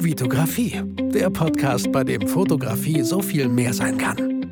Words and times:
Vitografie, 0.00 0.80
der 1.12 1.28
Podcast, 1.28 1.90
bei 1.90 2.04
dem 2.04 2.28
Fotografie 2.28 3.02
so 3.02 3.20
viel 3.20 3.48
mehr 3.48 3.74
sein 3.74 3.98
kann. 3.98 4.46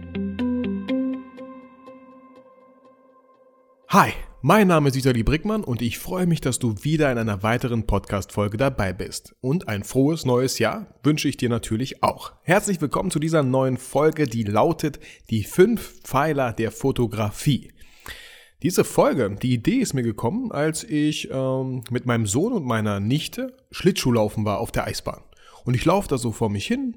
Hi, 3.88 4.10
mein 4.42 4.66
Name 4.66 4.88
ist 4.88 4.96
Vitali 4.96 5.22
Brickmann 5.22 5.62
und 5.62 5.82
ich 5.82 5.98
freue 5.98 6.26
mich, 6.26 6.40
dass 6.40 6.58
du 6.58 6.74
wieder 6.82 7.12
in 7.12 7.18
einer 7.18 7.44
weiteren 7.44 7.86
Podcast-Folge 7.86 8.56
dabei 8.56 8.92
bist. 8.92 9.36
Und 9.40 9.68
ein 9.68 9.84
frohes 9.84 10.24
neues 10.24 10.58
Jahr 10.58 10.98
wünsche 11.04 11.28
ich 11.28 11.36
dir 11.36 11.48
natürlich 11.48 12.02
auch. 12.02 12.32
Herzlich 12.42 12.80
willkommen 12.80 13.12
zu 13.12 13.20
dieser 13.20 13.44
neuen 13.44 13.76
Folge, 13.76 14.26
die 14.26 14.42
lautet 14.42 14.98
Die 15.30 15.44
fünf 15.44 16.00
Pfeiler 16.02 16.52
der 16.54 16.72
Fotografie. 16.72 17.70
Diese 18.64 18.82
Folge, 18.82 19.36
die 19.40 19.52
Idee 19.52 19.76
ist 19.76 19.94
mir 19.94 20.02
gekommen, 20.02 20.50
als 20.50 20.82
ich 20.82 21.30
ähm, 21.30 21.84
mit 21.90 22.04
meinem 22.04 22.26
Sohn 22.26 22.52
und 22.52 22.64
meiner 22.64 22.98
Nichte 22.98 23.56
Schlittschuhlaufen 23.70 24.44
war 24.44 24.58
auf 24.58 24.72
der 24.72 24.86
Eisbahn. 24.86 25.22
Und 25.66 25.74
ich 25.74 25.84
laufe 25.84 26.08
da 26.08 26.16
so 26.16 26.32
vor 26.32 26.48
mich 26.48 26.66
hin 26.66 26.96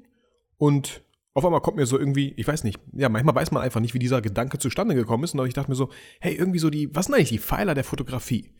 und 0.56 1.02
auf 1.34 1.44
einmal 1.44 1.60
kommt 1.60 1.76
mir 1.76 1.86
so 1.86 1.98
irgendwie, 1.98 2.32
ich 2.36 2.46
weiß 2.46 2.64
nicht, 2.64 2.80
ja, 2.92 3.08
manchmal 3.08 3.34
weiß 3.34 3.50
man 3.50 3.62
einfach 3.62 3.80
nicht, 3.80 3.94
wie 3.94 3.98
dieser 3.98 4.20
Gedanke 4.22 4.58
zustande 4.58 4.94
gekommen 4.94 5.24
ist. 5.24 5.34
Und 5.34 5.46
ich 5.46 5.54
dachte 5.54 5.70
mir 5.70 5.76
so, 5.76 5.90
hey, 6.20 6.34
irgendwie 6.34 6.58
so 6.58 6.70
die, 6.70 6.94
was 6.94 7.06
sind 7.06 7.14
eigentlich 7.14 7.30
die 7.30 7.38
Pfeiler 7.38 7.74
der 7.74 7.84
Fotografie? 7.84 8.52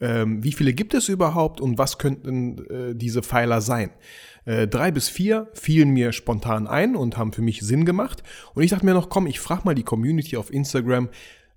Ähm, 0.00 0.42
wie 0.42 0.52
viele 0.52 0.72
gibt 0.72 0.94
es 0.94 1.08
überhaupt 1.08 1.60
und 1.60 1.78
was 1.78 1.98
könnten 1.98 2.64
äh, 2.66 2.94
diese 2.94 3.22
Pfeiler 3.22 3.60
sein? 3.60 3.90
Äh, 4.44 4.68
drei 4.68 4.90
bis 4.90 5.08
vier 5.08 5.48
fielen 5.54 5.90
mir 5.90 6.12
spontan 6.12 6.66
ein 6.66 6.96
und 6.96 7.16
haben 7.16 7.32
für 7.32 7.42
mich 7.42 7.60
Sinn 7.60 7.84
gemacht. 7.84 8.22
Und 8.54 8.62
ich 8.62 8.70
dachte 8.70 8.84
mir 8.84 8.94
noch, 8.94 9.08
komm, 9.08 9.26
ich 9.26 9.40
frage 9.40 9.62
mal 9.64 9.74
die 9.74 9.84
Community 9.84 10.36
auf 10.36 10.52
Instagram, 10.52 11.08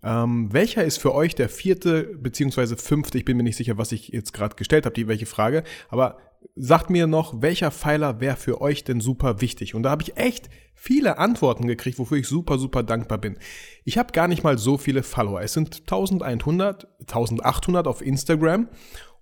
ähm, 0.01 0.53
welcher 0.53 0.84
ist 0.84 0.98
für 0.98 1.13
euch 1.13 1.35
der 1.35 1.49
vierte 1.49 2.03
beziehungsweise 2.03 2.77
fünfte? 2.77 3.17
Ich 3.17 3.26
bin 3.26 3.37
mir 3.37 3.43
nicht 3.43 3.57
sicher, 3.57 3.77
was 3.77 3.91
ich 3.91 4.09
jetzt 4.09 4.34
gerade 4.34 4.55
gestellt 4.55 4.85
habe, 4.85 4.95
die 4.95 5.07
welche 5.07 5.26
Frage. 5.26 5.63
Aber 5.89 6.17
sagt 6.55 6.89
mir 6.89 7.07
noch, 7.07 7.41
welcher 7.41 7.71
Pfeiler 7.71 8.20
wäre 8.20 8.35
für 8.35 8.61
euch 8.61 8.84
denn 8.84 9.02
super 9.02 9.41
wichtig? 9.41 9.75
Und 9.75 9.84
da 9.84 9.91
habe 9.91 10.03
ich 10.03 10.17
echt 10.17 10.49
viele 10.73 11.18
Antworten 11.18 11.68
gekriegt, 11.68 11.99
wofür 11.99 12.18
ich 12.18 12.27
super, 12.27 12.57
super 12.57 12.84
dankbar 12.84 13.18
bin. 13.18 13.37
Ich 13.84 13.98
habe 13.98 14.13
gar 14.13 14.27
nicht 14.27 14.43
mal 14.43 14.57
so 14.57 14.77
viele 14.77 15.04
Follower. 15.04 15.41
Es 15.41 15.54
sind 15.54 15.82
1100, 15.82 16.87
1800 17.01 17.87
auf 17.87 18.01
Instagram 18.01 18.70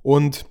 und 0.01 0.45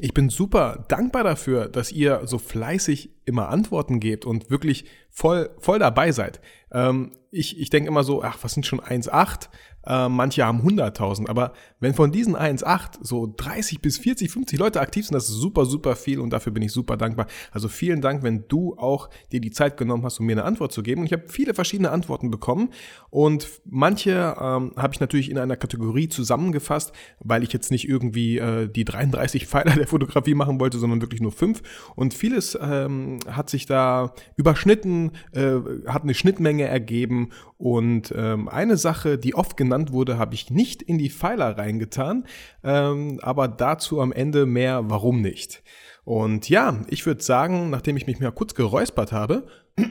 ich 0.00 0.12
bin 0.12 0.28
super 0.28 0.84
dankbar 0.88 1.22
dafür, 1.24 1.68
dass 1.68 1.92
ihr 1.92 2.22
so 2.24 2.38
fleißig 2.38 3.10
immer 3.24 3.48
Antworten 3.48 4.00
gebt 4.00 4.24
und 4.24 4.50
wirklich 4.50 4.86
voll, 5.10 5.50
voll 5.58 5.78
dabei 5.78 6.12
seid. 6.12 6.40
Ähm, 6.72 7.12
ich 7.30 7.60
ich 7.60 7.70
denke 7.70 7.88
immer 7.88 8.02
so, 8.02 8.22
ach, 8.22 8.38
was 8.42 8.54
sind 8.54 8.66
schon 8.66 8.80
1,8? 8.80 9.48
Äh, 9.86 10.08
manche 10.08 10.44
haben 10.44 10.60
100.000, 10.60 11.28
aber 11.28 11.52
wenn 11.80 11.94
von 11.94 12.12
diesen 12.12 12.36
1,8 12.36 12.98
so 13.02 13.32
30 13.36 13.80
bis 13.80 13.98
40, 13.98 14.30
50 14.30 14.58
Leute 14.58 14.80
aktiv 14.80 15.06
sind, 15.06 15.14
das 15.14 15.28
ist 15.28 15.36
super, 15.36 15.66
super 15.66 15.96
viel 15.96 16.20
und 16.20 16.30
dafür 16.30 16.52
bin 16.52 16.62
ich 16.62 16.72
super 16.72 16.96
dankbar. 16.96 17.26
Also 17.52 17.68
vielen 17.68 18.00
Dank, 18.00 18.22
wenn 18.22 18.48
du 18.48 18.74
auch 18.76 19.10
dir 19.32 19.40
die 19.40 19.50
Zeit 19.50 19.76
genommen 19.76 20.04
hast, 20.04 20.20
um 20.20 20.26
mir 20.26 20.32
eine 20.32 20.44
Antwort 20.44 20.72
zu 20.72 20.82
geben. 20.82 21.02
Und 21.02 21.06
ich 21.06 21.12
habe 21.12 21.24
viele 21.28 21.54
verschiedene 21.54 21.90
Antworten 21.90 22.30
bekommen 22.30 22.70
und 23.10 23.48
manche 23.64 24.34
ähm, 24.40 24.72
habe 24.76 24.94
ich 24.94 25.00
natürlich 25.00 25.30
in 25.30 25.38
einer 25.38 25.56
Kategorie 25.56 26.08
zusammengefasst, 26.08 26.92
weil 27.20 27.42
ich 27.42 27.52
jetzt 27.52 27.70
nicht 27.70 27.88
irgendwie 27.88 28.38
äh, 28.38 28.68
die 28.68 28.84
33 28.84 29.46
Pfeiler 29.46 29.74
der 29.74 29.86
Fotografie 29.86 30.34
machen 30.34 30.60
wollte, 30.60 30.78
sondern 30.78 31.00
wirklich 31.00 31.20
nur 31.20 31.32
fünf. 31.32 31.62
Und 31.94 32.14
vieles 32.14 32.58
ähm, 32.60 33.18
hat 33.30 33.50
sich 33.50 33.66
da 33.66 34.14
überschnitten, 34.36 35.12
äh, 35.32 35.56
hat 35.86 36.02
eine 36.02 36.14
Schnittmenge 36.14 36.64
ergeben 36.64 37.30
und 37.64 38.12
ähm, 38.14 38.46
eine 38.50 38.76
Sache, 38.76 39.16
die 39.16 39.34
oft 39.34 39.56
genannt 39.56 39.90
wurde, 39.90 40.18
habe 40.18 40.34
ich 40.34 40.50
nicht 40.50 40.82
in 40.82 40.98
die 40.98 41.08
Pfeiler 41.08 41.56
reingetan, 41.56 42.26
ähm, 42.62 43.18
aber 43.22 43.48
dazu 43.48 44.02
am 44.02 44.12
Ende 44.12 44.44
mehr, 44.44 44.90
warum 44.90 45.22
nicht. 45.22 45.62
Und 46.04 46.50
ja, 46.50 46.82
ich 46.88 47.06
würde 47.06 47.22
sagen, 47.22 47.70
nachdem 47.70 47.96
ich 47.96 48.06
mich 48.06 48.20
mal 48.20 48.32
kurz 48.32 48.54
geräuspert 48.54 49.12
habe, 49.12 49.46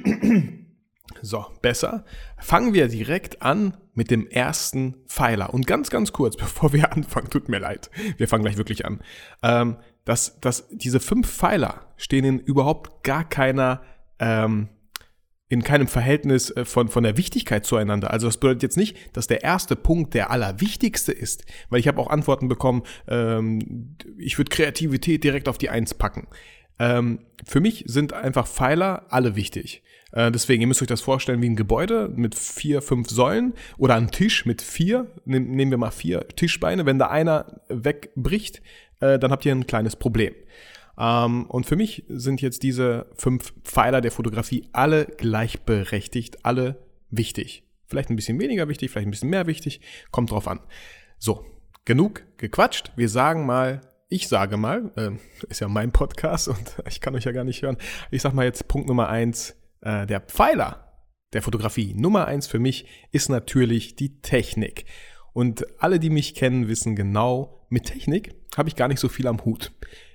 so, 1.24 1.48
besser, 1.64 2.06
fangen 2.38 2.76
wir 2.76 2.90
direkt 2.90 3.42
an 3.42 3.76
mit 3.96 4.12
dem 4.12 4.28
ersten 4.28 4.98
Pfeiler. 5.08 5.52
Und 5.52 5.66
ganz, 5.66 5.90
ganz 5.90 6.14
kurz, 6.14 6.36
bevor 6.38 6.74
wir 6.74 6.94
anfangen, 6.94 7.32
tut 7.32 7.50
mir 7.50 7.58
leid, 7.58 7.90
wir 8.18 8.28
fangen 8.28 8.44
gleich 8.44 8.58
wirklich 8.58 8.86
an. 8.86 9.00
Ähm, 9.42 9.78
dass, 10.06 10.40
dass 10.42 10.68
diese 10.70 11.00
fünf 11.00 11.28
Pfeiler 11.28 11.88
stehen 11.98 12.24
in 12.24 12.38
überhaupt 12.38 13.04
gar 13.04 13.28
keiner 13.28 13.82
ähm, 14.20 14.70
in 15.54 15.64
keinem 15.64 15.88
Verhältnis 15.88 16.50
äh, 16.52 16.66
von, 16.66 16.90
von 16.90 17.04
der 17.04 17.18
Wichtigkeit 17.18 17.66
zueinander. 17.66 18.12
Also 18.12 18.28
das 18.28 18.38
bedeutet 18.38 18.64
jetzt 18.64 18.78
nicht, 18.78 18.98
dass 19.14 19.28
der 19.28 19.44
erste 19.44 19.76
Punkt 19.76 20.14
der 20.14 20.32
allerwichtigste 20.32 21.12
ist, 21.12 21.46
weil 21.70 21.80
ich 21.80 21.88
habe 21.88 22.02
auch 22.02 22.10
Antworten 22.10 22.48
bekommen, 22.48 22.84
ähm, 23.08 23.96
ich 24.18 24.38
würde 24.38 24.50
Kreativität 24.50 25.24
direkt 25.24 25.48
auf 25.48 25.58
die 25.58 25.70
Eins 25.70 25.94
packen. 25.94 26.28
Ähm, 26.80 27.20
für 27.46 27.60
mich 27.60 27.84
sind 27.88 28.14
einfach 28.14 28.48
Pfeiler 28.48 29.06
alle 29.10 29.36
wichtig. 29.36 29.84
Äh, 30.12 30.32
deswegen, 30.32 30.62
ihr 30.62 30.68
müsst 30.68 30.82
euch 30.82 30.88
das 30.88 31.02
vorstellen 31.02 31.42
wie 31.42 31.50
ein 31.50 31.56
Gebäude 31.56 32.10
mit 32.16 32.36
vier, 32.36 32.82
fünf 32.82 33.10
Säulen 33.10 33.54
oder 33.78 33.96
ein 33.96 34.10
Tisch 34.10 34.46
mit 34.46 34.62
vier, 34.62 35.08
nehmen 35.26 35.70
wir 35.70 35.78
mal 35.78 35.92
vier 35.92 36.28
Tischbeine. 36.30 36.86
Wenn 36.86 37.00
da 37.00 37.08
einer 37.08 37.62
wegbricht, 37.70 38.62
äh, 39.00 39.20
dann 39.20 39.32
habt 39.32 39.46
ihr 39.46 39.52
ein 39.54 39.68
kleines 39.68 39.96
Problem. 39.96 40.34
Ähm, 40.98 41.46
und 41.48 41.66
für 41.66 41.76
mich 41.76 42.04
sind 42.08 42.42
jetzt 42.42 42.64
diese 42.64 43.08
fünf 43.16 43.54
Pfeiler 43.64 44.02
der 44.02 44.12
Fotografie 44.12 44.68
alle 44.74 45.06
gleichberechtigt, 45.06 46.46
alle 46.46 46.86
wichtig. 47.10 47.64
Vielleicht 47.86 48.10
ein 48.10 48.16
bisschen 48.16 48.40
weniger 48.40 48.68
wichtig, 48.68 48.92
vielleicht 48.92 49.08
ein 49.08 49.12
bisschen 49.12 49.30
mehr 49.30 49.48
wichtig, 49.48 49.82
kommt 50.12 50.32
drauf 50.32 50.48
an. 50.48 50.60
So, 51.20 51.46
genug 51.86 52.24
gequatscht. 52.38 52.92
Wir 52.96 53.10
sagen 53.10 53.46
mal, 53.46 53.82
ich 54.10 54.28
sage 54.28 54.58
mal, 54.58 54.92
äh, 54.96 55.12
ist 55.50 55.62
ja 55.62 55.68
mein 55.68 55.92
Podcast 55.92 56.48
und 56.48 56.78
ich 56.88 57.02
kann 57.02 57.16
euch 57.16 57.26
ja 57.26 57.32
gar 57.32 57.44
nicht 57.44 57.62
hören. 57.62 57.78
Ich 58.12 58.22
sag 58.22 58.34
mal 58.34 58.46
jetzt 58.46 58.68
Punkt 58.68 58.88
Nummer 58.88 59.10
eins, 59.10 59.56
äh, 59.82 60.06
der 60.06 60.22
Pfeiler 60.22 60.84
der 61.34 61.42
Fotografie. 61.42 61.94
Nummer 61.96 62.28
eins 62.28 62.48
für 62.48 62.60
mich 62.60 62.86
ist 63.12 63.30
natürlich 63.30 63.96
die 63.96 64.22
Technik. 64.22 64.86
Und 65.34 65.66
alle, 65.82 66.00
die 66.00 66.12
mich 66.12 66.36
kennen, 66.36 66.68
wissen 66.68 66.96
genau, 66.96 67.66
mit 67.70 67.86
Technik 67.86 68.36
habe 68.56 68.70
ich 68.70 68.76
gar 68.76 68.88
nicht 68.88 69.00
so 69.00 69.10
viel 69.10 69.28
am 69.28 69.44
Hut. 69.44 69.72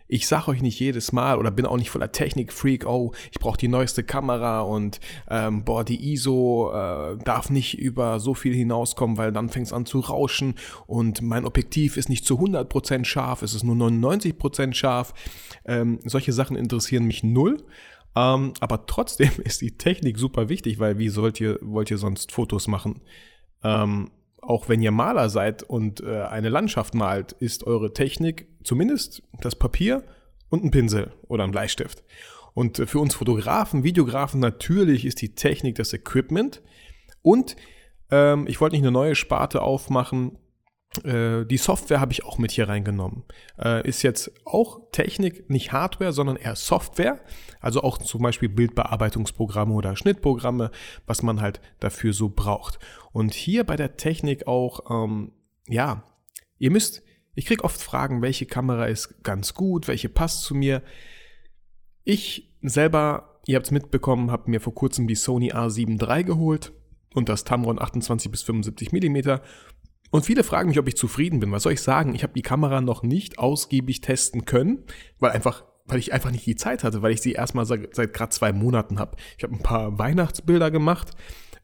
Ich 0.09 0.27
sage 0.27 0.49
euch 0.49 0.63
nicht 0.63 0.81
jedes 0.81 1.13
Mal 1.13 1.39
oder 1.39 1.51
bin 1.51 1.67
auch 1.67 1.77
nicht 1.77 1.91
voller 1.91 2.11
Technik-Freak, 2.11 2.87
oh, 2.87 3.13
ich 3.31 3.39
brauche 3.39 3.59
die 3.59 3.69
neueste 3.69 4.03
Kamera 4.03 4.63
und 4.63 5.01
ähm, 5.31 5.65
boah, 5.65 5.85
die 5.85 6.13
ISO 6.13 6.73
äh, 6.73 7.19
darf 7.19 7.51
nicht 7.51 7.79
über 7.79 8.19
so 8.19 8.33
viel 8.33 8.55
hinauskommen, 8.55 9.19
weil 9.19 9.33
dann 9.33 9.51
fängt 9.51 9.67
es 9.67 9.73
an 9.73 9.85
zu 9.85 10.01
rauschen 10.01 10.55
und 10.87 11.21
mein 11.21 11.45
Objektiv 11.45 11.99
ist 11.99 12.09
nicht 12.09 12.25
zu 12.25 12.41
100% 12.41 13.05
scharf, 13.05 13.43
es 13.43 13.55
ist 13.55 13.65
nur 13.65 13.77
99% 13.77 14.73
scharf. 14.73 15.13
Ähm, 15.67 16.01
solche 16.05 16.33
Sachen 16.33 16.57
interessieren 16.57 17.05
mich 17.05 17.23
null. 17.23 17.59
Ähm, 18.17 18.55
aber 18.61 18.87
trotzdem 18.87 19.31
ist 19.45 19.61
die 19.61 19.77
Technik 19.77 20.19
super 20.19 20.49
wichtig, 20.49 20.79
weil 20.79 20.99
wie 20.99 21.09
sollt 21.09 21.41
ihr, 21.41 21.59
wollt 21.61 21.91
ihr 21.91 21.99
sonst 21.99 22.33
Fotos 22.33 22.67
machen? 22.67 23.03
Ähm, 23.63 24.11
auch 24.41 24.69
wenn 24.69 24.81
ihr 24.81 24.93
Maler 24.93 25.29
seid 25.29 25.63
und 25.63 26.01
äh, 26.01 26.23
eine 26.23 26.49
Landschaft 26.49 26.95
malt, 26.95 27.33
ist 27.33 27.65
eure 27.65 27.93
Technik 27.93 28.47
zumindest 28.69 29.23
das 29.41 29.57
Papier 29.57 30.05
und 30.49 30.65
ein 30.65 30.71
Pinsel 30.71 31.13
oder 31.27 31.45
ein 31.45 31.51
Bleistift. 31.51 32.05
Und 32.55 32.79
äh, 32.79 32.87
für 32.87 33.01
uns 33.01 33.15
Fotografen, 33.15 33.83
Videografen 33.83 34.41
natürlich 34.41 35.05
ist 35.05 35.21
die 35.23 35.35
Technik 35.35 35.75
das 35.77 35.93
Equipment. 35.93 36.63
Und 37.23 37.57
ähm, 38.11 38.47
ich 38.47 38.61
wollte 38.61 38.75
nicht 38.75 38.83
eine 38.83 38.93
neue 38.93 39.15
Sparte 39.15 39.63
aufmachen, 39.63 40.39
äh, 41.05 41.45
die 41.45 41.57
Software 41.59 42.01
habe 42.01 42.13
ich 42.13 42.25
auch 42.25 42.39
mit 42.39 42.51
hier 42.51 42.69
reingenommen. 42.69 43.25
Äh, 43.59 43.87
ist 43.87 44.03
jetzt 44.03 44.33
auch 44.45 44.81
Technik, 44.91 45.49
nicht 45.51 45.73
Hardware, 45.73 46.13
sondern 46.13 46.37
eher 46.37 46.57
Software. 46.57 47.21
Also 47.61 47.83
auch 47.83 47.99
zum 47.99 48.23
Beispiel 48.23 48.49
Bildbearbeitungsprogramme 48.49 49.75
oder 49.75 49.97
Schnittprogramme, 49.97 50.71
was 51.07 51.23
man 51.23 51.41
halt 51.41 51.61
dafür 51.81 52.13
so 52.13 52.31
braucht. 52.31 52.79
Und 53.13 53.35
hier 53.35 53.65
bei 53.65 53.77
der 53.77 53.97
Technik 53.97 54.47
auch, 54.47 54.91
ähm, 54.91 55.33
ja, 55.67 56.05
ihr 56.59 56.71
müsst, 56.71 57.03
ich 57.39 57.47
kriege 57.47 57.63
oft 57.63 57.81
Fragen, 57.81 58.21
welche 58.21 58.47
Kamera 58.47 58.87
ist 58.87 59.23
ganz 59.23 59.55
gut, 59.55 59.87
welche 59.87 60.09
passt 60.09 60.43
zu 60.43 60.57
mir. 60.57 60.83
Ich 62.03 62.53
selber, 62.63 63.41
ihr 63.47 63.55
habt 63.55 63.67
es 63.67 63.71
mitbekommen, 63.71 64.33
habe 64.33 64.51
mir 64.51 64.61
vor 64.61 64.75
kurzem 64.75 65.07
die 65.07 65.15
Sony 65.15 65.53
A7 65.53 66.03
III 66.03 66.25
geholt 66.25 66.73
und 67.15 67.29
das 67.29 67.45
Tamron 67.45 67.81
28 67.81 68.29
bis 68.33 68.43
75 68.43 68.91
Millimeter 68.91 69.41
und 70.11 70.27
viele 70.27 70.43
fragen 70.43 70.71
mich, 70.71 70.81
ob 70.81 70.89
ich 70.89 70.97
zufrieden 70.97 71.39
bin. 71.39 71.53
Was 71.53 71.63
soll 71.63 71.75
ich 71.75 71.83
sagen? 71.83 72.13
Ich 72.17 72.25
habe 72.25 72.33
die 72.33 72.43
Kamera 72.43 72.81
noch 72.81 73.05
nicht 73.05 73.39
ausgiebig 73.39 74.01
testen 74.01 74.45
können, 74.45 74.83
weil 75.21 75.31
einfach 75.31 75.63
weil 75.85 76.01
ich 76.01 76.13
einfach 76.13 76.33
nicht 76.33 76.45
die 76.45 76.57
Zeit 76.57 76.83
hatte, 76.85 77.03
weil 77.03 77.13
ich 77.13 77.23
sie 77.23 77.33
erstmal 77.33 77.65
seit, 77.65 77.95
seit 77.95 78.13
gerade 78.13 78.31
zwei 78.31 78.53
Monaten 78.53 78.99
habe. 78.99 79.17
Ich 79.39 79.45
habe 79.45 79.55
ein 79.55 79.63
paar 79.63 79.99
Weihnachtsbilder 79.99 80.71
gemacht, 80.71 81.13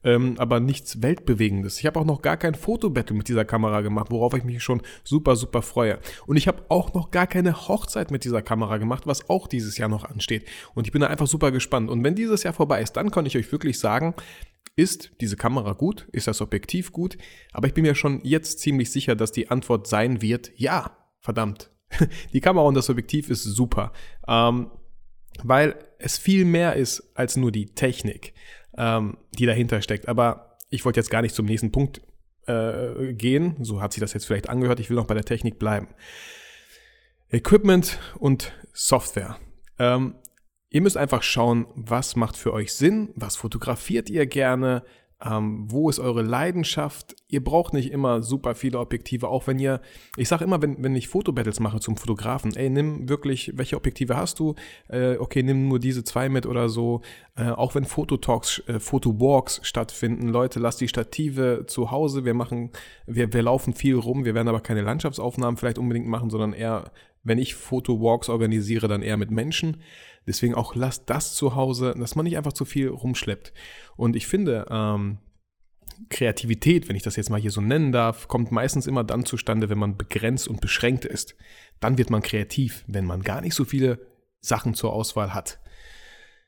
ähm, 0.04 0.34
aber 0.38 0.60
nichts 0.60 1.02
Weltbewegendes. 1.02 1.78
Ich 1.78 1.86
habe 1.86 1.98
auch 1.98 2.04
noch 2.04 2.22
gar 2.22 2.36
kein 2.36 2.54
Fotobattle 2.54 3.16
mit 3.16 3.28
dieser 3.28 3.44
Kamera 3.44 3.80
gemacht, 3.80 4.10
worauf 4.10 4.34
ich 4.34 4.44
mich 4.44 4.62
schon 4.62 4.82
super, 5.02 5.36
super 5.36 5.62
freue. 5.62 5.98
Und 6.26 6.36
ich 6.36 6.46
habe 6.46 6.64
auch 6.68 6.94
noch 6.94 7.10
gar 7.10 7.26
keine 7.26 7.68
Hochzeit 7.68 8.10
mit 8.10 8.24
dieser 8.24 8.42
Kamera 8.42 8.76
gemacht, 8.76 9.06
was 9.06 9.28
auch 9.28 9.46
dieses 9.48 9.78
Jahr 9.78 9.88
noch 9.88 10.04
ansteht. 10.04 10.46
Und 10.74 10.86
ich 10.86 10.92
bin 10.92 11.00
da 11.00 11.08
einfach 11.08 11.26
super 11.26 11.50
gespannt. 11.50 11.90
Und 11.90 12.04
wenn 12.04 12.14
dieses 12.14 12.42
Jahr 12.42 12.54
vorbei 12.54 12.82
ist, 12.82 12.92
dann 12.92 13.10
kann 13.10 13.26
ich 13.26 13.36
euch 13.36 13.50
wirklich 13.50 13.78
sagen, 13.78 14.14
ist 14.76 15.12
diese 15.20 15.36
Kamera 15.36 15.72
gut? 15.72 16.08
Ist 16.12 16.26
das 16.26 16.40
Objektiv 16.40 16.92
gut? 16.92 17.16
Aber 17.52 17.66
ich 17.66 17.74
bin 17.74 17.82
mir 17.82 17.94
schon 17.94 18.20
jetzt 18.24 18.58
ziemlich 18.58 18.90
sicher, 18.90 19.14
dass 19.14 19.32
die 19.32 19.50
Antwort 19.50 19.86
sein 19.86 20.20
wird, 20.20 20.52
ja, 20.56 20.96
verdammt. 21.20 21.70
Die 22.32 22.40
Kamera 22.40 22.66
und 22.66 22.74
das 22.74 22.90
Objektiv 22.90 23.30
ist 23.30 23.44
super. 23.44 23.92
Ähm, 24.26 24.70
weil 25.42 25.76
es 25.98 26.18
viel 26.18 26.44
mehr 26.44 26.76
ist 26.76 27.12
als 27.14 27.36
nur 27.36 27.50
die 27.50 27.66
Technik, 27.66 28.34
ähm, 28.76 29.16
die 29.32 29.46
dahinter 29.46 29.82
steckt. 29.82 30.08
Aber 30.08 30.58
ich 30.70 30.84
wollte 30.84 31.00
jetzt 31.00 31.10
gar 31.10 31.22
nicht 31.22 31.34
zum 31.34 31.46
nächsten 31.46 31.72
Punkt 31.72 32.00
äh, 32.46 33.12
gehen. 33.14 33.56
So 33.60 33.80
hat 33.80 33.92
sich 33.92 34.00
das 34.00 34.12
jetzt 34.12 34.26
vielleicht 34.26 34.48
angehört. 34.48 34.80
Ich 34.80 34.90
will 34.90 34.96
noch 34.96 35.06
bei 35.06 35.14
der 35.14 35.24
Technik 35.24 35.58
bleiben. 35.58 35.88
Equipment 37.30 37.98
und 38.18 38.52
Software. 38.72 39.38
Ähm, 39.78 40.16
ihr 40.70 40.80
müsst 40.80 40.96
einfach 40.96 41.22
schauen, 41.22 41.66
was 41.74 42.16
macht 42.16 42.36
für 42.36 42.52
euch 42.52 42.72
Sinn, 42.72 43.10
was 43.14 43.36
fotografiert 43.36 44.10
ihr 44.10 44.26
gerne, 44.26 44.84
ähm, 45.24 45.64
wo 45.70 45.88
ist 45.88 45.98
eure 45.98 46.22
Leidenschaft? 46.22 47.16
Ihr 47.28 47.42
braucht 47.42 47.72
nicht 47.72 47.90
immer 47.90 48.22
super 48.22 48.54
viele 48.54 48.78
Objektive, 48.78 49.28
auch 49.28 49.46
wenn 49.46 49.58
ihr, 49.58 49.80
ich 50.16 50.28
sage 50.28 50.44
immer, 50.44 50.60
wenn, 50.60 50.82
wenn 50.82 50.94
ich 50.94 51.08
Fotobattles 51.08 51.60
mache 51.60 51.80
zum 51.80 51.96
Fotografen, 51.96 52.54
ey, 52.54 52.68
nimm 52.68 53.08
wirklich, 53.08 53.52
welche 53.54 53.76
Objektive 53.76 54.16
hast 54.16 54.38
du? 54.38 54.54
Äh, 54.88 55.16
okay, 55.16 55.42
nimm 55.42 55.68
nur 55.68 55.78
diese 55.78 56.04
zwei 56.04 56.28
mit 56.28 56.46
oder 56.46 56.68
so. 56.68 57.00
Äh, 57.36 57.50
auch 57.50 57.74
wenn 57.74 57.84
Fototalks, 57.84 58.62
äh, 58.66 58.78
Fotowalks 58.78 59.60
stattfinden, 59.62 60.28
Leute, 60.28 60.60
lasst 60.60 60.80
die 60.80 60.88
Stative 60.88 61.64
zu 61.66 61.90
Hause. 61.90 62.24
Wir 62.24 62.34
machen, 62.34 62.70
wir, 63.06 63.32
wir 63.32 63.42
laufen 63.42 63.72
viel 63.72 63.96
rum, 63.96 64.24
wir 64.24 64.34
werden 64.34 64.48
aber 64.48 64.60
keine 64.60 64.82
Landschaftsaufnahmen 64.82 65.56
vielleicht 65.56 65.78
unbedingt 65.78 66.06
machen, 66.06 66.28
sondern 66.28 66.52
eher, 66.52 66.92
wenn 67.24 67.38
ich 67.38 67.54
Fotowalks 67.54 68.28
organisiere, 68.28 68.86
dann 68.86 69.02
eher 69.02 69.16
mit 69.16 69.30
Menschen. 69.30 69.82
Deswegen 70.26 70.54
auch 70.54 70.74
lasst 70.74 71.10
das 71.10 71.34
zu 71.34 71.54
Hause, 71.54 71.94
dass 71.98 72.14
man 72.14 72.24
nicht 72.24 72.36
einfach 72.36 72.52
zu 72.52 72.64
viel 72.64 72.88
rumschleppt. 72.88 73.52
Und 73.96 74.14
ich 74.14 74.26
finde, 74.26 74.66
ähm, 74.70 75.18
Kreativität, 76.10 76.88
wenn 76.88 76.96
ich 76.96 77.02
das 77.02 77.16
jetzt 77.16 77.30
mal 77.30 77.40
hier 77.40 77.50
so 77.50 77.60
nennen 77.60 77.92
darf, 77.92 78.28
kommt 78.28 78.52
meistens 78.52 78.86
immer 78.86 79.04
dann 79.04 79.24
zustande, 79.24 79.68
wenn 79.68 79.78
man 79.78 79.96
begrenzt 79.96 80.48
und 80.48 80.60
beschränkt 80.60 81.04
ist. 81.04 81.34
Dann 81.80 81.98
wird 81.98 82.10
man 82.10 82.22
kreativ, 82.22 82.84
wenn 82.86 83.04
man 83.04 83.22
gar 83.22 83.40
nicht 83.40 83.54
so 83.54 83.64
viele 83.64 84.00
Sachen 84.40 84.74
zur 84.74 84.92
Auswahl 84.92 85.34
hat. 85.34 85.60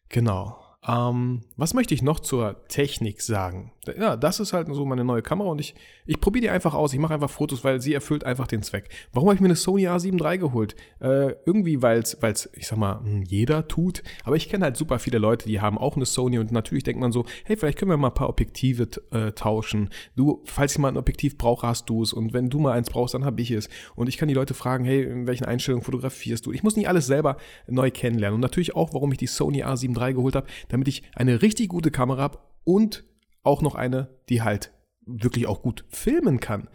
Genau. 0.08 0.62
Ähm, 0.86 1.44
was 1.56 1.74
möchte 1.74 1.94
ich 1.94 2.02
noch 2.02 2.20
zur 2.20 2.66
Technik 2.68 3.22
sagen? 3.22 3.72
Ja, 3.98 4.16
das 4.16 4.40
ist 4.40 4.52
halt 4.52 4.68
so 4.72 4.84
meine 4.84 5.04
neue 5.04 5.22
Kamera 5.22 5.48
und 5.48 5.60
ich, 5.60 5.74
ich 6.06 6.20
probiere 6.20 6.42
die 6.42 6.50
einfach 6.50 6.74
aus. 6.74 6.92
Ich 6.92 6.98
mache 6.98 7.14
einfach 7.14 7.30
Fotos, 7.30 7.64
weil 7.64 7.80
sie 7.80 7.94
erfüllt 7.94 8.24
einfach 8.24 8.46
den 8.46 8.62
Zweck. 8.62 8.88
Warum 9.12 9.28
habe 9.28 9.34
ich 9.36 9.40
mir 9.40 9.46
eine 9.46 9.56
Sony 9.56 9.88
A7 9.88 10.22
III 10.22 10.38
geholt? 10.38 10.76
Äh, 11.00 11.34
irgendwie, 11.44 11.82
weil 11.82 12.00
es, 12.00 12.48
ich 12.54 12.66
sag 12.66 12.78
mal, 12.78 13.00
hm, 13.00 13.22
jeder 13.22 13.68
tut. 13.68 14.02
Aber 14.24 14.36
ich 14.36 14.48
kenne 14.48 14.64
halt 14.64 14.76
super 14.76 14.98
viele 14.98 15.18
Leute, 15.18 15.46
die 15.46 15.60
haben 15.60 15.78
auch 15.78 15.96
eine 15.96 16.06
Sony 16.06 16.38
und 16.38 16.52
natürlich 16.52 16.84
denkt 16.84 17.00
man 17.00 17.12
so, 17.12 17.24
hey, 17.44 17.56
vielleicht 17.56 17.78
können 17.78 17.90
wir 17.90 17.96
mal 17.96 18.08
ein 18.08 18.14
paar 18.14 18.28
Objektive 18.28 18.88
äh, 19.10 19.32
tauschen. 19.32 19.90
Du, 20.16 20.42
falls 20.44 20.72
ich 20.72 20.78
mal 20.78 20.88
ein 20.88 20.96
Objektiv 20.96 21.38
brauche, 21.38 21.66
hast 21.66 21.88
du 21.88 22.02
es. 22.02 22.12
Und 22.12 22.32
wenn 22.32 22.50
du 22.50 22.58
mal 22.58 22.72
eins 22.72 22.90
brauchst, 22.90 23.14
dann 23.14 23.24
habe 23.24 23.40
ich 23.40 23.50
es. 23.50 23.68
Und 23.94 24.08
ich 24.08 24.16
kann 24.16 24.28
die 24.28 24.34
Leute 24.34 24.54
fragen, 24.54 24.84
hey, 24.84 25.02
in 25.02 25.26
welchen 25.26 25.44
Einstellungen 25.44 25.84
fotografierst 25.84 26.46
du? 26.46 26.52
Ich 26.52 26.62
muss 26.62 26.76
nicht 26.76 26.88
alles 26.88 27.06
selber 27.06 27.36
neu 27.66 27.90
kennenlernen. 27.90 28.36
Und 28.36 28.40
natürlich 28.40 28.74
auch, 28.74 28.92
warum 28.94 29.12
ich 29.12 29.18
die 29.18 29.26
Sony 29.26 29.64
A7 29.64 30.00
III 30.00 30.14
geholt 30.14 30.36
habe, 30.36 30.46
damit 30.68 30.88
ich 30.88 31.02
eine 31.14 31.42
richtig 31.42 31.68
gute 31.68 31.90
Kamera 31.90 32.22
habe 32.22 32.38
und 32.64 33.04
auch 33.46 33.62
noch 33.62 33.74
eine, 33.74 34.08
die 34.28 34.42
halt 34.42 34.72
wirklich 35.06 35.46
auch 35.46 35.62
gut 35.62 35.84
filmen 35.88 36.40
kann. 36.40 36.68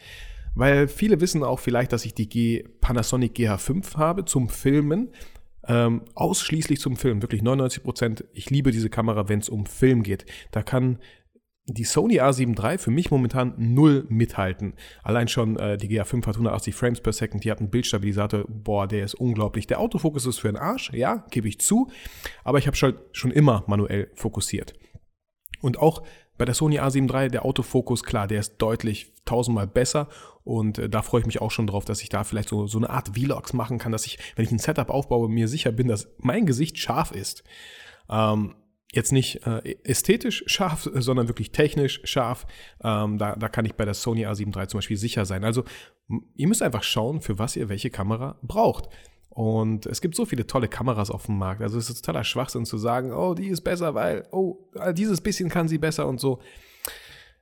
Weil 0.55 0.87
viele 0.87 1.21
wissen 1.21 1.43
auch 1.43 1.59
vielleicht, 1.59 1.93
dass 1.93 2.05
ich 2.05 2.13
die 2.13 2.27
G 2.27 2.63
Panasonic 2.81 3.35
GH5 3.35 3.97
habe 3.97 4.25
zum 4.25 4.49
Filmen. 4.49 5.09
Ähm, 5.67 6.01
ausschließlich 6.15 6.79
zum 6.79 6.97
Film, 6.97 7.21
wirklich 7.21 7.43
99 7.43 7.83
Prozent. 7.83 8.25
Ich 8.33 8.49
liebe 8.49 8.71
diese 8.71 8.89
Kamera, 8.89 9.29
wenn 9.29 9.39
es 9.39 9.49
um 9.49 9.67
Film 9.67 10.01
geht. 10.01 10.25
Da 10.51 10.63
kann 10.63 10.97
die 11.65 11.83
Sony 11.83 12.19
A7 12.19 12.59
III 12.59 12.77
für 12.79 12.91
mich 12.91 13.11
momentan 13.11 13.53
null 13.57 14.05
mithalten. 14.09 14.73
Allein 15.03 15.27
schon 15.27 15.57
äh, 15.57 15.77
die 15.77 15.87
GA5 15.87 16.25
hat 16.25 16.35
180 16.35 16.73
Frames 16.73 17.01
per 17.01 17.13
Second, 17.13 17.43
die 17.43 17.51
hat 17.51 17.59
einen 17.59 17.69
Bildstabilisator, 17.69 18.45
boah, 18.47 18.87
der 18.87 19.05
ist 19.05 19.13
unglaublich. 19.13 19.67
Der 19.67 19.79
Autofokus 19.79 20.25
ist 20.25 20.39
für 20.39 20.47
den 20.47 20.57
Arsch, 20.57 20.91
ja, 20.93 21.25
gebe 21.29 21.47
ich 21.47 21.59
zu, 21.59 21.89
aber 22.43 22.57
ich 22.57 22.67
habe 22.67 22.75
schon, 22.75 22.95
schon 23.11 23.31
immer 23.31 23.63
manuell 23.67 24.09
fokussiert. 24.15 24.73
Und 25.61 25.77
auch 25.77 26.01
bei 26.37 26.45
der 26.45 26.55
Sony 26.55 26.79
A7 26.79 27.11
III, 27.13 27.29
der 27.29 27.45
Autofokus, 27.45 28.03
klar, 28.03 28.27
der 28.27 28.39
ist 28.39 28.57
deutlich 28.57 29.13
tausendmal 29.25 29.67
besser 29.67 30.07
und 30.43 30.79
äh, 30.79 30.89
da 30.89 31.01
freue 31.01 31.21
ich 31.21 31.27
mich 31.27 31.41
auch 31.41 31.51
schon 31.51 31.67
drauf, 31.67 31.85
dass 31.85 32.01
ich 32.01 32.09
da 32.09 32.23
vielleicht 32.23 32.49
so, 32.49 32.67
so 32.67 32.77
eine 32.77 32.89
Art 32.89 33.09
Vlogs 33.15 33.53
machen 33.53 33.77
kann, 33.77 33.91
dass 33.91 34.05
ich, 34.05 34.17
wenn 34.35 34.45
ich 34.45 34.51
ein 34.51 34.59
Setup 34.59 34.89
aufbaue, 34.89 35.29
mir 35.29 35.47
sicher 35.47 35.71
bin, 35.71 35.87
dass 35.87 36.09
mein 36.17 36.45
Gesicht 36.45 36.77
scharf 36.77 37.11
ist. 37.11 37.43
Ähm, 38.09 38.55
jetzt 38.91 39.11
nicht 39.11 39.45
äh, 39.45 39.77
ästhetisch 39.83 40.43
scharf, 40.47 40.89
sondern 40.93 41.27
wirklich 41.27 41.51
technisch 41.51 42.01
scharf. 42.03 42.45
Ähm, 42.83 43.17
da, 43.17 43.35
da 43.35 43.49
kann 43.49 43.65
ich 43.65 43.75
bei 43.75 43.85
der 43.85 43.93
Sony 43.93 44.25
A7 44.25 44.55
III 44.55 44.67
zum 44.67 44.79
Beispiel 44.79 44.97
sicher 44.97 45.25
sein. 45.25 45.43
Also 45.43 45.63
ihr 46.35 46.47
müsst 46.47 46.61
einfach 46.61 46.83
schauen, 46.83 47.21
für 47.21 47.39
was 47.39 47.55
ihr 47.55 47.69
welche 47.69 47.89
Kamera 47.89 48.37
braucht. 48.41 48.89
Und 49.33 49.85
es 49.85 50.01
gibt 50.01 50.15
so 50.15 50.25
viele 50.25 50.45
tolle 50.45 50.67
Kameras 50.67 51.09
auf 51.09 51.25
dem 51.25 51.37
Markt. 51.37 51.61
Also 51.61 51.77
es 51.77 51.89
ist 51.89 52.05
totaler 52.05 52.25
Schwachsinn 52.25 52.65
zu 52.65 52.77
sagen, 52.77 53.13
oh, 53.13 53.33
die 53.33 53.47
ist 53.47 53.61
besser, 53.61 53.95
weil, 53.95 54.27
oh, 54.31 54.57
dieses 54.93 55.21
bisschen 55.21 55.49
kann 55.49 55.69
sie 55.69 55.77
besser 55.77 56.05
und 56.07 56.19
so. 56.19 56.39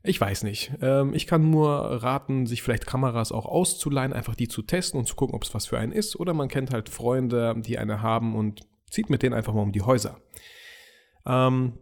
Ich 0.04 0.22
weiß 0.22 0.44
nicht. 0.44 0.72
Ähm, 0.82 1.16
ich 1.16 1.26
kann 1.26 1.50
nur 1.50 1.68
raten, 1.68 2.46
sich 2.46 2.62
vielleicht 2.62 2.86
Kameras 2.86 3.32
auch 3.32 3.46
auszuleihen, 3.46 4.14
einfach 4.14 4.36
die 4.36 4.48
zu 4.48 4.62
testen 4.62 5.00
und 5.00 5.08
zu 5.08 5.16
gucken, 5.16 5.36
ob 5.36 5.44
es 5.44 5.54
was 5.56 5.66
für 5.66 5.80
einen 5.80 5.92
ist. 5.92 6.16
Oder 6.16 6.36
man 6.36 6.48
kennt 6.48 6.72
halt 6.72 6.90
Freunde, 6.90 7.56
die 7.58 7.80
eine 7.80 8.04
haben 8.04 8.36
und 8.36 8.68
zieht 8.92 9.10
mit 9.10 9.24
denen 9.24 9.34
einfach 9.34 9.54
mal 9.54 9.64
um 9.64 9.72
die 9.72 9.82
Häuser. 9.82 10.20
Ähm, 11.26 11.74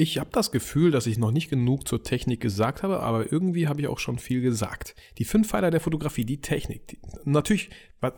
ich 0.00 0.18
habe 0.18 0.30
das 0.30 0.52
Gefühl, 0.52 0.92
dass 0.92 1.08
ich 1.08 1.18
noch 1.18 1.32
nicht 1.32 1.50
genug 1.50 1.88
zur 1.88 2.04
Technik 2.04 2.40
gesagt 2.40 2.84
habe, 2.84 3.00
aber 3.00 3.32
irgendwie 3.32 3.66
habe 3.66 3.80
ich 3.80 3.88
auch 3.88 3.98
schon 3.98 4.20
viel 4.20 4.40
gesagt. 4.40 4.94
Die 5.18 5.24
fünf 5.24 5.48
Pfeiler 5.48 5.72
der 5.72 5.80
Fotografie, 5.80 6.24
die 6.24 6.40
Technik, 6.40 6.86
die, 6.86 6.98
natürlich 7.24 7.70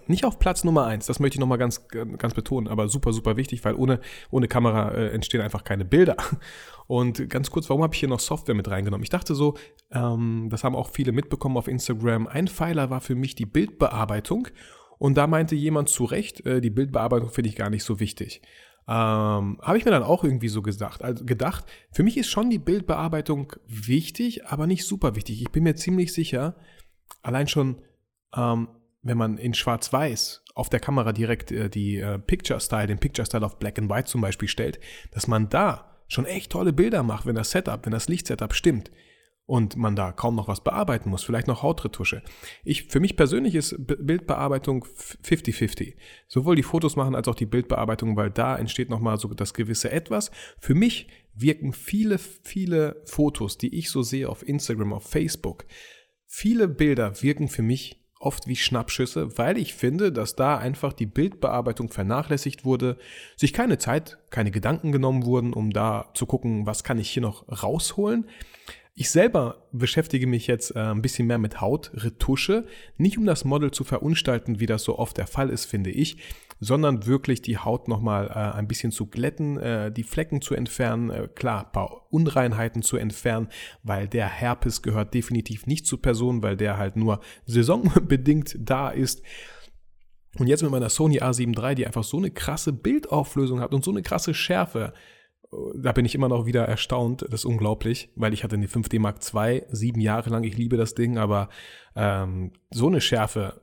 nicht 0.07 0.27
auf 0.27 0.39
Platz 0.39 0.63
Nummer 0.63 0.85
eins, 0.85 1.07
das 1.07 1.21
möchte 1.21 1.37
ich 1.37 1.41
nochmal 1.41 1.57
ganz, 1.57 1.89
ganz 1.89 2.35
betonen, 2.35 2.69
aber 2.69 2.91
super, 2.91 3.15
super 3.15 3.39
wichtig, 3.39 3.65
weil 3.65 3.77
ohne, 3.77 4.01
ohne 4.31 4.47
Kamera 4.47 4.91
äh, 4.91 5.09
entstehen 5.09 5.41
einfach 5.41 5.65
keine 5.65 5.87
Bilder. 5.87 6.19
Und 6.87 7.31
ganz 7.31 7.51
kurz, 7.51 7.71
warum 7.71 7.83
habe 7.83 7.95
ich 7.95 8.01
hier 8.01 8.11
noch 8.11 8.21
Software 8.21 8.55
mit 8.55 8.69
reingenommen? 8.69 9.03
Ich 9.03 9.11
dachte 9.11 9.35
so, 9.35 9.55
ähm, 9.91 10.49
das 10.51 10.65
haben 10.65 10.77
auch 10.77 10.91
viele 10.91 11.13
mitbekommen 11.13 11.57
auf 11.57 11.67
Instagram, 11.67 12.27
ein 12.27 12.47
Pfeiler 12.47 12.91
war 12.91 13.01
für 13.01 13.15
mich 13.15 13.37
die 13.37 13.47
Bildbearbeitung 13.47 14.49
und 14.99 15.15
da 15.15 15.27
meinte 15.27 15.55
jemand 15.55 15.89
zu 15.89 16.05
Recht, 16.05 16.45
äh, 16.45 16.61
die 16.61 16.69
Bildbearbeitung 16.69 17.31
finde 17.31 17.49
ich 17.49 17.57
gar 17.57 17.71
nicht 17.71 17.85
so 17.85 18.01
wichtig. 18.01 18.43
Ähm, 18.89 19.59
Habe 19.63 19.79
ich 19.79 19.85
mir 19.85 19.91
dann 19.91 20.03
auch 20.03 20.25
irgendwie 20.25 20.49
so 20.49 20.63
gesagt, 20.63 21.03
also 21.03 21.25
gedacht, 21.25 21.65
für 21.93 22.03
mich 22.03 22.17
ist 22.17 22.29
schon 22.29 22.51
die 22.51 22.59
Bildbearbeitung 22.59 23.53
wichtig, 23.67 24.47
aber 24.47 24.67
nicht 24.67 24.85
super 24.85 25.15
wichtig. 25.15 25.43
Ich 25.43 25.51
bin 25.51 25.65
mir 25.65 25.77
ziemlich 25.77 26.13
sicher, 26.13 26.57
allein 27.23 27.49
schon, 27.49 27.83
ähm, 28.35 28.69
wenn 29.03 29.17
man 29.17 29.39
in 29.39 29.55
Schwarz-Weiß 29.55 30.45
auf 30.55 30.69
der 30.69 30.81
Kamera 30.81 31.13
direkt 31.13 31.53
äh, 31.53 31.71
die 31.71 31.99
äh, 31.99 32.19
Picture-Style, 32.19 32.89
den 32.89 32.99
Picture-Style 32.99 33.45
auf 33.45 33.59
Black 33.59 33.79
and 33.79 33.91
White 33.91 34.09
zum 34.09 34.21
Beispiel 34.21 34.49
stellt, 34.49 34.81
dass 35.13 35.27
man 35.27 35.49
da 35.49 36.03
schon 36.09 36.27
echt 36.27 36.53
tolle 36.53 36.73
Bilder 36.73 37.03
macht, 37.03 37.27
wenn 37.27 37.37
das 37.37 37.51
Setup, 37.53 37.85
wenn 37.85 37.93
das 37.93 38.09
Lichtsetup 38.09 38.55
stimmt 38.55 38.91
und 39.51 39.77
man 39.77 39.97
da 39.97 40.13
kaum 40.13 40.37
noch 40.37 40.47
was 40.47 40.63
bearbeiten 40.63 41.11
muss, 41.11 41.25
vielleicht 41.25 41.49
noch 41.49 41.65
Hautretusche. 41.65 42.23
Ich, 42.63 42.85
für 42.85 43.01
mich 43.01 43.17
persönlich 43.17 43.57
ist 43.57 43.75
Bildbearbeitung 43.81 44.85
50-50. 45.25 45.97
Sowohl 46.29 46.55
die 46.55 46.63
Fotos 46.63 46.95
machen 46.95 47.17
als 47.17 47.27
auch 47.27 47.35
die 47.35 47.47
Bildbearbeitung, 47.47 48.17
weil 48.17 48.31
da 48.31 48.57
entsteht 48.57 48.91
nochmal 48.91 49.19
so 49.19 49.27
das 49.35 49.53
gewisse 49.53 49.91
Etwas. 49.91 50.31
Für 50.61 50.77
mich 50.77 51.09
wirken 51.35 51.73
viele, 51.73 52.19
viele 52.19 53.03
Fotos, 53.07 53.59
die 53.59 53.77
ich 53.77 53.91
so 53.91 54.03
sehe 54.03 54.29
auf 54.29 54.47
Instagram, 54.47 54.93
auf 54.93 55.03
Facebook, 55.03 55.65
viele 56.27 56.69
Bilder 56.69 57.21
wirken 57.21 57.49
für 57.49 57.63
mich 57.63 58.01
oft 58.21 58.47
wie 58.47 58.55
Schnappschüsse, 58.55 59.37
weil 59.39 59.59
ich 59.59 59.75
finde, 59.75 60.13
dass 60.13 60.37
da 60.37 60.59
einfach 60.59 60.93
die 60.93 61.07
Bildbearbeitung 61.07 61.89
vernachlässigt 61.89 62.65
wurde, 62.65 62.99
sich 63.35 63.53
keine 63.53 63.79
Zeit, 63.79 64.19
keine 64.29 64.51
Gedanken 64.53 64.93
genommen 64.93 65.25
wurden, 65.25 65.55
um 65.55 65.73
da 65.73 66.11
zu 66.15 66.27
gucken, 66.27 66.67
was 66.67 66.85
kann 66.85 66.99
ich 66.99 67.11
hier 67.11 67.23
noch 67.23 67.49
rausholen. 67.63 68.27
Ich 69.01 69.09
selber 69.09 69.67
beschäftige 69.73 70.27
mich 70.27 70.47
jetzt 70.47 70.77
äh, 70.77 70.79
ein 70.79 71.01
bisschen 71.01 71.27
mehr 71.27 71.39
mit 71.39 71.63
Hautretusche, 71.63 72.67
nicht 72.99 73.17
um 73.17 73.25
das 73.25 73.47
Model 73.47 73.71
zu 73.71 73.83
verunstalten, 73.83 74.61
wie 74.61 74.67
das 74.67 74.85
so 74.85 74.99
oft 74.99 75.17
der 75.17 75.27
Fall 75.27 75.49
ist, 75.49 75.65
finde 75.65 75.89
ich, 75.89 76.19
sondern 76.59 77.07
wirklich 77.07 77.41
die 77.41 77.57
Haut 77.57 77.89
nochmal 77.89 78.27
äh, 78.27 78.59
ein 78.59 78.69
bisschen 78.69 78.93
zu 78.93 79.07
glätten, 79.07 79.57
äh, 79.57 79.91
die 79.91 80.03
Flecken 80.03 80.43
zu 80.43 80.55
entfernen, 80.55 81.09
äh, 81.09 81.29
klar, 81.35 81.65
ein 81.65 81.73
paar 81.73 82.13
Unreinheiten 82.13 82.83
zu 82.83 82.99
entfernen, 82.99 83.49
weil 83.83 84.07
der 84.07 84.29
Herpes 84.29 84.83
gehört 84.83 85.15
definitiv 85.15 85.67
nicht 85.67 85.87
zur 85.87 86.03
Person, 86.03 86.43
weil 86.43 86.59
der 86.59 86.77
halt 86.77 86.97
nur 86.97 87.21
saisonbedingt 87.47 88.59
da 88.59 88.91
ist. 88.91 89.23
Und 90.39 90.47
jetzt 90.47 90.63
mit 90.63 90.73
meiner 90.73 90.91
Sony 90.91 91.23
A7 91.23 91.59
III, 91.59 91.75
die 91.75 91.87
einfach 91.87 92.05
so 92.05 92.19
eine 92.19 92.33
krasse 92.33 92.75
Bildauflösung 92.75 93.61
hat 93.61 93.73
und 93.73 93.83
so 93.83 93.93
eine 93.93 94.03
krasse 94.03 94.35
Schärfe, 94.35 94.93
da 95.75 95.93
bin 95.93 96.05
ich 96.05 96.15
immer 96.15 96.29
noch 96.29 96.47
wieder 96.47 96.65
erstaunt. 96.65 97.23
Das 97.23 97.41
ist 97.41 97.45
unglaublich, 97.45 98.11
weil 98.15 98.33
ich 98.33 98.45
hatte 98.45 98.57
eine 98.57 98.67
5D 98.67 99.01
Mark 99.01 99.19
II 99.35 99.65
sieben 99.71 100.01
Jahre 100.01 100.31
lang. 100.31 100.45
Ich 100.45 100.57
liebe 100.57 100.77
das 100.77 100.95
Ding, 100.95 101.19
aber 101.19 101.49
ähm, 101.97 102.53
so 102.71 102.87
eine 102.87 103.01
Schärfe 103.01 103.61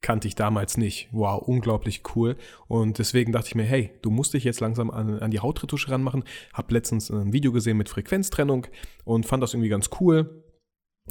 kannte 0.00 0.28
ich 0.28 0.34
damals 0.34 0.76
nicht. 0.76 1.08
Wow, 1.12 1.42
unglaublich 1.42 2.02
cool. 2.14 2.36
Und 2.68 2.98
deswegen 2.98 3.32
dachte 3.32 3.48
ich 3.48 3.54
mir, 3.54 3.64
hey, 3.64 3.90
du 4.02 4.10
musst 4.10 4.34
dich 4.34 4.44
jetzt 4.44 4.60
langsam 4.60 4.90
an, 4.90 5.18
an 5.18 5.30
die 5.30 5.40
Hautretusche 5.40 5.90
ranmachen. 5.90 6.24
Hab 6.54 6.70
letztens 6.70 7.10
ein 7.10 7.32
Video 7.32 7.52
gesehen 7.52 7.76
mit 7.76 7.88
Frequenztrennung 7.88 8.66
und 9.04 9.26
fand 9.26 9.42
das 9.42 9.52
irgendwie 9.52 9.68
ganz 9.68 9.90
cool. 10.00 10.44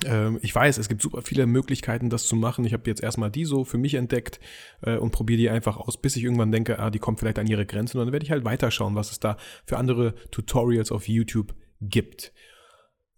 Ähm, 0.04 0.40
ich 0.42 0.54
weiß, 0.54 0.78
es 0.78 0.90
gibt 0.90 1.02
super 1.02 1.22
viele 1.22 1.46
Möglichkeiten, 1.46 2.10
das 2.10 2.28
zu 2.28 2.36
machen. 2.36 2.66
Ich 2.66 2.74
habe 2.74 2.90
jetzt 2.90 3.02
erstmal 3.02 3.32
die 3.32 3.46
so 3.46 3.64
für 3.64 3.78
mich 3.78 3.94
entdeckt 3.94 4.40
äh, 4.82 4.98
und 4.98 5.12
probiere 5.12 5.38
die 5.38 5.50
einfach 5.50 5.78
aus, 5.78 6.02
bis 6.02 6.16
ich 6.16 6.24
irgendwann 6.24 6.52
denke, 6.52 6.80
ah, 6.80 6.90
die 6.90 7.00
kommt 7.00 7.20
vielleicht 7.20 7.40
an 7.40 7.48
ihre 7.48 7.66
Grenzen. 7.66 7.98
Und 7.98 8.08
dann 8.08 8.14
werde 8.14 8.26
ich 8.26 8.32
halt 8.32 8.46
weiterschauen, 8.46 8.96
was 8.96 9.12
es 9.12 9.20
da 9.20 9.38
für 9.66 9.78
andere 9.78 10.16
Tutorials 10.32 10.92
auf 10.92 11.08
YouTube 11.08 11.56
gibt. 11.82 12.34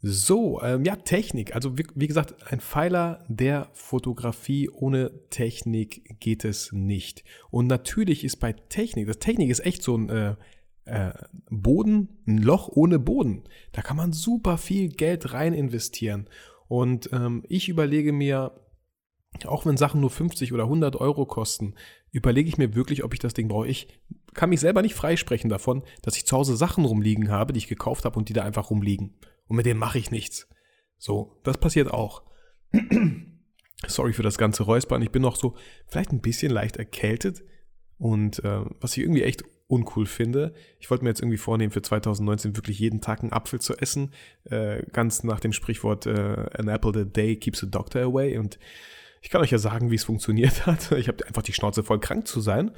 So, 0.02 0.62
ähm, 0.62 0.86
ja, 0.86 0.96
Technik. 0.96 1.56
Also 1.56 1.78
wie, 1.78 1.86
wie, 1.96 2.08
gesagt, 2.08 2.52
ein 2.52 2.60
Pfeiler 2.60 3.26
der 3.28 3.70
Fotografie 3.74 4.70
ohne 4.70 5.12
Technik 5.32 6.20
geht 6.20 6.46
es 6.46 6.72
nicht. 6.72 7.24
Und 7.50 7.66
natürlich 7.66 8.24
ist 8.24 8.38
bei 8.38 8.54
Technik, 8.54 9.08
das 9.08 9.18
Technik 9.18 9.50
ist 9.50 9.66
echt 9.66 9.82
so 9.82 9.98
ein 9.98 10.10
äh, 10.10 10.36
äh, 10.86 11.14
Boden, 11.50 12.10
ein 12.28 12.38
Loch 12.38 12.70
ohne 12.70 13.00
Boden. 13.00 13.44
Da 13.72 13.82
kann 13.82 13.98
man 13.98 14.14
super 14.14 14.60
viel 14.60 14.90
Geld 14.90 15.34
rein 15.34 15.54
investieren. 15.54 16.30
Und 16.68 17.10
ähm, 17.14 17.44
ich 17.48 17.70
überlege 17.70 18.12
mir, 18.12 18.52
auch 19.46 19.66
wenn 19.66 19.78
Sachen 19.78 20.02
nur 20.02 20.10
50 20.10 20.54
oder 20.54 20.64
100 20.64 20.96
Euro 20.96 21.26
kosten, 21.26 21.76
überlege 22.12 22.50
ich 22.50 22.58
mir 22.58 22.76
wirklich, 22.76 23.04
ob 23.04 23.14
ich 23.14 23.20
das 23.20 23.34
Ding 23.34 23.48
brauche. 23.48 23.68
Ich 23.68 23.88
kann 24.34 24.50
mich 24.50 24.60
selber 24.60 24.82
nicht 24.82 24.96
freisprechen 24.96 25.50
davon, 25.50 25.84
dass 26.02 26.18
ich 26.18 26.26
zu 26.26 26.36
Hause 26.36 26.56
Sachen 26.56 26.86
rumliegen 26.86 27.30
habe, 27.30 27.54
die 27.54 27.60
ich 27.60 27.68
gekauft 27.68 28.06
habe 28.06 28.18
und 28.18 28.30
die 28.30 28.34
da 28.34 28.44
einfach 28.44 28.70
rumliegen. 28.70 29.16
Und 29.48 29.56
mit 29.56 29.66
denen 29.66 29.80
mache 29.80 30.00
ich 30.00 30.12
nichts. 30.12 30.48
So, 30.98 31.40
das 31.44 31.58
passiert 31.58 31.92
auch. 31.92 32.24
Sorry 33.88 34.14
für 34.14 34.24
das 34.24 34.38
ganze 34.38 34.64
Räuspern. 34.64 35.02
Ich 35.02 35.12
bin 35.12 35.22
noch 35.22 35.36
so 35.36 35.56
vielleicht 35.88 36.12
ein 36.12 36.22
bisschen 36.22 36.52
leicht 36.52 36.78
erkältet. 36.78 37.44
Und 37.98 38.44
äh, 38.44 38.62
was 38.80 38.98
ich 38.98 39.04
irgendwie 39.04 39.24
echt 39.24 39.44
uncool 39.68 40.06
finde. 40.06 40.54
Ich 40.80 40.90
wollte 40.90 41.04
mir 41.04 41.10
jetzt 41.10 41.22
irgendwie 41.22 41.38
vornehmen, 41.38 41.72
für 41.72 41.82
2019 41.82 42.56
wirklich 42.56 42.80
jeden 42.80 43.02
Tag 43.02 43.22
einen 43.22 43.34
Apfel 43.34 43.60
zu 43.60 43.76
essen. 43.78 44.12
Äh, 44.46 44.84
ganz 44.92 45.24
nach 45.24 45.40
dem 45.40 45.54
Sprichwort 45.54 46.06
äh, 46.06 46.46
An 46.58 46.68
apple 46.70 47.02
a 47.02 47.04
day 47.04 47.36
keeps 47.36 47.60
the 47.60 47.70
doctor 47.70 48.02
away. 48.02 48.38
Und 48.38 48.60
ich 49.22 49.30
kann 49.30 49.42
euch 49.42 49.52
ja 49.52 49.58
sagen, 49.58 49.92
wie 49.92 49.96
es 49.96 50.06
funktioniert 50.06 50.66
hat. 50.66 50.92
Ich 50.98 51.08
habe 51.08 51.26
einfach 51.26 51.42
die 51.42 51.54
Schnauze 51.54 51.84
voll 51.84 52.00
krank 52.00 52.28
zu 52.28 52.40
sein. 52.40 52.72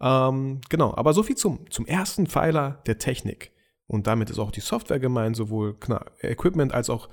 Ähm, 0.00 0.60
genau, 0.68 0.94
aber 0.94 1.12
so 1.12 1.22
viel 1.22 1.36
zum, 1.36 1.70
zum 1.70 1.86
ersten 1.86 2.26
Pfeiler 2.26 2.82
der 2.86 2.98
Technik. 2.98 3.52
Und 3.86 4.06
damit 4.06 4.30
ist 4.30 4.38
auch 4.38 4.50
die 4.50 4.60
Software 4.60 4.98
gemeint, 4.98 5.36
sowohl 5.36 5.76
Equipment 6.20 6.72
als 6.72 6.88
auch 6.88 7.10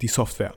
die 0.00 0.08
Software. 0.08 0.54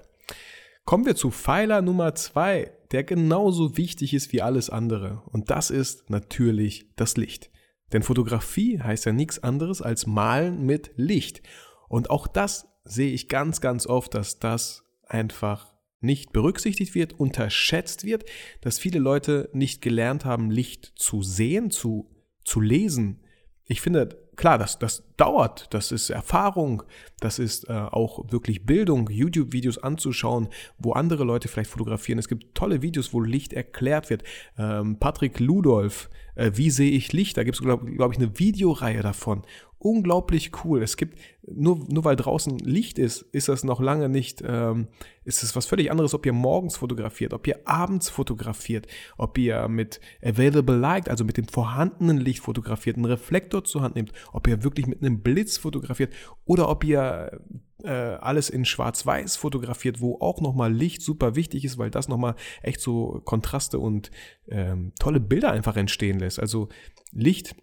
Kommen 0.86 1.06
wir 1.06 1.18
zu 1.18 1.32
Pfeiler 1.32 1.82
Nummer 1.82 2.16
zwei, 2.16 2.72
der 2.92 3.04
genauso 3.04 3.76
wichtig 3.76 4.14
ist 4.14 4.32
wie 4.32 4.42
alles 4.42 4.70
andere. 4.70 5.22
Und 5.26 5.52
das 5.52 5.70
ist 5.70 6.10
natürlich 6.10 6.90
das 6.96 7.18
Licht. 7.18 7.52
Denn 7.94 8.04
Fotografie 8.04 8.80
heißt 8.80 9.06
ja 9.06 9.14
nichts 9.14 9.40
anderes 9.44 9.82
als 9.82 10.06
Malen 10.08 10.66
mit 10.66 10.92
Licht. 10.96 11.42
Und 11.88 12.10
auch 12.10 12.28
das 12.28 12.68
sehe 12.84 13.12
ich 13.12 13.30
ganz, 13.30 13.62
ganz 13.62 13.88
oft, 13.88 14.14
dass 14.14 14.40
das 14.40 14.84
einfach 15.06 15.74
nicht 16.00 16.32
berücksichtigt 16.32 16.96
wird, 16.96 17.20
unterschätzt 17.20 18.04
wird, 18.04 18.26
dass 18.62 18.80
viele 18.80 19.00
Leute 19.00 19.50
nicht 19.54 19.82
gelernt 19.82 20.26
haben, 20.26 20.52
Licht 20.52 20.94
zu 20.96 21.24
sehen, 21.24 21.72
zu, 21.72 22.10
zu 22.44 22.62
lesen. 22.62 23.24
Ich 23.66 23.82
finde, 23.82 24.10
klar, 24.36 24.58
das, 24.58 24.80
das 24.80 25.04
dauert, 25.18 25.74
das 25.74 25.92
ist 25.92 26.10
Erfahrung, 26.10 26.84
das 27.20 27.40
ist 27.40 27.68
äh, 27.68 27.74
auch 27.74 28.32
wirklich 28.32 28.66
Bildung, 28.66 29.10
YouTube-Videos 29.10 29.80
anzuschauen, 29.80 30.50
wo 30.78 30.94
andere 30.94 31.24
Leute 31.24 31.48
vielleicht 31.48 31.72
fotografieren. 31.72 32.20
Es 32.20 32.30
gibt 32.30 32.54
tolle 32.56 32.82
Videos, 32.82 33.12
wo 33.12 33.20
Licht 33.20 33.52
erklärt 33.52 34.10
wird. 34.10 34.24
Ähm, 34.58 35.00
Patrick 35.00 35.40
Ludolf, 35.40 36.10
Wie 36.54 36.70
sehe 36.70 36.92
ich 36.92 37.14
Licht? 37.14 37.38
Da 37.38 37.44
gibt 37.44 37.56
es, 37.56 37.62
glaube 37.62 37.92
glaub 37.92 38.12
ich, 38.12 38.18
eine 38.18 38.38
Videoreihe 38.38 39.02
davon. 39.02 39.44
Unglaublich 39.80 40.52
cool. 40.64 40.82
Es 40.82 40.98
gibt, 40.98 41.20
nur, 41.48 41.86
nur 41.88 42.04
weil 42.04 42.16
draußen 42.16 42.58
Licht 42.58 42.98
ist, 42.98 43.22
ist 43.22 43.48
das 43.48 43.64
noch 43.64 43.80
lange 43.80 44.10
nicht, 44.10 44.44
ähm, 44.46 44.88
ist 45.24 45.44
es 45.44 45.56
was 45.56 45.68
völlig 45.68 45.92
anderes, 45.92 46.16
ob 46.16 46.26
ihr 46.26 46.34
morgens 46.34 46.78
fotografiert, 46.78 47.32
ob 47.34 47.46
ihr 47.46 47.60
abends 47.66 48.10
fotografiert, 48.10 48.88
ob 49.18 49.38
ihr 49.38 49.68
mit 49.68 50.02
Available 50.24 50.76
Light, 50.76 51.10
also 51.10 51.24
mit 51.24 51.38
dem 51.38 51.48
vorhandenen 51.48 52.18
Licht 52.18 52.40
fotografiert, 52.40 52.96
einen 52.96 53.06
Reflektor 53.06 53.64
zur 53.64 53.84
Hand 53.84 53.96
nehmt, 53.96 54.14
ob 54.34 54.48
ihr 54.48 54.64
wirklich 54.64 54.88
mit 54.88 55.04
einem 55.04 55.22
Blitz 55.22 55.58
fotografiert 55.58 56.12
oder 56.44 56.70
ob 56.70 56.84
ihr 56.84 57.40
äh, 57.84 57.92
alles 57.92 58.50
in 58.50 58.66
Schwarz-Weiß 58.66 59.36
fotografiert, 59.36 60.02
wo 60.02 60.18
auch 60.20 60.42
nochmal 60.42 60.74
Licht 60.74 61.04
super 61.04 61.36
wichtig 61.36 61.66
ist, 61.66 61.78
weil 61.78 61.92
das 61.92 62.08
nochmal 62.08 62.34
echt 62.64 62.82
so 62.82 63.22
Kontraste 63.26 63.78
und 63.78 64.10
ähm, 64.50 64.92
tolle 65.00 65.20
Bilder 65.20 65.52
einfach 65.52 65.78
entstehen 65.78 66.18
lässt. 66.18 66.40
Also 66.40 66.70
Licht 67.12 67.56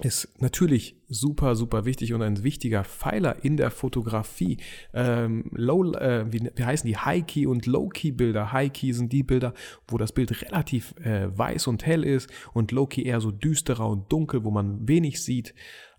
ist 0.00 0.40
natürlich 0.40 0.96
super, 1.06 1.54
super 1.54 1.84
wichtig 1.84 2.14
und 2.14 2.22
ein 2.22 2.42
wichtiger 2.42 2.82
Pfeiler 2.82 3.44
in 3.44 3.58
der 3.58 3.70
Fotografie. 3.70 4.56
Ähm, 4.94 5.50
low, 5.52 5.92
äh, 5.92 6.24
wie, 6.32 6.50
wie, 6.54 6.64
heißen 6.64 6.88
die? 6.88 6.96
High-Key 6.96 7.46
und 7.46 7.66
Low-Key-Bilder. 7.66 8.52
High-Key 8.52 8.92
sind 8.92 9.12
die 9.12 9.22
Bilder, 9.22 9.52
wo 9.88 9.98
das 9.98 10.12
Bild 10.12 10.42
relativ 10.42 10.94
äh, 11.04 11.36
weiß 11.36 11.66
und 11.66 11.84
hell 11.84 12.04
ist 12.04 12.30
und 12.54 12.72
Low-Key 12.72 13.02
eher 13.02 13.20
so 13.20 13.30
düsterer 13.30 13.86
und 13.88 14.10
dunkel, 14.10 14.44
wo 14.44 14.50
man 14.50 14.88
wenig 14.88 15.22
sieht. 15.22 15.54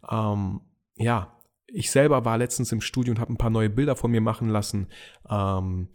Ähm, 0.09 0.61
ja, 0.95 1.37
ich 1.67 1.91
selber 1.91 2.25
war 2.25 2.37
letztens 2.37 2.71
im 2.71 2.81
Studio 2.81 3.11
und 3.11 3.19
habe 3.19 3.33
ein 3.33 3.37
paar 3.37 3.49
neue 3.49 3.69
Bilder 3.69 3.95
von 3.95 4.11
mir 4.11 4.21
machen 4.21 4.49
lassen. 4.49 4.87
Ähm, 5.29 5.89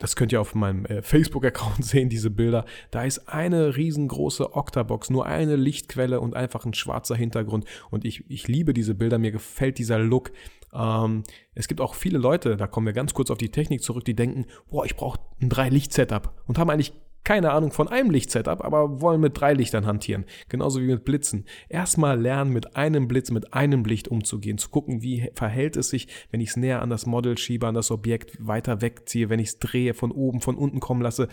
das 0.00 0.16
könnt 0.16 0.32
ihr 0.32 0.40
auf 0.40 0.56
meinem 0.56 0.84
äh, 0.86 1.02
Facebook-Account 1.02 1.84
sehen, 1.84 2.08
diese 2.08 2.30
Bilder. 2.30 2.64
Da 2.90 3.04
ist 3.04 3.28
eine 3.28 3.76
riesengroße 3.76 4.56
Octabox, 4.56 5.10
nur 5.10 5.26
eine 5.26 5.54
Lichtquelle 5.54 6.20
und 6.20 6.34
einfach 6.34 6.64
ein 6.64 6.74
schwarzer 6.74 7.14
Hintergrund. 7.14 7.66
Und 7.90 8.04
ich, 8.04 8.28
ich 8.28 8.48
liebe 8.48 8.74
diese 8.74 8.94
Bilder, 8.94 9.18
mir 9.18 9.30
gefällt 9.30 9.78
dieser 9.78 9.98
Look. 9.98 10.32
Ähm, 10.72 11.22
es 11.54 11.68
gibt 11.68 11.80
auch 11.80 11.94
viele 11.94 12.18
Leute, 12.18 12.56
da 12.56 12.66
kommen 12.66 12.86
wir 12.86 12.94
ganz 12.94 13.14
kurz 13.14 13.30
auf 13.30 13.38
die 13.38 13.50
Technik 13.50 13.82
zurück, 13.82 14.04
die 14.04 14.16
denken, 14.16 14.46
boah, 14.70 14.84
ich 14.86 14.96
brauche 14.96 15.20
ein 15.40 15.50
Drei-Licht-Setup 15.50 16.32
und 16.46 16.58
haben 16.58 16.70
eigentlich 16.70 16.94
keine 17.24 17.50
Ahnung 17.52 17.70
von 17.70 17.88
einem 17.88 18.10
Lichtsetup, 18.10 18.64
aber 18.64 19.00
wollen 19.00 19.20
mit 19.20 19.38
drei 19.38 19.52
Lichtern 19.52 19.86
hantieren. 19.86 20.24
Genauso 20.48 20.80
wie 20.80 20.86
mit 20.86 21.04
Blitzen. 21.04 21.44
Erstmal 21.68 22.20
lernen, 22.20 22.52
mit 22.52 22.76
einem 22.76 23.08
Blitz, 23.08 23.30
mit 23.30 23.52
einem 23.52 23.84
Licht 23.84 24.08
umzugehen, 24.08 24.58
zu 24.58 24.70
gucken, 24.70 25.02
wie 25.02 25.30
verhält 25.34 25.76
es 25.76 25.90
sich, 25.90 26.08
wenn 26.30 26.40
ich 26.40 26.50
es 26.50 26.56
näher 26.56 26.82
an 26.82 26.90
das 26.90 27.06
Model 27.06 27.36
schiebe, 27.36 27.66
an 27.66 27.74
das 27.74 27.90
Objekt 27.90 28.36
weiter 28.38 28.80
wegziehe, 28.80 29.28
wenn 29.28 29.40
ich 29.40 29.48
es 29.48 29.58
drehe, 29.58 29.94
von 29.94 30.12
oben, 30.12 30.40
von 30.40 30.56
unten 30.56 30.80
kommen 30.80 31.02
lasse. 31.02 31.28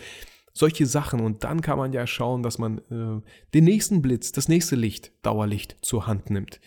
Solche 0.52 0.86
Sachen. 0.86 1.20
Und 1.20 1.44
dann 1.44 1.60
kann 1.62 1.78
man 1.78 1.92
ja 1.92 2.06
schauen, 2.06 2.42
dass 2.42 2.58
man 2.58 2.78
äh, 2.90 3.22
den 3.54 3.64
nächsten 3.64 4.02
Blitz, 4.02 4.32
das 4.32 4.48
nächste 4.48 4.76
Licht, 4.76 5.12
Dauerlicht 5.22 5.76
zur 5.82 6.06
Hand 6.06 6.30
nimmt. 6.30 6.60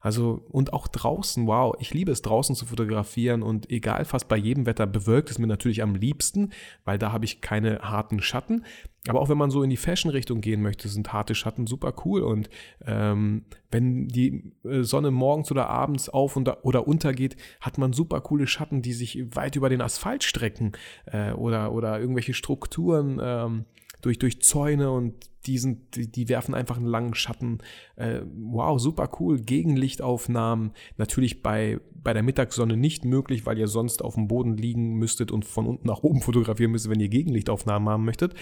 Also, 0.00 0.42
und 0.48 0.72
auch 0.72 0.88
draußen, 0.88 1.46
wow, 1.46 1.74
ich 1.78 1.92
liebe 1.92 2.10
es 2.10 2.22
draußen 2.22 2.56
zu 2.56 2.64
fotografieren 2.64 3.42
und 3.42 3.70
egal, 3.70 4.04
fast 4.06 4.28
bei 4.28 4.36
jedem 4.36 4.64
Wetter 4.64 4.86
bewölkt 4.86 5.30
es 5.30 5.38
mir 5.38 5.46
natürlich 5.46 5.82
am 5.82 5.94
liebsten, 5.94 6.50
weil 6.84 6.98
da 6.98 7.12
habe 7.12 7.26
ich 7.26 7.42
keine 7.42 7.80
harten 7.80 8.22
Schatten. 8.22 8.64
Aber 9.08 9.20
auch 9.20 9.28
wenn 9.28 9.38
man 9.38 9.50
so 9.50 9.62
in 9.62 9.70
die 9.70 9.78
Fashion-Richtung 9.78 10.40
gehen 10.40 10.62
möchte, 10.62 10.88
sind 10.88 11.12
harte 11.12 11.34
Schatten 11.34 11.66
super 11.66 11.94
cool. 12.04 12.22
Und 12.22 12.50
ähm, 12.86 13.44
wenn 13.70 14.08
die 14.08 14.52
äh, 14.64 14.82
Sonne 14.82 15.10
morgens 15.10 15.50
oder 15.50 15.68
abends 15.68 16.08
auf 16.08 16.36
und, 16.36 16.50
oder 16.64 16.86
untergeht, 16.86 17.36
hat 17.60 17.78
man 17.78 17.92
super 17.92 18.20
coole 18.20 18.46
Schatten, 18.46 18.82
die 18.82 18.92
sich 18.92 19.34
weit 19.34 19.56
über 19.56 19.68
den 19.68 19.80
Asphalt 19.80 20.24
strecken 20.24 20.72
äh, 21.06 21.32
oder, 21.32 21.72
oder 21.72 21.98
irgendwelche 21.98 22.34
Strukturen. 22.34 23.18
Ähm, 23.22 23.64
durch, 24.02 24.18
durch 24.18 24.40
Zäune 24.42 24.90
und 24.90 25.30
die, 25.46 25.58
sind, 25.58 25.96
die, 25.96 26.10
die 26.10 26.28
werfen 26.28 26.54
einfach 26.54 26.76
einen 26.76 26.86
langen 26.86 27.14
Schatten. 27.14 27.58
Äh, 27.96 28.20
wow, 28.24 28.78
super 28.78 29.10
cool. 29.20 29.40
Gegenlichtaufnahmen. 29.40 30.72
Natürlich 30.96 31.42
bei, 31.42 31.80
bei 31.94 32.12
der 32.12 32.22
Mittagssonne 32.22 32.76
nicht 32.76 33.04
möglich, 33.04 33.46
weil 33.46 33.58
ihr 33.58 33.68
sonst 33.68 34.02
auf 34.02 34.14
dem 34.14 34.28
Boden 34.28 34.56
liegen 34.56 34.94
müsstet 34.94 35.30
und 35.30 35.44
von 35.44 35.66
unten 35.66 35.86
nach 35.86 36.02
oben 36.02 36.20
fotografieren 36.22 36.72
müsstet, 36.72 36.90
wenn 36.90 37.00
ihr 37.00 37.08
Gegenlichtaufnahmen 37.08 37.88
haben 37.88 38.04
möchtet. 38.04 38.34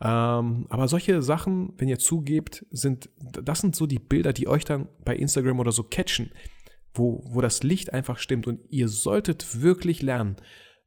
Ähm, 0.00 0.66
aber 0.68 0.88
solche 0.88 1.22
Sachen, 1.22 1.72
wenn 1.78 1.88
ihr 1.88 1.98
zugebt, 1.98 2.66
sind, 2.70 3.08
das 3.20 3.60
sind 3.60 3.76
so 3.76 3.86
die 3.86 3.98
Bilder, 3.98 4.32
die 4.32 4.48
euch 4.48 4.64
dann 4.64 4.88
bei 5.04 5.16
Instagram 5.16 5.60
oder 5.60 5.72
so 5.72 5.84
catchen, 5.84 6.30
wo, 6.92 7.22
wo 7.26 7.40
das 7.40 7.62
Licht 7.62 7.92
einfach 7.92 8.18
stimmt 8.18 8.46
und 8.46 8.60
ihr 8.70 8.88
solltet 8.88 9.62
wirklich 9.62 10.02
lernen, 10.02 10.36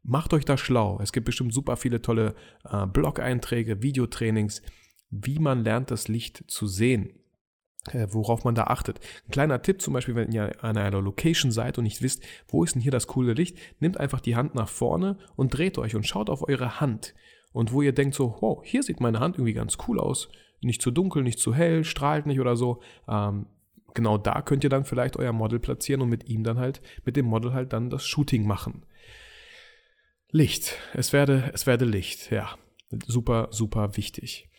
Macht 0.04 0.34
euch 0.34 0.46
da 0.46 0.58
schlau. 0.58 1.00
Es 1.02 1.12
gibt 1.12 1.26
bestimmt 1.26 1.54
super 1.54 1.76
viele 1.78 2.02
tolle 2.02 2.36
äh, 2.64 2.86
Blog-Einträge, 2.86 3.82
Videotrainings, 3.82 4.62
wie 5.10 5.40
man 5.40 5.64
lernt, 5.64 5.92
das 5.92 6.08
Licht 6.08 6.44
zu 6.48 6.68
sehen. 6.68 7.14
Äh, 7.92 8.08
worauf 8.12 8.44
man 8.44 8.56
da 8.56 8.66
achtet. 8.66 9.00
Ein 9.28 9.32
kleiner 9.32 9.62
Tipp 9.62 9.82
zum 9.82 9.94
Beispiel, 9.94 10.16
wenn 10.16 10.32
ihr 10.32 10.64
an 10.64 10.78
einer 10.78 11.02
Location 11.02 11.52
seid 11.52 11.78
und 11.78 11.86
nicht 11.86 12.02
wisst, 12.02 12.24
wo 12.48 12.64
ist 12.64 12.76
denn 12.76 12.82
hier 12.82 12.92
das 12.92 13.08
coole 13.08 13.34
Licht, 13.34 13.58
nehmt 13.80 14.00
einfach 14.00 14.20
die 14.20 14.36
Hand 14.36 14.56
nach 14.56 14.68
vorne 14.68 15.18
und 15.36 15.58
dreht 15.58 15.78
euch 15.78 15.96
und 15.96 16.06
schaut 16.06 16.30
auf 16.30 16.48
eure 16.48 16.82
Hand. 16.82 17.14
Und 17.54 17.72
wo 17.72 17.82
ihr 17.82 17.94
denkt 17.94 18.16
so, 18.16 18.38
wow, 18.42 18.62
hier 18.64 18.84
sieht 18.84 19.00
meine 19.00 19.20
Hand 19.20 19.36
irgendwie 19.36 19.54
ganz 19.54 19.78
cool 19.88 20.00
aus. 20.00 20.30
Nicht 20.62 20.82
zu 20.82 20.92
dunkel, 20.92 21.24
nicht 21.24 21.40
zu 21.40 21.54
hell, 21.54 21.84
strahlt 21.84 22.26
nicht 22.26 22.40
oder 22.40 22.56
so. 22.56 22.82
Ähm, 23.08 23.46
genau 23.94 24.18
da 24.18 24.42
könnt 24.42 24.64
ihr 24.64 24.70
dann 24.70 24.86
vielleicht 24.86 25.18
euer 25.18 25.34
Model 25.34 25.60
platzieren 25.60 26.02
und 26.02 26.10
mit 26.10 26.28
ihm 26.28 26.44
dann 26.44 26.60
halt, 26.60 26.82
mit 27.06 27.16
dem 27.16 27.26
Model 27.26 27.54
halt 27.54 27.74
dann 27.74 27.90
das 27.90 28.06
Shooting 28.06 28.46
machen. 28.46 28.86
Licht. 30.32 30.78
Es 30.94 31.14
werde, 31.14 31.52
es 31.54 31.66
werde 31.66 31.86
Licht, 31.86 32.32
ja. 32.32 32.58
Super, 33.06 33.48
super 33.52 33.98
wichtig. 33.98 34.50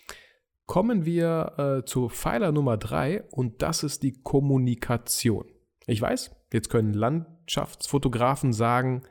Kommen 0.67 1.05
wir 1.05 1.55
äh, 1.57 1.85
zu 1.87 2.09
Pfeiler 2.09 2.53
Nummer 2.53 2.77
drei 2.77 3.23
und 3.31 3.63
das 3.63 3.83
ist 3.83 4.03
die 4.03 4.13
Kommunikation. 4.13 5.47
Ich 5.87 6.01
weiß, 6.01 6.37
jetzt 6.53 6.69
können 6.69 6.93
Landschaftsfotografen 6.93 8.53
sagen, 8.53 9.03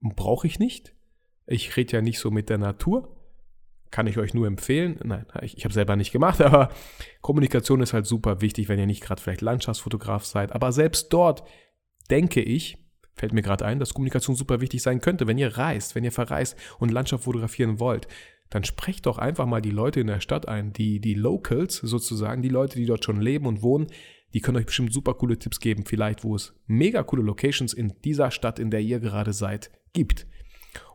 brauche 0.00 0.46
ich 0.46 0.58
nicht. 0.58 0.94
Ich 1.46 1.76
rede 1.76 1.94
ja 1.94 2.02
nicht 2.02 2.18
so 2.18 2.30
mit 2.30 2.50
der 2.50 2.58
Natur. 2.58 3.16
Kann 3.90 4.06
ich 4.06 4.18
euch 4.18 4.34
nur 4.34 4.46
empfehlen. 4.46 4.98
Nein, 5.02 5.26
ich, 5.40 5.56
ich 5.56 5.64
habe 5.64 5.74
selber 5.74 5.96
nicht 5.96 6.12
gemacht, 6.12 6.40
aber 6.42 6.70
Kommunikation 7.20 7.80
ist 7.80 7.92
halt 7.92 8.06
super 8.06 8.40
wichtig, 8.40 8.68
wenn 8.68 8.78
ihr 8.78 8.86
nicht 8.86 9.02
gerade 9.02 9.20
vielleicht 9.20 9.40
Landschaftsfotograf 9.40 10.24
seid. 10.24 10.52
Aber 10.52 10.72
selbst 10.72 11.12
dort 11.12 11.44
denke 12.10 12.42
ich, 12.42 12.81
fällt 13.22 13.32
mir 13.34 13.42
gerade 13.42 13.64
ein, 13.64 13.78
dass 13.78 13.94
Kommunikation 13.94 14.34
super 14.34 14.60
wichtig 14.60 14.82
sein 14.82 15.00
könnte, 15.00 15.28
wenn 15.28 15.38
ihr 15.38 15.56
reist, 15.56 15.94
wenn 15.94 16.02
ihr 16.02 16.10
verreist 16.10 16.58
und 16.80 16.90
Landschaft 16.90 17.22
fotografieren 17.22 17.78
wollt. 17.78 18.08
Dann 18.50 18.64
sprecht 18.64 19.06
doch 19.06 19.16
einfach 19.16 19.46
mal 19.46 19.62
die 19.62 19.70
Leute 19.70 20.00
in 20.00 20.08
der 20.08 20.18
Stadt 20.18 20.48
ein, 20.48 20.72
die, 20.72 20.98
die 20.98 21.14
Locals 21.14 21.76
sozusagen, 21.76 22.42
die 22.42 22.48
Leute, 22.48 22.80
die 22.80 22.84
dort 22.84 23.04
schon 23.04 23.20
leben 23.20 23.46
und 23.46 23.62
wohnen, 23.62 23.86
die 24.34 24.40
können 24.40 24.56
euch 24.56 24.66
bestimmt 24.66 24.92
super 24.92 25.14
coole 25.14 25.38
Tipps 25.38 25.60
geben, 25.60 25.84
vielleicht 25.86 26.24
wo 26.24 26.34
es 26.34 26.52
mega 26.66 27.04
coole 27.04 27.22
Locations 27.22 27.72
in 27.72 27.92
dieser 28.02 28.32
Stadt, 28.32 28.58
in 28.58 28.72
der 28.72 28.80
ihr 28.80 28.98
gerade 28.98 29.32
seid, 29.32 29.70
gibt. 29.92 30.26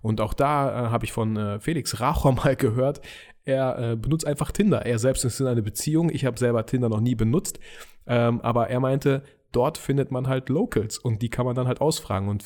Und 0.02 0.20
auch 0.20 0.34
da 0.34 0.88
äh, 0.88 0.90
habe 0.90 1.06
ich 1.06 1.14
von 1.14 1.38
äh, 1.38 1.62
Felix 1.62 2.02
Rachor 2.02 2.34
mal 2.44 2.58
gehört, 2.58 3.00
er 3.46 3.92
äh, 3.92 3.96
benutzt 3.96 4.28
einfach 4.28 4.52
Tinder. 4.52 4.86
Er 4.86 5.00
selbst 5.00 5.24
ist 5.24 5.40
in 5.40 5.48
einer 5.48 5.62
Beziehung. 5.62 6.10
Ich 6.10 6.26
habe 6.26 6.38
selber 6.38 6.66
Tinder 6.66 6.90
noch 6.90 7.00
nie 7.00 7.16
benutzt. 7.16 7.62
Ähm, 8.06 8.42
aber 8.42 8.70
er 8.70 8.82
meinte, 8.82 9.24
dort 9.52 9.78
findet 9.78 10.12
man 10.12 10.28
halt 10.28 10.50
Locals 10.50 10.98
und 10.98 11.22
die 11.22 11.30
kann 11.30 11.46
man 11.46 11.56
dann 11.56 11.68
halt 11.68 11.82
ausfragen. 11.82 12.30
Und 12.30 12.46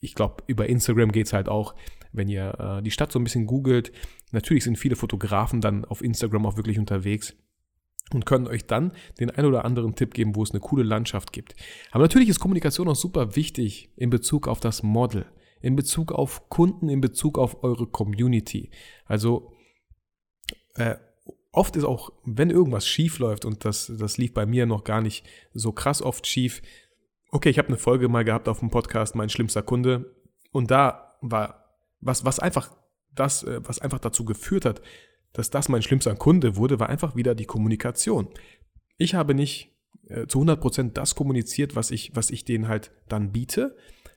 ich 0.00 0.14
glaube, 0.14 0.42
über 0.46 0.68
Instagram 0.68 1.12
geht 1.12 1.26
es 1.26 1.32
halt 1.32 1.48
auch, 1.48 1.74
wenn 2.12 2.28
ihr 2.28 2.58
äh, 2.58 2.82
die 2.82 2.90
Stadt 2.90 3.12
so 3.12 3.18
ein 3.18 3.24
bisschen 3.24 3.46
googelt. 3.46 3.92
Natürlich 4.32 4.64
sind 4.64 4.78
viele 4.78 4.96
Fotografen 4.96 5.60
dann 5.60 5.84
auf 5.84 6.02
Instagram 6.02 6.46
auch 6.46 6.56
wirklich 6.56 6.78
unterwegs 6.78 7.34
und 8.12 8.26
können 8.26 8.46
euch 8.46 8.66
dann 8.66 8.92
den 9.18 9.30
ein 9.30 9.44
oder 9.44 9.64
anderen 9.64 9.94
Tipp 9.94 10.14
geben, 10.14 10.34
wo 10.34 10.42
es 10.42 10.50
eine 10.50 10.60
coole 10.60 10.82
Landschaft 10.82 11.32
gibt. 11.32 11.54
Aber 11.92 12.02
natürlich 12.02 12.28
ist 12.28 12.40
Kommunikation 12.40 12.88
auch 12.88 12.96
super 12.96 13.36
wichtig 13.36 13.92
in 13.96 14.10
Bezug 14.10 14.48
auf 14.48 14.60
das 14.60 14.82
Model, 14.82 15.26
in 15.60 15.76
Bezug 15.76 16.12
auf 16.12 16.48
Kunden, 16.48 16.88
in 16.88 17.00
Bezug 17.00 17.38
auf 17.38 17.62
eure 17.62 17.86
Community. 17.86 18.70
Also 19.04 19.52
äh, 20.74 20.96
oft 21.52 21.76
ist 21.76 21.84
auch, 21.84 22.10
wenn 22.24 22.50
irgendwas 22.50 22.86
schief 22.86 23.18
läuft, 23.18 23.44
und 23.44 23.64
das, 23.64 23.92
das 23.98 24.18
lief 24.18 24.34
bei 24.34 24.46
mir 24.46 24.66
noch 24.66 24.84
gar 24.84 25.00
nicht 25.00 25.26
so 25.52 25.72
krass 25.72 26.02
oft 26.02 26.26
schief, 26.26 26.62
okay, 27.30 27.50
ich 27.50 27.58
habe 27.58 27.68
eine 27.68 27.76
Folge 27.76 28.08
mal 28.08 28.24
gehabt 28.24 28.48
auf 28.48 28.60
dem 28.60 28.70
Podcast, 28.70 29.14
mein 29.14 29.28
schlimmster 29.28 29.62
Kunde, 29.62 30.14
und 30.52 30.70
da 30.70 31.16
war 31.20 31.60
was, 32.00 32.24
was 32.24 32.38
einfach 32.38 32.74
das, 33.14 33.42
äh, 33.42 33.60
was 33.64 33.80
einfach 33.80 33.98
dazu 33.98 34.24
geführt 34.24 34.64
hat, 34.64 34.80
dass 35.32 35.50
das 35.50 35.68
mein 35.68 35.82
schlimmster 35.82 36.14
Kunde 36.14 36.56
wurde, 36.56 36.80
war 36.80 36.88
einfach 36.88 37.14
wieder 37.14 37.34
die 37.34 37.44
Kommunikation. 37.44 38.28
Ich 38.96 39.14
habe 39.14 39.34
nicht 39.34 39.76
äh, 40.08 40.26
zu 40.26 40.40
100% 40.40 40.92
das 40.92 41.14
kommuniziert, 41.14 41.76
was 41.76 41.90
ich, 41.90 42.14
was 42.14 42.30
ich 42.30 42.44
denen 42.44 42.68
halt 42.68 42.92
dann 43.08 43.32
biete. 43.32 43.76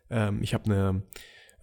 Ähm, 0.10 0.42
ich 0.42 0.54
habe 0.54 0.66
eine, 0.66 1.04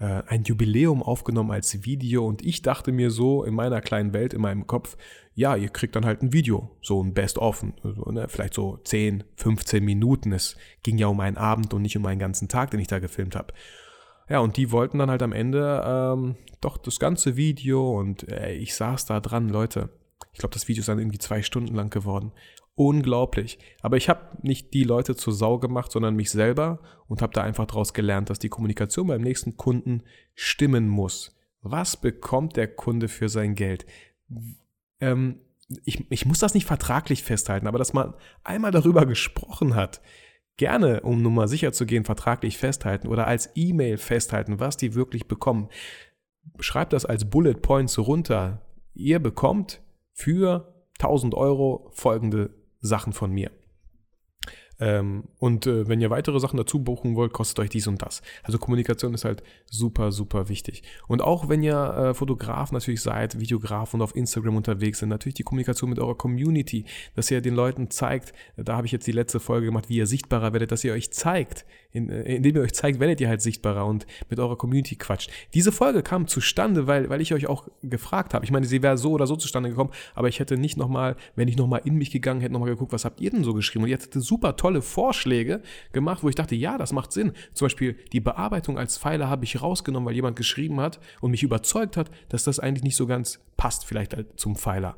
äh, 0.00 0.22
ein 0.26 0.44
Jubiläum 0.44 1.02
aufgenommen 1.02 1.50
als 1.50 1.84
Video 1.84 2.26
und 2.26 2.44
ich 2.44 2.62
dachte 2.62 2.90
mir 2.90 3.10
so 3.10 3.44
in 3.44 3.54
meiner 3.54 3.80
kleinen 3.80 4.12
Welt, 4.12 4.34
in 4.34 4.40
meinem 4.40 4.66
Kopf, 4.66 4.96
ja, 5.34 5.54
ihr 5.54 5.68
kriegt 5.68 5.94
dann 5.94 6.04
halt 6.04 6.22
ein 6.22 6.32
Video, 6.32 6.70
so 6.82 7.02
ein 7.02 7.14
Best-of, 7.14 7.64
so, 7.82 8.10
ne, 8.10 8.26
vielleicht 8.28 8.54
so 8.54 8.78
10, 8.82 9.24
15 9.36 9.84
Minuten. 9.84 10.32
Es 10.32 10.56
ging 10.82 10.98
ja 10.98 11.06
um 11.06 11.20
einen 11.20 11.36
Abend 11.36 11.72
und 11.72 11.82
nicht 11.82 11.96
um 11.96 12.04
einen 12.06 12.18
ganzen 12.18 12.48
Tag, 12.48 12.70
den 12.72 12.80
ich 12.80 12.88
da 12.88 12.98
gefilmt 12.98 13.36
habe. 13.36 13.54
Ja, 14.28 14.40
und 14.40 14.56
die 14.56 14.70
wollten 14.70 14.98
dann 14.98 15.10
halt 15.10 15.22
am 15.22 15.32
Ende 15.32 15.82
ähm, 15.86 16.36
doch 16.60 16.78
das 16.78 16.98
ganze 16.98 17.36
Video 17.36 17.98
und 17.98 18.28
äh, 18.28 18.52
ich 18.52 18.74
saß 18.74 19.06
da 19.06 19.20
dran, 19.20 19.48
Leute. 19.48 19.90
Ich 20.32 20.38
glaube, 20.38 20.54
das 20.54 20.68
Video 20.68 20.80
ist 20.80 20.88
dann 20.88 20.98
irgendwie 20.98 21.18
zwei 21.18 21.42
Stunden 21.42 21.74
lang 21.74 21.90
geworden. 21.90 22.32
Unglaublich. 22.80 23.58
Aber 23.82 23.98
ich 23.98 24.08
habe 24.08 24.38
nicht 24.40 24.72
die 24.72 24.84
Leute 24.84 25.14
zur 25.14 25.34
Sau 25.34 25.58
gemacht, 25.58 25.92
sondern 25.92 26.16
mich 26.16 26.30
selber 26.30 26.78
und 27.08 27.20
habe 27.20 27.34
da 27.34 27.42
einfach 27.42 27.66
daraus 27.66 27.92
gelernt, 27.92 28.30
dass 28.30 28.38
die 28.38 28.48
Kommunikation 28.48 29.08
beim 29.08 29.20
nächsten 29.20 29.58
Kunden 29.58 30.02
stimmen 30.34 30.88
muss. 30.88 31.36
Was 31.60 31.98
bekommt 31.98 32.56
der 32.56 32.68
Kunde 32.68 33.08
für 33.08 33.28
sein 33.28 33.54
Geld? 33.54 33.84
Ähm, 34.98 35.40
ich, 35.84 36.10
ich 36.10 36.24
muss 36.24 36.38
das 36.38 36.54
nicht 36.54 36.64
vertraglich 36.64 37.22
festhalten, 37.22 37.66
aber 37.66 37.76
dass 37.76 37.92
man 37.92 38.14
einmal 38.44 38.70
darüber 38.70 39.04
gesprochen 39.04 39.74
hat, 39.74 40.00
gerne, 40.56 41.02
um 41.02 41.20
nun 41.20 41.34
mal 41.34 41.48
sicher 41.48 41.74
zu 41.74 41.84
gehen, 41.84 42.06
vertraglich 42.06 42.56
festhalten 42.56 43.08
oder 43.08 43.26
als 43.26 43.50
E-Mail 43.56 43.98
festhalten, 43.98 44.58
was 44.58 44.78
die 44.78 44.94
wirklich 44.94 45.28
bekommen. 45.28 45.68
Schreibt 46.60 46.94
das 46.94 47.04
als 47.04 47.28
Bullet 47.28 47.56
Points 47.60 47.98
runter. 47.98 48.62
Ihr 48.94 49.18
bekommt 49.18 49.82
für 50.14 50.72
1000 50.98 51.34
Euro 51.34 51.90
folgende 51.92 52.58
Sachen 52.80 53.12
von 53.12 53.32
mir. 53.32 53.50
Ähm, 54.80 55.24
und 55.38 55.66
äh, 55.66 55.86
wenn 55.88 56.00
ihr 56.00 56.08
weitere 56.08 56.40
Sachen 56.40 56.56
dazu 56.56 56.82
buchen 56.82 57.14
wollt, 57.14 57.32
kostet 57.32 57.58
euch 57.60 57.68
dies 57.68 57.86
und 57.86 58.00
das. 58.00 58.22
Also 58.42 58.58
Kommunikation 58.58 59.12
ist 59.12 59.26
halt 59.26 59.42
super, 59.66 60.10
super 60.10 60.48
wichtig. 60.48 60.82
Und 61.06 61.20
auch 61.20 61.50
wenn 61.50 61.62
ihr 61.62 61.76
äh, 61.76 62.14
Fotograf 62.14 62.72
natürlich 62.72 63.02
seid, 63.02 63.38
Videograf 63.38 63.92
und 63.92 64.00
auf 64.00 64.16
Instagram 64.16 64.56
unterwegs 64.56 65.00
sind, 65.00 65.10
natürlich 65.10 65.34
die 65.34 65.42
Kommunikation 65.42 65.90
mit 65.90 65.98
eurer 65.98 66.16
Community, 66.16 66.86
dass 67.14 67.30
ihr 67.30 67.42
den 67.42 67.54
Leuten 67.54 67.90
zeigt, 67.90 68.32
da 68.56 68.76
habe 68.76 68.86
ich 68.86 68.92
jetzt 68.92 69.06
die 69.06 69.12
letzte 69.12 69.38
Folge 69.38 69.66
gemacht, 69.66 69.90
wie 69.90 69.96
ihr 69.96 70.06
sichtbarer 70.06 70.54
werdet, 70.54 70.72
dass 70.72 70.82
ihr 70.82 70.94
euch 70.94 71.12
zeigt, 71.12 71.66
in, 71.92 72.08
äh, 72.08 72.36
indem 72.36 72.56
ihr 72.56 72.62
euch 72.62 72.72
zeigt, 72.72 73.00
werdet 73.00 73.20
ihr 73.20 73.28
halt 73.28 73.42
sichtbarer 73.42 73.84
und 73.84 74.06
mit 74.30 74.38
eurer 74.38 74.56
Community 74.56 74.96
quatscht. 74.96 75.30
Diese 75.52 75.72
Folge 75.72 76.02
kam 76.02 76.26
zustande, 76.26 76.86
weil, 76.86 77.10
weil 77.10 77.20
ich 77.20 77.34
euch 77.34 77.46
auch 77.46 77.68
gefragt 77.82 78.32
habe. 78.32 78.44
Ich 78.44 78.50
meine, 78.50 78.66
sie 78.66 78.82
wäre 78.82 78.96
so 78.96 79.12
oder 79.12 79.26
so 79.26 79.36
zustande 79.36 79.68
gekommen, 79.68 79.90
aber 80.14 80.28
ich 80.28 80.40
hätte 80.40 80.56
nicht 80.56 80.78
nochmal, 80.78 81.16
wenn 81.36 81.48
ich 81.48 81.56
nochmal 81.56 81.82
in 81.84 81.96
mich 81.96 82.10
gegangen 82.10 82.40
hätte, 82.40 82.54
nochmal 82.54 82.70
geguckt, 82.70 82.92
was 82.92 83.04
habt 83.04 83.20
ihr 83.20 83.30
denn 83.30 83.44
so 83.44 83.52
geschrieben? 83.52 83.84
Und 83.84 83.90
ihr 83.90 83.96
hättet 83.96 84.14
super 84.22 84.56
toll 84.56 84.70
tolle 84.70 84.82
Vorschläge 84.82 85.62
gemacht, 85.92 86.22
wo 86.22 86.28
ich 86.28 86.36
dachte, 86.36 86.54
ja, 86.54 86.78
das 86.78 86.92
macht 86.92 87.12
Sinn. 87.12 87.32
Zum 87.54 87.66
Beispiel 87.66 87.96
die 88.12 88.20
Bearbeitung 88.20 88.78
als 88.78 88.98
Pfeiler 88.98 89.28
habe 89.28 89.44
ich 89.44 89.60
rausgenommen, 89.60 90.06
weil 90.06 90.14
jemand 90.14 90.36
geschrieben 90.36 90.80
hat 90.80 91.00
und 91.20 91.32
mich 91.32 91.42
überzeugt 91.42 91.96
hat, 91.96 92.10
dass 92.28 92.44
das 92.44 92.60
eigentlich 92.60 92.84
nicht 92.84 92.96
so 92.96 93.06
ganz 93.06 93.40
passt, 93.56 93.84
vielleicht 93.84 94.16
zum 94.36 94.54
Pfeiler 94.54 94.96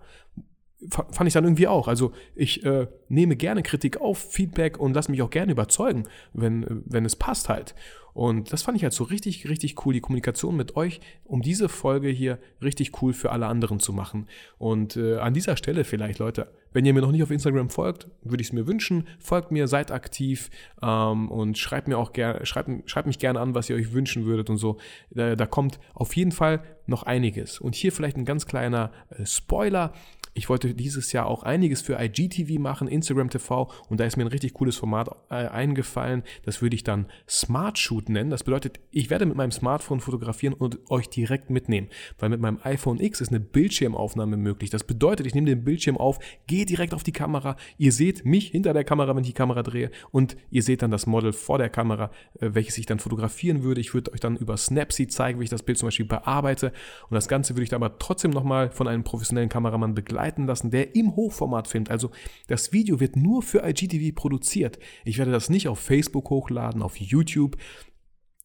fand 0.88 1.26
ich 1.26 1.34
dann 1.34 1.44
irgendwie 1.44 1.68
auch. 1.68 1.88
Also 1.88 2.12
ich 2.34 2.64
äh, 2.64 2.86
nehme 3.08 3.36
gerne 3.36 3.62
Kritik 3.62 4.00
auf, 4.00 4.18
Feedback 4.18 4.78
und 4.78 4.94
lasse 4.94 5.10
mich 5.10 5.22
auch 5.22 5.30
gerne 5.30 5.52
überzeugen, 5.52 6.04
wenn, 6.32 6.82
wenn 6.86 7.04
es 7.04 7.16
passt 7.16 7.48
halt. 7.48 7.74
Und 8.14 8.52
das 8.52 8.62
fand 8.62 8.76
ich 8.76 8.82
halt 8.82 8.92
so 8.92 9.04
richtig, 9.04 9.48
richtig 9.48 9.86
cool, 9.86 9.94
die 9.94 10.00
Kommunikation 10.00 10.54
mit 10.56 10.76
euch, 10.76 11.00
um 11.24 11.40
diese 11.40 11.68
Folge 11.68 12.08
hier 12.08 12.38
richtig 12.62 13.00
cool 13.00 13.14
für 13.14 13.32
alle 13.32 13.46
anderen 13.46 13.80
zu 13.80 13.92
machen. 13.92 14.26
Und 14.58 14.96
äh, 14.96 15.16
an 15.16 15.32
dieser 15.32 15.56
Stelle 15.56 15.84
vielleicht, 15.84 16.18
Leute, 16.18 16.48
wenn 16.74 16.84
ihr 16.84 16.92
mir 16.92 17.00
noch 17.00 17.12
nicht 17.12 17.22
auf 17.22 17.30
Instagram 17.30 17.70
folgt, 17.70 18.08
würde 18.22 18.42
ich 18.42 18.48
es 18.48 18.52
mir 18.52 18.66
wünschen. 18.66 19.06
Folgt 19.18 19.50
mir, 19.50 19.66
seid 19.66 19.90
aktiv 19.90 20.50
ähm, 20.82 21.30
und 21.30 21.56
schreibt 21.56 21.88
mir 21.88 21.98
auch 21.98 22.12
gerne, 22.12 22.44
schreibt, 22.44 22.68
schreibt 22.90 23.06
mich 23.06 23.18
gerne 23.18 23.40
an, 23.40 23.54
was 23.54 23.70
ihr 23.70 23.76
euch 23.76 23.92
wünschen 23.92 24.24
würdet 24.26 24.50
und 24.50 24.58
so. 24.58 24.78
Da, 25.10 25.34
da 25.34 25.46
kommt 25.46 25.78
auf 25.94 26.14
jeden 26.14 26.32
Fall 26.32 26.62
noch 26.86 27.04
einiges. 27.04 27.60
Und 27.60 27.74
hier 27.74 27.92
vielleicht 27.92 28.16
ein 28.16 28.24
ganz 28.24 28.46
kleiner 28.46 28.90
äh, 29.10 29.24
Spoiler. 29.24 29.92
Ich 30.34 30.48
wollte 30.48 30.72
dieses 30.72 31.12
Jahr 31.12 31.26
auch 31.26 31.42
einiges 31.42 31.82
für 31.82 32.00
IGTV 32.00 32.58
machen, 32.58 32.88
Instagram 32.88 33.28
TV, 33.28 33.70
und 33.90 34.00
da 34.00 34.04
ist 34.04 34.16
mir 34.16 34.24
ein 34.24 34.28
richtig 34.28 34.54
cooles 34.54 34.76
Format 34.76 35.10
äh, 35.28 35.34
eingefallen. 35.34 36.22
Das 36.44 36.62
würde 36.62 36.74
ich 36.74 36.84
dann 36.84 37.06
Smart 37.28 37.78
Shoot 37.78 38.08
nennen. 38.08 38.30
Das 38.30 38.44
bedeutet, 38.44 38.80
ich 38.90 39.10
werde 39.10 39.26
mit 39.26 39.36
meinem 39.36 39.50
Smartphone 39.50 40.00
fotografieren 40.00 40.54
und 40.54 40.78
euch 40.90 41.10
direkt 41.10 41.50
mitnehmen, 41.50 41.88
weil 42.18 42.30
mit 42.30 42.40
meinem 42.40 42.58
iPhone 42.62 42.98
X 42.98 43.20
ist 43.20 43.28
eine 43.28 43.40
Bildschirmaufnahme 43.40 44.38
möglich. 44.38 44.70
Das 44.70 44.84
bedeutet, 44.84 45.26
ich 45.26 45.34
nehme 45.34 45.48
den 45.48 45.64
Bildschirm 45.64 45.98
auf, 45.98 46.18
gehe 46.46 46.64
direkt 46.64 46.94
auf 46.94 47.02
die 47.02 47.12
Kamera, 47.12 47.56
ihr 47.76 47.92
seht 47.92 48.24
mich 48.24 48.48
hinter 48.48 48.72
der 48.72 48.84
Kamera, 48.84 49.14
wenn 49.14 49.24
ich 49.24 49.30
die 49.30 49.34
Kamera 49.34 49.62
drehe, 49.62 49.90
und 50.12 50.38
ihr 50.50 50.62
seht 50.62 50.80
dann 50.80 50.90
das 50.90 51.06
Model 51.06 51.34
vor 51.34 51.58
der 51.58 51.68
Kamera, 51.68 52.10
äh, 52.40 52.48
welches 52.54 52.78
ich 52.78 52.86
dann 52.86 53.00
fotografieren 53.00 53.64
würde. 53.64 53.82
Ich 53.82 53.92
würde 53.92 54.14
euch 54.14 54.20
dann 54.20 54.36
über 54.36 54.56
Snapseed 54.56 55.12
zeigen, 55.12 55.40
wie 55.40 55.44
ich 55.44 55.50
das 55.50 55.62
Bild 55.62 55.76
zum 55.76 55.88
Beispiel 55.88 56.06
bearbeite. 56.06 56.72
Und 57.10 57.16
das 57.16 57.28
Ganze 57.28 57.54
würde 57.54 57.64
ich 57.64 57.68
dann 57.68 57.82
aber 57.82 57.98
trotzdem 57.98 58.30
nochmal 58.30 58.70
von 58.70 58.88
einem 58.88 59.04
professionellen 59.04 59.50
Kameramann 59.50 59.94
begleiten 59.94 60.21
begleiten 60.22 60.46
lassen, 60.46 60.70
der 60.70 60.94
im 60.94 61.16
Hochformat 61.16 61.68
filmt. 61.68 61.90
Also 61.90 62.10
das 62.46 62.72
Video 62.72 63.00
wird 63.00 63.16
nur 63.16 63.42
für 63.42 63.66
IGTV 63.66 64.14
produziert. 64.14 64.78
Ich 65.04 65.18
werde 65.18 65.32
das 65.32 65.50
nicht 65.50 65.68
auf 65.68 65.80
Facebook 65.80 66.30
hochladen, 66.30 66.82
auf 66.82 66.96
YouTube. 66.96 67.56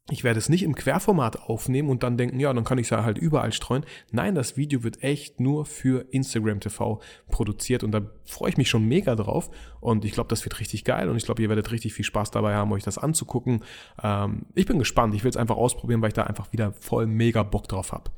Ich 0.09 0.23
werde 0.23 0.39
es 0.39 0.47
nicht 0.47 0.63
im 0.63 0.73
Querformat 0.73 1.37
aufnehmen 1.49 1.89
und 1.89 2.01
dann 2.01 2.17
denken, 2.17 2.39
ja, 2.39 2.53
dann 2.53 2.63
kann 2.63 2.77
ich 2.77 2.85
es 2.85 2.91
ja 2.91 3.03
halt 3.03 3.17
überall 3.17 3.51
streuen. 3.51 3.85
Nein, 4.11 4.35
das 4.35 4.55
Video 4.55 4.83
wird 4.83 5.03
echt 5.03 5.41
nur 5.41 5.65
für 5.65 6.05
Instagram 6.11 6.61
TV 6.61 7.01
produziert 7.29 7.83
und 7.83 7.91
da 7.91 8.01
freue 8.23 8.49
ich 8.49 8.57
mich 8.57 8.69
schon 8.69 8.85
mega 8.85 9.15
drauf 9.15 9.49
und 9.81 10.05
ich 10.05 10.13
glaube, 10.13 10.29
das 10.29 10.45
wird 10.45 10.61
richtig 10.61 10.85
geil 10.85 11.09
und 11.09 11.17
ich 11.17 11.25
glaube, 11.25 11.41
ihr 11.41 11.49
werdet 11.49 11.71
richtig 11.71 11.93
viel 11.93 12.05
Spaß 12.05 12.31
dabei 12.31 12.55
haben, 12.55 12.71
euch 12.71 12.83
das 12.83 12.97
anzugucken. 12.97 13.65
Ähm, 14.01 14.45
ich 14.55 14.65
bin 14.65 14.79
gespannt, 14.79 15.13
ich 15.13 15.25
will 15.25 15.29
es 15.29 15.37
einfach 15.37 15.57
ausprobieren, 15.57 16.01
weil 16.01 16.09
ich 16.09 16.13
da 16.13 16.23
einfach 16.23 16.53
wieder 16.53 16.71
voll 16.71 17.05
mega 17.05 17.43
Bock 17.43 17.67
drauf 17.67 17.91
habe. 17.91 18.09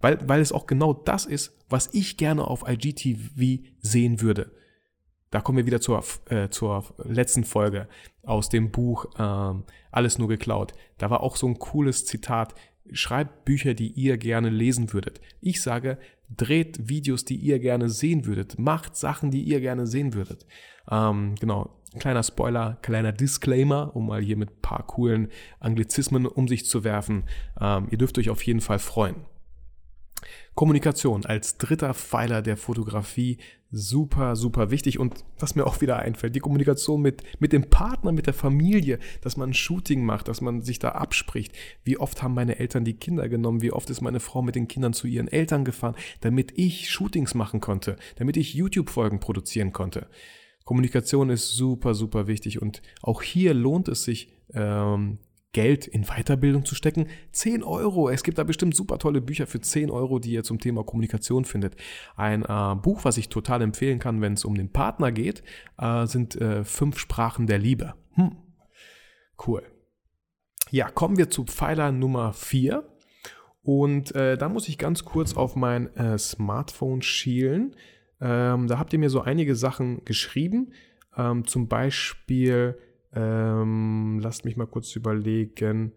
Weil, 0.00 0.18
weil 0.28 0.40
es 0.40 0.52
auch 0.52 0.66
genau 0.66 0.92
das 0.92 1.26
ist, 1.26 1.56
was 1.68 1.92
ich 1.92 2.16
gerne 2.16 2.46
auf 2.46 2.64
IGTV 2.68 3.64
sehen 3.80 4.20
würde. 4.20 4.52
Da 5.30 5.40
kommen 5.40 5.58
wir 5.58 5.66
wieder 5.66 5.80
zur, 5.80 6.02
äh, 6.30 6.48
zur 6.48 6.84
letzten 7.04 7.44
Folge 7.44 7.88
aus 8.22 8.48
dem 8.48 8.70
Buch 8.70 9.06
ähm, 9.18 9.64
Alles 9.90 10.18
nur 10.18 10.28
geklaut. 10.28 10.72
Da 10.96 11.10
war 11.10 11.22
auch 11.22 11.36
so 11.36 11.46
ein 11.46 11.58
cooles 11.58 12.06
Zitat. 12.06 12.54
Schreibt 12.92 13.44
Bücher, 13.44 13.74
die 13.74 13.88
ihr 13.88 14.16
gerne 14.16 14.48
lesen 14.48 14.94
würdet. 14.94 15.20
Ich 15.42 15.60
sage, 15.60 15.98
dreht 16.34 16.88
Videos, 16.88 17.26
die 17.26 17.36
ihr 17.36 17.58
gerne 17.58 17.90
sehen 17.90 18.24
würdet. 18.24 18.58
Macht 18.58 18.96
Sachen, 18.96 19.30
die 19.30 19.42
ihr 19.42 19.60
gerne 19.60 19.86
sehen 19.86 20.14
würdet. 20.14 20.46
Ähm, 20.90 21.34
genau, 21.38 21.78
kleiner 21.98 22.22
Spoiler, 22.22 22.78
kleiner 22.80 23.12
Disclaimer, 23.12 23.94
um 23.94 24.06
mal 24.06 24.22
hier 24.22 24.38
mit 24.38 24.50
ein 24.50 24.62
paar 24.62 24.86
coolen 24.86 25.28
Anglizismen 25.60 26.24
um 26.24 26.48
sich 26.48 26.64
zu 26.64 26.84
werfen. 26.84 27.24
Ähm, 27.60 27.88
ihr 27.90 27.98
dürft 27.98 28.16
euch 28.18 28.30
auf 28.30 28.42
jeden 28.42 28.62
Fall 28.62 28.78
freuen. 28.78 29.16
Kommunikation 30.54 31.24
als 31.24 31.58
dritter 31.58 31.94
Pfeiler 31.94 32.42
der 32.42 32.56
Fotografie 32.56 33.38
super, 33.70 34.36
super 34.36 34.70
wichtig. 34.70 34.98
Und 34.98 35.24
was 35.38 35.54
mir 35.54 35.66
auch 35.66 35.80
wieder 35.80 35.98
einfällt, 35.98 36.34
die 36.34 36.40
Kommunikation 36.40 37.02
mit, 37.02 37.22
mit 37.38 37.52
dem 37.52 37.68
Partner, 37.68 38.12
mit 38.12 38.26
der 38.26 38.34
Familie, 38.34 38.98
dass 39.20 39.36
man 39.36 39.50
ein 39.50 39.54
Shooting 39.54 40.04
macht, 40.04 40.28
dass 40.28 40.40
man 40.40 40.62
sich 40.62 40.78
da 40.78 40.90
abspricht. 40.90 41.52
Wie 41.84 41.98
oft 41.98 42.22
haben 42.22 42.34
meine 42.34 42.58
Eltern 42.58 42.84
die 42.84 42.94
Kinder 42.94 43.28
genommen? 43.28 43.62
Wie 43.62 43.72
oft 43.72 43.90
ist 43.90 44.00
meine 44.00 44.20
Frau 44.20 44.42
mit 44.42 44.54
den 44.54 44.68
Kindern 44.68 44.92
zu 44.92 45.06
ihren 45.06 45.28
Eltern 45.28 45.64
gefahren, 45.64 45.96
damit 46.20 46.52
ich 46.56 46.90
Shootings 46.90 47.34
machen 47.34 47.60
konnte, 47.60 47.96
damit 48.16 48.36
ich 48.36 48.54
YouTube-Folgen 48.54 49.20
produzieren 49.20 49.72
konnte? 49.72 50.08
Kommunikation 50.64 51.30
ist 51.30 51.52
super, 51.52 51.94
super 51.94 52.26
wichtig 52.26 52.60
und 52.60 52.82
auch 53.00 53.22
hier 53.22 53.54
lohnt 53.54 53.88
es 53.88 54.04
sich, 54.04 54.28
ähm, 54.52 55.18
Geld 55.52 55.86
in 55.86 56.04
Weiterbildung 56.04 56.64
zu 56.64 56.74
stecken. 56.74 57.06
10 57.32 57.62
Euro. 57.62 58.10
Es 58.10 58.22
gibt 58.22 58.38
da 58.38 58.44
bestimmt 58.44 58.74
super 58.76 58.98
tolle 58.98 59.20
Bücher 59.20 59.46
für 59.46 59.60
10 59.60 59.90
Euro, 59.90 60.18
die 60.18 60.32
ihr 60.32 60.44
zum 60.44 60.60
Thema 60.60 60.84
Kommunikation 60.84 61.44
findet. 61.44 61.76
Ein 62.16 62.42
äh, 62.42 62.74
Buch, 62.76 63.04
was 63.04 63.16
ich 63.16 63.28
total 63.28 63.62
empfehlen 63.62 63.98
kann, 63.98 64.20
wenn 64.20 64.34
es 64.34 64.44
um 64.44 64.54
den 64.54 64.70
Partner 64.70 65.10
geht, 65.10 65.42
äh, 65.78 66.06
sind 66.06 66.36
äh, 66.36 66.64
Fünf 66.64 66.98
Sprachen 66.98 67.46
der 67.46 67.58
Liebe. 67.58 67.94
Hm. 68.14 68.36
Cool. 69.46 69.62
Ja, 70.70 70.90
kommen 70.90 71.16
wir 71.16 71.30
zu 71.30 71.44
Pfeiler 71.44 71.92
Nummer 71.92 72.32
4. 72.32 72.84
Und 73.62 74.14
äh, 74.14 74.36
da 74.36 74.48
muss 74.48 74.68
ich 74.68 74.78
ganz 74.78 75.04
kurz 75.04 75.34
auf 75.34 75.56
mein 75.56 75.94
äh, 75.96 76.18
Smartphone 76.18 77.02
schielen. 77.02 77.74
Ähm, 78.20 78.66
da 78.66 78.78
habt 78.78 78.92
ihr 78.92 78.98
mir 78.98 79.10
so 79.10 79.20
einige 79.20 79.54
Sachen 79.54 80.04
geschrieben. 80.04 80.72
Ähm, 81.16 81.46
zum 81.46 81.68
Beispiel 81.68 82.78
ähm, 83.14 84.18
lasst 84.20 84.44
mich 84.44 84.56
mal 84.56 84.66
kurz 84.66 84.94
überlegen. 84.94 85.92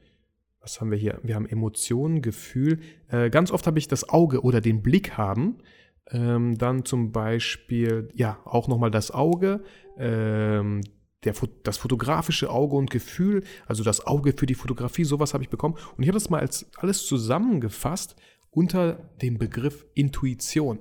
Was 0.62 0.80
haben 0.80 0.92
wir 0.92 0.98
hier? 0.98 1.20
Wir 1.24 1.36
haben 1.36 1.48
Emotionen, 1.48 2.22
Gefühl. 2.22 2.80
Äh, 3.10 3.30
ganz 3.30 3.52
oft 3.52 3.66
habe 3.68 3.80
ich 3.80 3.88
das 3.88 4.08
Auge 4.10 4.42
oder 4.42 4.62
den 4.62 4.82
Blick 4.82 5.18
haben. 5.18 5.58
Ähm, 6.10 6.58
dann 6.58 6.86
zum 6.86 7.12
Beispiel, 7.12 8.10
ja, 8.14 8.40
auch 8.46 8.68
nochmal 8.68 8.92
das 8.92 9.12
Auge, 9.12 9.64
ähm, 9.98 10.82
der, 11.24 11.34
das 11.64 11.78
fotografische 11.78 12.50
Auge 12.50 12.76
und 12.76 12.90
Gefühl, 12.90 13.44
also 13.66 13.84
das 13.84 14.06
Auge 14.06 14.34
für 14.36 14.46
die 14.46 14.56
Fotografie, 14.56 15.04
sowas 15.04 15.34
habe 15.34 15.44
ich 15.44 15.50
bekommen. 15.50 15.76
Und 15.96 16.04
ich 16.04 16.10
habe 16.10 16.18
das 16.18 16.30
mal 16.30 16.40
als 16.42 16.70
alles 16.78 17.06
zusammengefasst 17.06 18.16
unter 18.50 19.10
dem 19.22 19.38
Begriff 19.38 19.86
Intuition 19.94 20.80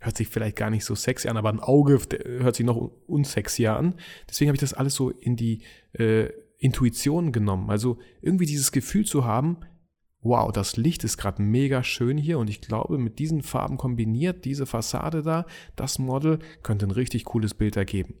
hört 0.00 0.16
sich 0.16 0.28
vielleicht 0.28 0.56
gar 0.56 0.70
nicht 0.70 0.84
so 0.84 0.94
sexy 0.94 1.28
an, 1.28 1.36
aber 1.36 1.50
ein 1.50 1.60
Auge 1.60 2.00
hört 2.24 2.56
sich 2.56 2.66
noch 2.66 2.90
unsexier 3.06 3.76
an. 3.76 3.94
Deswegen 4.28 4.48
habe 4.48 4.56
ich 4.56 4.60
das 4.60 4.74
alles 4.74 4.94
so 4.94 5.10
in 5.10 5.36
die 5.36 5.62
äh, 5.92 6.30
Intuition 6.58 7.32
genommen. 7.32 7.70
Also 7.70 7.98
irgendwie 8.20 8.46
dieses 8.46 8.72
Gefühl 8.72 9.04
zu 9.04 9.24
haben, 9.24 9.58
wow, 10.22 10.50
das 10.52 10.76
Licht 10.76 11.04
ist 11.04 11.16
gerade 11.16 11.42
mega 11.42 11.82
schön 11.82 12.18
hier 12.18 12.38
und 12.38 12.50
ich 12.50 12.60
glaube, 12.60 12.98
mit 12.98 13.18
diesen 13.18 13.42
Farben 13.42 13.76
kombiniert, 13.76 14.44
diese 14.44 14.66
Fassade 14.66 15.22
da, 15.22 15.46
das 15.76 15.98
Model 15.98 16.38
könnte 16.62 16.86
ein 16.86 16.90
richtig 16.90 17.24
cooles 17.24 17.54
Bild 17.54 17.76
ergeben. 17.76 18.14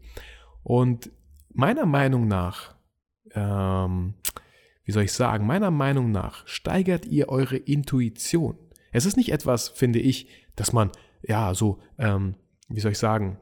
Und 0.62 1.10
meiner 1.52 1.86
Meinung 1.86 2.28
nach, 2.28 2.74
ähm, 3.32 4.14
wie 4.84 4.92
soll 4.92 5.04
ich 5.04 5.12
sagen, 5.12 5.46
meiner 5.46 5.70
Meinung 5.70 6.10
nach 6.10 6.46
steigert 6.46 7.06
ihr 7.06 7.28
eure 7.28 7.56
Intuition. 7.56 8.56
Es 8.92 9.06
ist 9.06 9.16
nicht 9.16 9.32
etwas, 9.32 9.68
finde 9.68 9.98
ich, 9.98 10.28
dass 10.56 10.72
man 10.72 10.90
ja, 11.22 11.54
so, 11.54 11.78
ähm, 11.98 12.34
wie 12.68 12.80
soll 12.80 12.92
ich 12.92 12.98
sagen, 12.98 13.38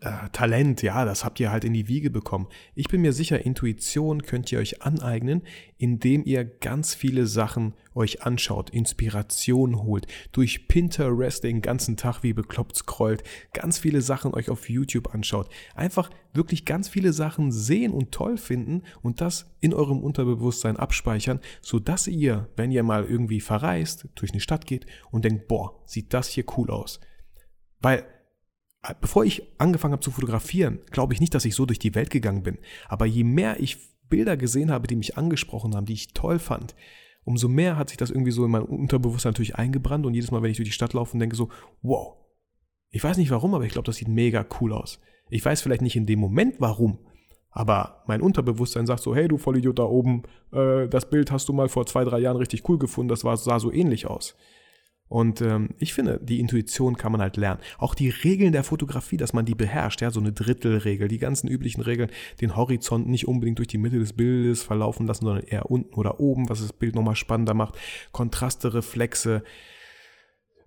äh, 0.00 0.28
Talent, 0.32 0.82
ja, 0.82 1.04
das 1.04 1.24
habt 1.24 1.40
ihr 1.40 1.50
halt 1.50 1.64
in 1.64 1.72
die 1.72 1.88
Wiege 1.88 2.10
bekommen. 2.10 2.48
Ich 2.74 2.88
bin 2.88 3.00
mir 3.00 3.12
sicher, 3.12 3.44
Intuition 3.44 4.22
könnt 4.22 4.52
ihr 4.52 4.58
euch 4.58 4.82
aneignen, 4.82 5.42
indem 5.78 6.24
ihr 6.24 6.44
ganz 6.44 6.94
viele 6.94 7.26
Sachen 7.26 7.74
euch 7.94 8.22
anschaut, 8.22 8.70
Inspiration 8.70 9.82
holt, 9.82 10.06
durch 10.32 10.68
Pinterest 10.68 11.42
den 11.42 11.62
ganzen 11.62 11.96
Tag 11.96 12.22
wie 12.22 12.34
bekloppt 12.34 12.76
scrollt, 12.76 13.24
ganz 13.54 13.78
viele 13.78 14.02
Sachen 14.02 14.34
euch 14.34 14.50
auf 14.50 14.68
YouTube 14.68 15.14
anschaut. 15.14 15.48
Einfach 15.74 16.10
wirklich 16.34 16.66
ganz 16.66 16.88
viele 16.88 17.14
Sachen 17.14 17.50
sehen 17.50 17.92
und 17.92 18.12
toll 18.12 18.36
finden 18.36 18.82
und 19.00 19.22
das 19.22 19.50
in 19.60 19.72
eurem 19.72 20.00
Unterbewusstsein 20.00 20.76
abspeichern, 20.76 21.40
sodass 21.62 22.06
ihr, 22.06 22.48
wenn 22.56 22.70
ihr 22.70 22.82
mal 22.82 23.04
irgendwie 23.04 23.40
verreist, 23.40 24.08
durch 24.14 24.32
eine 24.32 24.40
Stadt 24.40 24.66
geht 24.66 24.86
und 25.10 25.24
denkt, 25.24 25.48
boah, 25.48 25.82
sieht 25.86 26.12
das 26.12 26.28
hier 26.28 26.44
cool 26.56 26.70
aus. 26.70 27.00
Weil 27.80 28.04
bevor 29.00 29.24
ich 29.24 29.42
angefangen 29.58 29.92
habe 29.92 30.02
zu 30.02 30.10
fotografieren, 30.10 30.78
glaube 30.90 31.14
ich 31.14 31.20
nicht, 31.20 31.34
dass 31.34 31.44
ich 31.44 31.54
so 31.54 31.66
durch 31.66 31.78
die 31.78 31.94
Welt 31.94 32.10
gegangen 32.10 32.42
bin. 32.42 32.58
Aber 32.88 33.06
je 33.06 33.24
mehr 33.24 33.60
ich 33.60 33.78
Bilder 34.08 34.36
gesehen 34.36 34.70
habe, 34.70 34.86
die 34.86 34.96
mich 34.96 35.18
angesprochen 35.18 35.74
haben, 35.74 35.86
die 35.86 35.92
ich 35.94 36.14
toll 36.14 36.38
fand, 36.38 36.74
umso 37.24 37.48
mehr 37.48 37.76
hat 37.76 37.90
sich 37.90 37.98
das 37.98 38.10
irgendwie 38.10 38.30
so 38.30 38.44
in 38.44 38.50
mein 38.50 38.62
Unterbewusstsein 38.62 39.32
natürlich 39.32 39.56
eingebrannt. 39.56 40.06
Und 40.06 40.14
jedes 40.14 40.30
Mal, 40.30 40.42
wenn 40.42 40.50
ich 40.50 40.56
durch 40.56 40.68
die 40.68 40.74
Stadt 40.74 40.94
laufe 40.94 41.12
und 41.12 41.20
denke 41.20 41.36
so, 41.36 41.50
wow, 41.82 42.16
ich 42.90 43.04
weiß 43.04 43.18
nicht 43.18 43.30
warum, 43.30 43.54
aber 43.54 43.64
ich 43.64 43.72
glaube, 43.72 43.86
das 43.86 43.96
sieht 43.96 44.08
mega 44.08 44.46
cool 44.60 44.72
aus. 44.72 45.00
Ich 45.28 45.44
weiß 45.44 45.60
vielleicht 45.60 45.82
nicht 45.82 45.96
in 45.96 46.06
dem 46.06 46.20
Moment 46.20 46.54
warum, 46.58 46.98
aber 47.50 48.02
mein 48.06 48.22
Unterbewusstsein 48.22 48.86
sagt 48.86 49.02
so, 49.02 49.14
hey 49.14 49.28
du 49.28 49.36
Vollidiot 49.36 49.78
da 49.78 49.84
oben, 49.84 50.22
äh, 50.52 50.88
das 50.88 51.10
Bild 51.10 51.30
hast 51.30 51.48
du 51.48 51.52
mal 51.52 51.68
vor 51.68 51.86
zwei, 51.86 52.04
drei 52.04 52.18
Jahren 52.18 52.36
richtig 52.36 52.68
cool 52.68 52.78
gefunden, 52.78 53.08
das 53.08 53.24
war, 53.24 53.36
sah 53.36 53.58
so 53.58 53.72
ähnlich 53.72 54.06
aus. 54.06 54.36
Und 55.08 55.40
ähm, 55.40 55.70
ich 55.78 55.94
finde, 55.94 56.20
die 56.22 56.40
Intuition 56.40 56.96
kann 56.96 57.12
man 57.12 57.20
halt 57.20 57.36
lernen. 57.36 57.60
Auch 57.78 57.94
die 57.94 58.10
Regeln 58.10 58.52
der 58.52 58.64
Fotografie, 58.64 59.16
dass 59.16 59.32
man 59.32 59.46
die 59.46 59.54
beherrscht, 59.54 60.02
ja, 60.02 60.10
so 60.10 60.20
eine 60.20 60.32
Drittelregel, 60.32 61.08
die 61.08 61.18
ganzen 61.18 61.48
üblichen 61.48 61.80
Regeln, 61.80 62.10
den 62.40 62.56
Horizont 62.56 63.08
nicht 63.08 63.26
unbedingt 63.26 63.58
durch 63.58 63.68
die 63.68 63.78
Mitte 63.78 63.98
des 63.98 64.12
Bildes 64.12 64.62
verlaufen 64.62 65.06
lassen, 65.06 65.24
sondern 65.24 65.44
eher 65.44 65.70
unten 65.70 65.94
oder 65.94 66.20
oben, 66.20 66.48
was 66.48 66.60
das 66.60 66.72
Bild 66.72 66.94
nochmal 66.94 67.16
spannender 67.16 67.54
macht. 67.54 67.76
Kontraste, 68.12 68.74
Reflexe, 68.74 69.42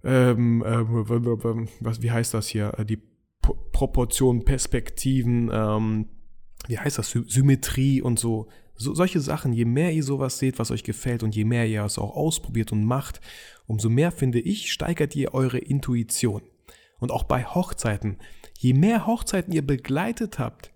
ähm, 0.03 0.63
ähm, 0.65 1.67
was, 1.79 2.01
wie 2.01 2.11
heißt 2.11 2.33
das 2.33 2.47
hier? 2.47 2.73
Äh, 2.77 2.85
die 2.85 2.97
P 2.97 3.53
Proportionen, 3.71 4.45
Perspektiven, 4.45 5.49
ähm, 5.51 6.05
wie 6.67 6.77
heißt 6.77 6.97
das? 6.97 7.11
Sy 7.11 7.23
Symmetrie 7.27 8.01
und 8.01 8.19
so. 8.19 8.47
so. 8.75 8.93
Solche 8.93 9.19
Sachen, 9.19 9.53
je 9.53 9.65
mehr 9.65 9.91
ihr 9.91 10.03
sowas 10.03 10.37
seht, 10.37 10.59
was 10.59 10.71
euch 10.71 10.83
gefällt 10.83 11.23
und 11.23 11.35
je 11.35 11.43
mehr 11.43 11.67
ihr 11.67 11.83
es 11.83 11.97
auch 11.97 12.15
ausprobiert 12.15 12.71
und 12.71 12.85
macht 12.85 13.19
umso 13.71 13.87
mehr 13.87 14.11
finde 14.11 14.41
ich, 14.41 14.69
steigert 14.69 15.15
ihr 15.15 15.33
eure 15.33 15.57
Intuition. 15.57 16.41
Und 16.99 17.09
auch 17.09 17.23
bei 17.23 17.45
Hochzeiten, 17.45 18.17
je 18.57 18.73
mehr 18.73 19.07
Hochzeiten 19.07 19.53
ihr 19.53 19.65
begleitet 19.65 20.39
habt, 20.39 20.73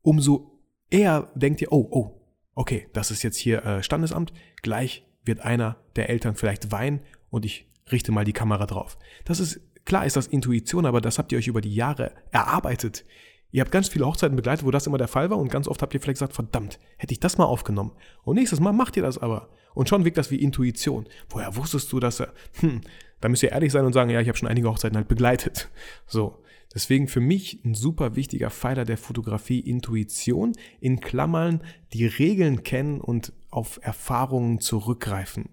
umso 0.00 0.62
eher 0.88 1.32
denkt 1.34 1.60
ihr, 1.60 1.72
oh, 1.72 1.88
oh, 1.90 2.20
okay, 2.54 2.86
das 2.92 3.10
ist 3.10 3.24
jetzt 3.24 3.36
hier 3.36 3.64
äh, 3.64 3.82
Standesamt, 3.82 4.32
gleich 4.62 5.04
wird 5.24 5.40
einer 5.40 5.76
der 5.96 6.08
Eltern 6.08 6.36
vielleicht 6.36 6.70
weinen 6.70 7.00
und 7.30 7.44
ich 7.44 7.68
richte 7.90 8.12
mal 8.12 8.24
die 8.24 8.32
Kamera 8.32 8.66
drauf. 8.66 8.96
Das 9.24 9.40
ist, 9.40 9.60
klar 9.84 10.06
ist 10.06 10.14
das 10.14 10.28
Intuition, 10.28 10.86
aber 10.86 11.00
das 11.00 11.18
habt 11.18 11.32
ihr 11.32 11.38
euch 11.38 11.48
über 11.48 11.60
die 11.60 11.74
Jahre 11.74 12.12
erarbeitet. 12.30 13.04
Ihr 13.50 13.60
habt 13.60 13.72
ganz 13.72 13.88
viele 13.88 14.06
Hochzeiten 14.06 14.36
begleitet, 14.36 14.64
wo 14.64 14.70
das 14.70 14.86
immer 14.86 14.98
der 14.98 15.08
Fall 15.08 15.30
war 15.30 15.38
und 15.38 15.50
ganz 15.50 15.66
oft 15.66 15.82
habt 15.82 15.94
ihr 15.94 16.00
vielleicht 16.00 16.20
gesagt, 16.20 16.34
verdammt, 16.34 16.78
hätte 16.96 17.12
ich 17.12 17.18
das 17.18 17.38
mal 17.38 17.44
aufgenommen. 17.44 17.90
Und 18.22 18.36
nächstes 18.36 18.60
Mal 18.60 18.72
macht 18.72 18.96
ihr 18.96 19.02
das 19.02 19.18
aber. 19.18 19.48
Und 19.76 19.90
schon 19.90 20.06
wirkt 20.06 20.16
das 20.16 20.30
wie 20.30 20.36
Intuition. 20.36 21.06
Woher 21.28 21.54
wusstest 21.54 21.92
du, 21.92 22.00
dass 22.00 22.20
er, 22.20 22.32
hm, 22.60 22.80
da 23.20 23.28
müsst 23.28 23.42
ihr 23.42 23.52
ehrlich 23.52 23.72
sein 23.72 23.84
und 23.84 23.92
sagen, 23.92 24.08
ja, 24.08 24.22
ich 24.22 24.28
habe 24.28 24.38
schon 24.38 24.48
einige 24.48 24.70
Hochzeiten 24.70 24.96
halt 24.96 25.06
begleitet. 25.06 25.68
So. 26.06 26.42
Deswegen 26.74 27.08
für 27.08 27.20
mich 27.20 27.62
ein 27.62 27.74
super 27.74 28.16
wichtiger 28.16 28.48
Pfeiler 28.48 28.86
der 28.86 28.96
Fotografie 28.96 29.60
Intuition, 29.60 30.52
in 30.80 31.00
Klammern 31.00 31.62
die 31.92 32.06
Regeln 32.06 32.62
kennen 32.62 33.02
und 33.02 33.34
auf 33.50 33.78
Erfahrungen 33.82 34.60
zurückgreifen. 34.60 35.50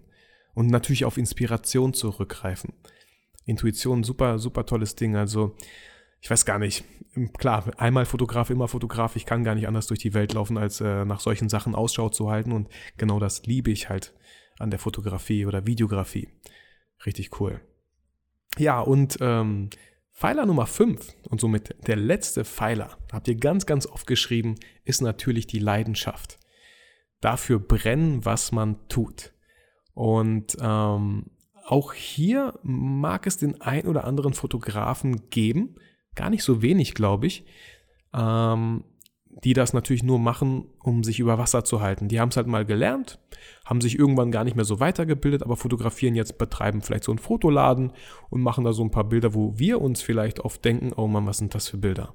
Und 0.54 0.68
natürlich 0.68 1.04
auf 1.04 1.18
Inspiration 1.18 1.92
zurückgreifen. 1.92 2.72
Intuition, 3.44 4.04
super, 4.04 4.38
super 4.38 4.64
tolles 4.64 4.94
Ding. 4.94 5.16
Also, 5.16 5.54
ich 6.24 6.30
weiß 6.30 6.46
gar 6.46 6.58
nicht. 6.58 6.84
Klar, 7.36 7.70
einmal 7.76 8.06
Fotograf, 8.06 8.48
immer 8.48 8.66
Fotograf. 8.66 9.14
Ich 9.14 9.26
kann 9.26 9.44
gar 9.44 9.54
nicht 9.54 9.68
anders 9.68 9.88
durch 9.88 10.00
die 10.00 10.14
Welt 10.14 10.32
laufen, 10.32 10.56
als 10.56 10.80
äh, 10.80 11.04
nach 11.04 11.20
solchen 11.20 11.50
Sachen 11.50 11.74
Ausschau 11.74 12.08
zu 12.08 12.30
halten. 12.30 12.52
Und 12.52 12.70
genau 12.96 13.20
das 13.20 13.44
liebe 13.44 13.70
ich 13.70 13.90
halt 13.90 14.14
an 14.58 14.70
der 14.70 14.78
Fotografie 14.78 15.44
oder 15.44 15.66
Videografie. 15.66 16.30
Richtig 17.04 17.38
cool. 17.40 17.60
Ja, 18.56 18.80
und 18.80 19.18
ähm, 19.20 19.68
Pfeiler 20.14 20.46
Nummer 20.46 20.66
5 20.66 21.14
und 21.28 21.42
somit 21.42 21.76
der 21.86 21.96
letzte 21.96 22.46
Pfeiler, 22.46 22.96
habt 23.12 23.28
ihr 23.28 23.36
ganz, 23.36 23.66
ganz 23.66 23.86
oft 23.86 24.06
geschrieben, 24.06 24.54
ist 24.84 25.02
natürlich 25.02 25.46
die 25.46 25.58
Leidenschaft. 25.58 26.38
Dafür 27.20 27.58
brennen, 27.58 28.24
was 28.24 28.50
man 28.50 28.88
tut. 28.88 29.34
Und 29.92 30.56
ähm, 30.58 31.26
auch 31.66 31.92
hier 31.92 32.58
mag 32.62 33.26
es 33.26 33.36
den 33.36 33.60
ein 33.60 33.86
oder 33.86 34.04
anderen 34.04 34.32
Fotografen 34.32 35.28
geben, 35.28 35.76
gar 36.14 36.30
nicht 36.30 36.44
so 36.44 36.62
wenig, 36.62 36.94
glaube 36.94 37.26
ich, 37.26 37.44
ähm, 38.14 38.84
die 39.42 39.52
das 39.52 39.72
natürlich 39.72 40.02
nur 40.02 40.18
machen, 40.18 40.66
um 40.82 41.02
sich 41.02 41.18
über 41.18 41.38
Wasser 41.38 41.64
zu 41.64 41.80
halten. 41.80 42.08
Die 42.08 42.20
haben 42.20 42.28
es 42.28 42.36
halt 42.36 42.46
mal 42.46 42.64
gelernt, 42.64 43.18
haben 43.64 43.80
sich 43.80 43.98
irgendwann 43.98 44.30
gar 44.30 44.44
nicht 44.44 44.54
mehr 44.54 44.64
so 44.64 44.80
weitergebildet, 44.80 45.42
aber 45.42 45.56
fotografieren 45.56 46.14
jetzt, 46.14 46.38
betreiben 46.38 46.82
vielleicht 46.82 47.04
so 47.04 47.12
einen 47.12 47.18
Fotoladen 47.18 47.92
und 48.30 48.42
machen 48.42 48.64
da 48.64 48.72
so 48.72 48.82
ein 48.82 48.90
paar 48.90 49.04
Bilder, 49.04 49.34
wo 49.34 49.58
wir 49.58 49.80
uns 49.80 50.02
vielleicht 50.02 50.40
oft 50.40 50.64
denken, 50.64 50.92
oh 50.96 51.08
Mann, 51.08 51.26
was 51.26 51.38
sind 51.38 51.54
das 51.54 51.68
für 51.68 51.78
Bilder? 51.78 52.14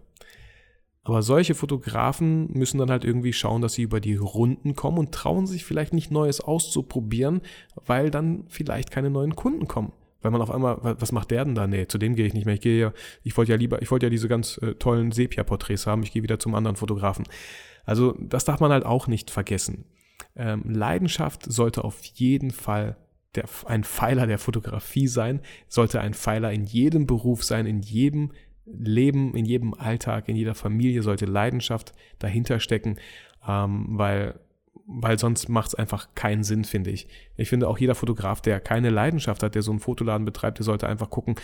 Aber 1.03 1.21
solche 1.21 1.55
Fotografen 1.55 2.51
müssen 2.51 2.77
dann 2.77 2.91
halt 2.91 3.03
irgendwie 3.03 3.33
schauen, 3.33 3.61
dass 3.61 3.73
sie 3.73 3.81
über 3.81 3.99
die 3.99 4.15
Runden 4.15 4.75
kommen 4.75 4.99
und 4.99 5.11
trauen 5.11 5.47
sich 5.47 5.65
vielleicht 5.65 5.93
nicht 5.93 6.11
Neues 6.11 6.39
auszuprobieren, 6.39 7.41
weil 7.85 8.11
dann 8.11 8.43
vielleicht 8.47 8.91
keine 8.91 9.09
neuen 9.09 9.35
Kunden 9.35 9.67
kommen 9.67 9.91
Weil 10.21 10.31
man 10.31 10.41
auf 10.41 10.51
einmal, 10.51 10.77
was 10.99 11.11
macht 11.11 11.31
der 11.31 11.45
denn 11.45 11.55
da? 11.55 11.67
Nee, 11.67 11.87
zu 11.87 11.97
dem 11.97 12.15
gehe 12.15 12.25
ich 12.25 12.33
nicht 12.33 12.45
mehr. 12.45 12.55
Ich 12.55 12.61
gehe 12.61 12.79
ja, 12.79 12.93
ich 13.23 13.37
wollte 13.37 13.51
ja 13.51 13.57
lieber, 13.57 13.81
ich 13.81 13.89
wollte 13.89 14.05
ja 14.05 14.09
diese 14.09 14.27
ganz 14.27 14.57
äh, 14.57 14.75
tollen 14.75 15.11
Sepia-Porträts 15.11 15.87
haben. 15.87 16.03
Ich 16.03 16.11
gehe 16.11 16.23
wieder 16.23 16.39
zum 16.39 16.55
anderen 16.55 16.75
Fotografen. 16.75 17.25
Also 17.85 18.15
das 18.19 18.45
darf 18.45 18.59
man 18.59 18.71
halt 18.71 18.85
auch 18.85 19.07
nicht 19.07 19.31
vergessen. 19.31 19.85
Ähm, 20.35 20.63
Leidenschaft 20.65 21.43
sollte 21.51 21.83
auf 21.83 22.03
jeden 22.03 22.51
Fall 22.51 22.97
der, 23.35 23.45
ein 23.65 23.83
Pfeiler 23.83 24.27
der 24.27 24.39
Fotografie 24.39 25.07
sein, 25.07 25.41
sollte 25.67 26.01
ein 26.01 26.13
Pfeiler 26.13 26.51
in 26.51 26.65
jedem 26.65 27.05
Beruf 27.05 27.43
sein, 27.43 27.65
in 27.65 27.81
jedem 27.81 28.31
Leben, 28.65 29.35
in 29.35 29.45
jedem 29.45 29.73
Alltag, 29.73 30.29
in 30.29 30.35
jeder 30.35 30.55
Familie 30.55 31.01
sollte 31.01 31.25
Leidenschaft 31.25 31.93
dahinter 32.19 32.59
stecken, 32.59 32.97
ähm, 33.47 33.87
weil 33.91 34.39
weil 34.91 35.19
sonst 35.19 35.49
macht 35.49 35.67
es 35.67 35.75
einfach 35.75 36.07
keinen 36.15 36.43
Sinn, 36.43 36.63
finde 36.65 36.89
ich. 36.89 37.07
Ich 37.37 37.47
finde 37.47 37.67
auch 37.67 37.77
jeder 37.77 37.93
Fotograf, 37.93 38.41
der 38.41 38.59
keine 38.59 38.89
Leidenschaft 38.89 39.43
hat, 39.43 39.53
der 39.53 39.61
so 39.61 39.69
einen 39.69 39.79
Fotoladen 39.79 40.25
betreibt, 40.25 40.57
der 40.57 40.63
sollte 40.63 40.89
einfach 40.89 41.11
gucken, 41.11 41.35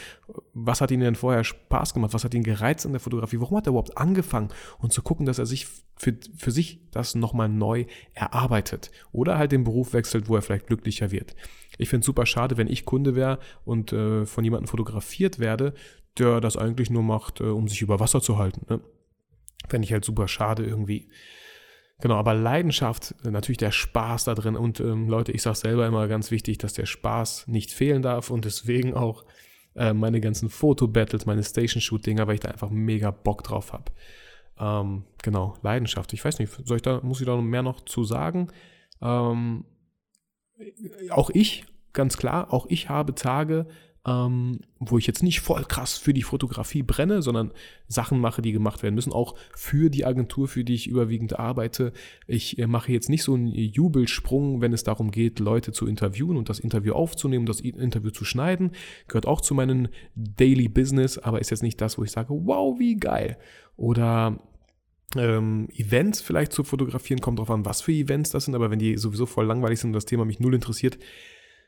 was 0.53 0.81
hat 0.81 0.89
ihm 0.89 0.99
denn 0.99 1.13
vorher 1.13 1.43
Spaß 1.43 1.93
gemacht, 1.93 2.13
was 2.15 2.23
hat 2.23 2.34
ihn 2.34 2.41
gereizt 2.41 2.88
an 2.88 2.93
der 2.93 2.99
Fotografie, 2.99 3.39
warum 3.39 3.58
hat 3.58 3.67
er 3.67 3.69
überhaupt 3.69 3.99
angefangen 3.99 4.49
und 4.79 4.91
zu 4.91 5.03
gucken, 5.03 5.27
dass 5.27 5.38
er 5.38 5.45
sich 5.45 5.67
für, 5.95 6.17
für 6.36 6.49
sich 6.49 6.79
das 6.89 7.13
nochmal 7.13 7.47
neu 7.47 7.86
erarbeitet 8.13 8.89
oder 9.12 9.38
halt 9.38 9.51
den 9.51 9.63
Beruf 9.63 9.93
wechselt, 9.93 10.27
wo 10.27 10.36
er 10.36 10.41
vielleicht 10.41 10.65
glücklicher 10.65 11.12
wird. 11.12 11.36
Ich 11.77 11.89
finde 11.89 11.99
es 11.99 12.08
super 12.08 12.25
schade, 12.25 12.58
wenn 12.58 12.67
ich 12.67 12.84
Kunde 12.84 13.13
wäre 13.13 13.38
und 13.63 13.93
äh, 13.93 14.25
von 14.25 14.43
jemandem 14.43 14.67
fotografiert 14.67 15.38
werde, 15.38 15.75
der 16.17 16.41
das 16.41 16.58
eigentlich 16.58 16.89
nur 16.89 17.03
macht, 17.03 17.41
äh, 17.41 17.43
um 17.43 17.67
sich 17.67 17.84
über 17.84 17.99
Wasser 17.99 18.21
zu 18.21 18.39
halten. 18.39 18.65
Ne? 18.69 18.81
Fände 19.69 19.86
ich 19.86 19.93
halt 19.93 20.03
super 20.03 20.27
schade 20.27 20.65
irgendwie. 20.65 21.10
Genau, 22.01 22.15
aber 22.15 22.34
Leidenschaft, 22.34 23.15
natürlich 23.23 23.58
der 23.58 23.71
Spaß 23.71 24.25
da 24.25 24.36
drin. 24.36 24.55
Und 24.55 24.79
ähm, 24.79 25.08
Leute, 25.08 25.31
ich 25.31 25.41
sage 25.41 25.55
selber 25.58 25.88
immer 25.88 26.08
ganz 26.08 26.29
wichtig, 26.29 26.58
dass 26.58 26.73
der 26.73 26.86
Spaß 26.86 27.47
nicht 27.47 27.71
fehlen 27.71 28.01
darf 28.01 28.29
und 28.29 28.43
deswegen 28.43 28.93
auch 28.93 29.23
äh, 29.75 29.93
meine 29.93 30.19
ganzen 30.19 30.49
Foto-Battles, 30.49 31.25
meine 31.25 31.43
Station-Shoot-Dinger, 31.43 32.27
weil 32.27 32.36
ich 32.36 32.41
da 32.41 32.49
einfach 32.49 32.69
mega 32.69 33.12
Bock 33.12 33.43
drauf 33.43 33.71
habe. 33.71 33.91
Ähm, 34.60 35.03
genau, 35.23 35.55
Leidenschaft. 35.62 36.12
Ich 36.13 36.23
weiß 36.23 36.39
nicht, 36.39 36.51
soll 36.65 36.77
ich 36.77 36.84
da, 36.84 36.99
muss 37.01 37.21
ich 37.21 37.25
da 37.25 37.36
mehr 37.38 37.63
noch 37.63 37.81
zu 37.81 38.03
sagen? 38.03 38.49
Ähm, 39.01 39.65
auch 41.10 41.29
ich, 41.29 41.65
ganz 41.93 42.17
klar, 42.17 42.53
auch 42.53 42.65
ich 42.69 42.89
habe 42.89 43.15
Tage, 43.15 43.67
ähm, 44.06 44.60
wo 44.80 44.98
ich 44.98 45.08
jetzt 45.08 45.24
nicht 45.24 45.39
voll 45.39 45.63
krass 45.65 45.98
für 45.98 46.13
die 46.13 46.22
Fotografie 46.22 46.84
brenne, 46.84 47.22
sondern 47.22 47.52
Sachen 47.88 48.20
mache, 48.20 48.41
die 48.41 48.52
gemacht 48.52 48.84
werden 48.84 48.94
müssen, 48.94 49.12
auch 49.12 49.36
für 49.56 49.89
die 49.89 50.06
Agentur, 50.06 50.48
für 50.48 50.63
die 50.63 50.76
ich 50.76 50.88
überwiegend 50.88 51.39
arbeite. 51.39 51.91
Ich 52.28 52.60
äh, 52.60 52.68
mache 52.68 52.91
jetzt 52.91 53.10
nicht 53.10 53.24
so 53.24 53.34
einen 53.34 53.48
Jubelsprung, 53.48 54.62
wenn 54.62 54.74
es 54.74 54.84
darum 54.84 55.10
geht, 55.10 55.39
Leute 55.39 55.72
zu 55.72 55.88
interviewen 55.88 56.38
und 56.38 56.50
das 56.50 56.60
Interview 56.60 56.94
aufzunehmen, 56.94 57.48
das 57.48 57.62
Interview 57.62 58.12
zu 58.12 58.26
schneiden. 58.26 58.72
Gehört 59.08 59.26
auch 59.26 59.41
zu 59.41 59.56
meinem 59.56 59.88
Daily 60.15 60.68
Business, 60.68 61.18
aber 61.18 61.41
ist 61.41 61.50
jetzt 61.50 61.63
nicht 61.63 61.82
das, 61.82 61.98
wo 61.98 62.04
ich 62.04 62.12
sage, 62.12 62.30
wow, 62.30 62.78
wie 62.78 62.98
geil. 62.98 63.38
Oder 63.76 64.39
ähm, 65.15 65.68
Events 65.76 66.22
vielleicht 66.22 66.54
zu 66.54 66.63
fotografieren, 66.63 67.22
kommt 67.22 67.39
drauf 67.39 67.50
an, 67.50 67.65
was 67.65 67.82
für 67.82 67.91
Events 67.91 68.30
das 68.30 68.46
sind, 68.46 68.54
aber 68.54 68.70
wenn 68.70 68.80
die 68.80 68.98
sowieso 68.98 69.26
voll 69.26 69.46
langweilig 69.46 69.80
sind 69.80 69.89
und 69.89 69.94
das 69.94 70.06
Thema 70.06 70.26
mich 70.26 70.39
null 70.39 70.54
interessiert, 70.54 71.00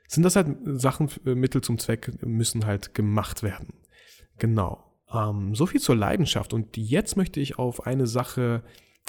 sind 0.08 0.24
das 0.24 0.36
halt 0.36 0.58
Sachen, 0.64 1.10
äh, 1.26 1.36
Mittel 1.36 1.62
zum 1.62 1.78
Zweck 1.78 2.24
müssen 2.26 2.66
halt 2.66 2.94
gemacht 2.94 3.44
werden. 3.44 3.74
Genau. 4.40 4.84
Ähm, 5.14 5.54
so 5.54 5.66
viel 5.66 5.82
zur 5.82 5.96
Leidenschaft. 5.96 6.54
Und 6.54 6.76
jetzt 6.78 7.18
möchte 7.18 7.40
ich 7.40 7.60
auf 7.60 7.86
eine 7.86 8.08
Sache 8.08 8.64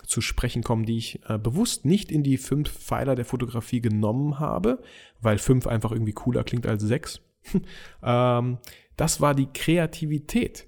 zu 0.07 0.21
sprechen 0.21 0.63
kommen, 0.63 0.85
die 0.85 0.97
ich 0.97 1.21
äh, 1.29 1.39
bewusst 1.39 1.85
nicht 1.85 2.13
in 2.13 2.23
die 2.23 2.37
fünf 2.37 2.71
Pfeiler 2.71 3.15
der 3.15 3.25
Fotografie 3.25 3.81
genommen 3.81 4.39
habe, 4.39 4.83
weil 5.21 5.39
fünf 5.39 5.67
einfach 5.67 5.93
irgendwie 5.93 6.13
cooler 6.13 6.45
klingt 6.45 6.67
als 6.67 6.83
sechs. 6.83 7.21
ähm, 8.03 8.59
das 8.97 9.21
war 9.21 9.35
die 9.35 9.49
Kreativität. 9.53 10.67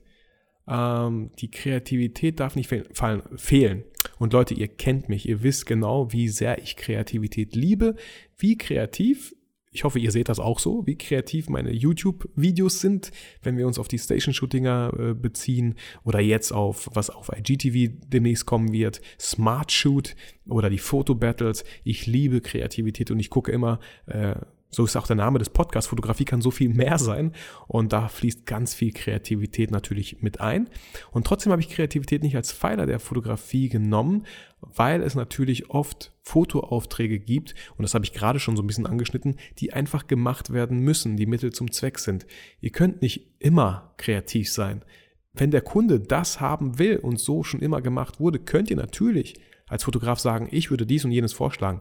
Ähm, 0.66 1.30
die 1.38 1.50
Kreativität 1.50 2.40
darf 2.40 2.56
nicht 2.56 2.68
fe 2.68 2.84
fallen, 2.92 3.22
fehlen. 3.36 3.84
Und 4.18 4.32
Leute, 4.32 4.54
ihr 4.54 4.68
kennt 4.68 5.08
mich, 5.08 5.28
ihr 5.28 5.42
wisst 5.42 5.66
genau, 5.66 6.12
wie 6.12 6.28
sehr 6.28 6.62
ich 6.62 6.76
Kreativität 6.76 7.54
liebe, 7.54 7.96
wie 8.36 8.56
kreativ 8.56 9.34
ich 9.72 9.84
hoffe, 9.84 9.98
ihr 10.00 10.10
seht 10.10 10.28
das 10.28 10.40
auch 10.40 10.58
so, 10.58 10.86
wie 10.86 10.96
kreativ 10.96 11.48
meine 11.48 11.72
YouTube-Videos 11.72 12.80
sind, 12.80 13.12
wenn 13.42 13.56
wir 13.56 13.66
uns 13.66 13.78
auf 13.78 13.86
die 13.86 13.98
Station-Shootinger 13.98 14.92
äh, 14.98 15.14
beziehen 15.14 15.76
oder 16.04 16.20
jetzt 16.20 16.52
auf, 16.52 16.88
was 16.92 17.08
auf 17.10 17.30
IGTV 17.36 17.92
demnächst 18.08 18.46
kommen 18.46 18.72
wird, 18.72 19.00
Smart 19.18 19.70
Shoot 19.70 20.16
oder 20.48 20.70
die 20.70 20.78
Foto-Battles. 20.78 21.64
Ich 21.84 22.06
liebe 22.06 22.40
Kreativität 22.40 23.10
und 23.12 23.20
ich 23.20 23.30
gucke 23.30 23.52
immer, 23.52 23.78
äh, 24.06 24.34
so 24.70 24.84
ist 24.84 24.96
auch 24.96 25.06
der 25.06 25.16
Name 25.16 25.38
des 25.38 25.50
Podcasts, 25.50 25.88
Fotografie 25.90 26.24
kann 26.24 26.40
so 26.40 26.50
viel 26.50 26.68
mehr 26.68 26.98
sein 26.98 27.32
und 27.66 27.92
da 27.92 28.08
fließt 28.08 28.46
ganz 28.46 28.72
viel 28.72 28.92
Kreativität 28.92 29.70
natürlich 29.70 30.22
mit 30.22 30.40
ein. 30.40 30.70
Und 31.10 31.26
trotzdem 31.26 31.52
habe 31.52 31.60
ich 31.60 31.68
Kreativität 31.68 32.22
nicht 32.22 32.36
als 32.36 32.52
Pfeiler 32.52 32.86
der 32.86 33.00
Fotografie 33.00 33.68
genommen, 33.68 34.26
weil 34.60 35.02
es 35.02 35.14
natürlich 35.14 35.70
oft 35.70 36.12
Fotoaufträge 36.22 37.18
gibt, 37.18 37.54
und 37.76 37.82
das 37.82 37.94
habe 37.94 38.04
ich 38.04 38.12
gerade 38.12 38.38
schon 38.38 38.56
so 38.56 38.62
ein 38.62 38.66
bisschen 38.66 38.86
angeschnitten, 38.86 39.36
die 39.58 39.72
einfach 39.72 40.06
gemacht 40.06 40.52
werden 40.52 40.78
müssen, 40.78 41.16
die 41.16 41.26
Mittel 41.26 41.52
zum 41.52 41.72
Zweck 41.72 41.98
sind. 41.98 42.26
Ihr 42.60 42.70
könnt 42.70 43.02
nicht 43.02 43.34
immer 43.40 43.94
kreativ 43.96 44.52
sein. 44.52 44.84
Wenn 45.32 45.50
der 45.50 45.62
Kunde 45.62 46.00
das 46.00 46.40
haben 46.40 46.78
will 46.78 46.96
und 46.98 47.18
so 47.18 47.42
schon 47.42 47.60
immer 47.60 47.80
gemacht 47.80 48.20
wurde, 48.20 48.38
könnt 48.38 48.70
ihr 48.70 48.76
natürlich 48.76 49.34
als 49.66 49.84
Fotograf 49.84 50.18
sagen, 50.18 50.48
ich 50.50 50.70
würde 50.70 50.86
dies 50.86 51.04
und 51.04 51.12
jenes 51.12 51.32
vorschlagen. 51.32 51.80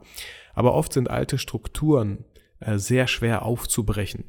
Aber 0.54 0.74
oft 0.74 0.94
sind 0.94 1.10
alte 1.10 1.38
Strukturen, 1.38 2.26
äh, 2.60 2.78
sehr 2.78 3.08
schwer 3.08 3.44
aufzubrechen. 3.44 4.26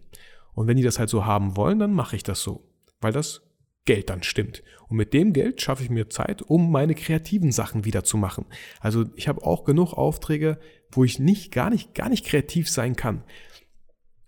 Und 0.52 0.66
wenn 0.66 0.76
die 0.76 0.82
das 0.82 0.98
halt 0.98 1.08
so 1.08 1.24
haben 1.24 1.56
wollen, 1.56 1.78
dann 1.78 1.92
mache 1.92 2.16
ich 2.16 2.22
das 2.22 2.42
so, 2.42 2.68
weil 3.00 3.12
das 3.12 3.42
Geld 3.84 4.10
dann 4.10 4.22
stimmt. 4.22 4.62
Und 4.88 4.96
mit 4.96 5.14
dem 5.14 5.32
Geld 5.32 5.62
schaffe 5.62 5.82
ich 5.82 5.90
mir 5.90 6.10
Zeit, 6.10 6.42
um 6.42 6.70
meine 6.70 6.94
kreativen 6.94 7.50
Sachen 7.50 7.84
wieder 7.84 8.04
zu 8.04 8.16
machen. 8.18 8.44
Also 8.80 9.06
ich 9.16 9.26
habe 9.28 9.42
auch 9.42 9.64
genug 9.64 9.94
Aufträge, 9.94 10.58
wo 10.92 11.04
ich 11.04 11.18
nicht, 11.18 11.52
gar 11.52 11.70
nicht, 11.70 11.94
gar 11.94 12.08
nicht 12.08 12.26
kreativ 12.26 12.68
sein 12.68 12.96
kann. 12.96 13.24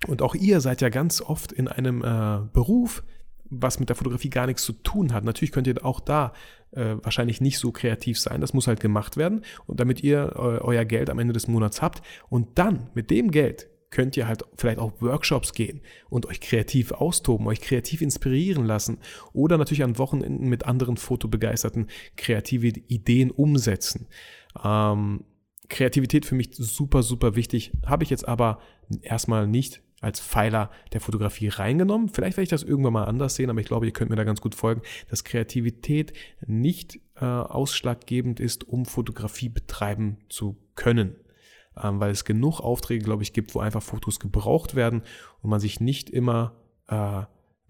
Und 0.06 0.22
auch 0.22 0.34
ihr 0.34 0.60
seid 0.60 0.80
ja 0.80 0.88
ganz 0.88 1.20
oft 1.20 1.52
in 1.52 1.68
einem 1.68 2.02
äh, 2.02 2.40
Beruf, 2.52 3.04
was 3.44 3.78
mit 3.78 3.88
der 3.88 3.96
Fotografie 3.96 4.30
gar 4.30 4.46
nichts 4.46 4.62
zu 4.62 4.72
tun 4.72 5.12
hat. 5.12 5.24
Natürlich 5.24 5.52
könnt 5.52 5.66
ihr 5.66 5.84
auch 5.84 6.00
da 6.00 6.32
äh, 6.70 6.96
wahrscheinlich 7.02 7.40
nicht 7.40 7.58
so 7.58 7.70
kreativ 7.70 8.18
sein. 8.18 8.40
Das 8.40 8.54
muss 8.54 8.66
halt 8.66 8.80
gemacht 8.80 9.16
werden. 9.16 9.44
Und 9.66 9.78
damit 9.78 10.02
ihr 10.02 10.32
äh, 10.34 10.38
euer 10.38 10.84
Geld 10.84 11.10
am 11.10 11.18
Ende 11.18 11.34
des 11.34 11.48
Monats 11.48 11.82
habt 11.82 12.02
und 12.30 12.58
dann 12.58 12.90
mit 12.94 13.10
dem 13.10 13.30
Geld 13.30 13.68
könnt 13.92 14.16
ihr 14.16 14.26
halt 14.26 14.42
vielleicht 14.56 14.80
auch 14.80 15.00
Workshops 15.00 15.52
gehen 15.52 15.82
und 16.10 16.26
euch 16.26 16.40
kreativ 16.40 16.90
austoben, 16.90 17.46
euch 17.46 17.60
kreativ 17.60 18.02
inspirieren 18.02 18.64
lassen 18.64 18.98
oder 19.32 19.58
natürlich 19.58 19.84
an 19.84 19.98
Wochenenden 19.98 20.48
mit 20.48 20.66
anderen 20.66 20.96
Fotobegeisterten 20.96 21.86
kreative 22.16 22.68
Ideen 22.68 23.30
umsetzen. 23.30 24.08
Ähm, 24.64 25.24
Kreativität 25.68 26.26
für 26.26 26.34
mich 26.34 26.50
super, 26.54 27.02
super 27.02 27.36
wichtig, 27.36 27.72
habe 27.86 28.02
ich 28.02 28.10
jetzt 28.10 28.26
aber 28.26 28.58
erstmal 29.02 29.46
nicht 29.46 29.82
als 30.00 30.20
Pfeiler 30.20 30.70
der 30.92 31.00
Fotografie 31.00 31.46
reingenommen. 31.48 32.08
Vielleicht 32.08 32.36
werde 32.36 32.42
ich 32.42 32.48
das 32.48 32.64
irgendwann 32.64 32.92
mal 32.92 33.04
anders 33.04 33.36
sehen, 33.36 33.50
aber 33.50 33.60
ich 33.60 33.66
glaube, 33.66 33.86
ihr 33.86 33.92
könnt 33.92 34.10
mir 34.10 34.16
da 34.16 34.24
ganz 34.24 34.40
gut 34.40 34.56
folgen, 34.56 34.82
dass 35.08 35.22
Kreativität 35.22 36.12
nicht 36.44 36.98
äh, 37.14 37.24
ausschlaggebend 37.24 38.40
ist, 38.40 38.66
um 38.66 38.84
Fotografie 38.84 39.48
betreiben 39.48 40.18
zu 40.28 40.56
können 40.74 41.14
ähm, 41.80 42.00
weil 42.00 42.10
es 42.10 42.24
genug 42.24 42.60
Aufträge, 42.60 43.04
glaube 43.04 43.22
ich, 43.22 43.32
gibt, 43.32 43.54
wo 43.54 43.60
einfach 43.60 43.82
Fotos 43.82 44.20
gebraucht 44.20 44.74
werden 44.74 45.02
und 45.42 45.50
man 45.50 45.60
sich 45.60 45.80
nicht 45.80 46.10
immer 46.10 46.54
äh, 46.88 47.22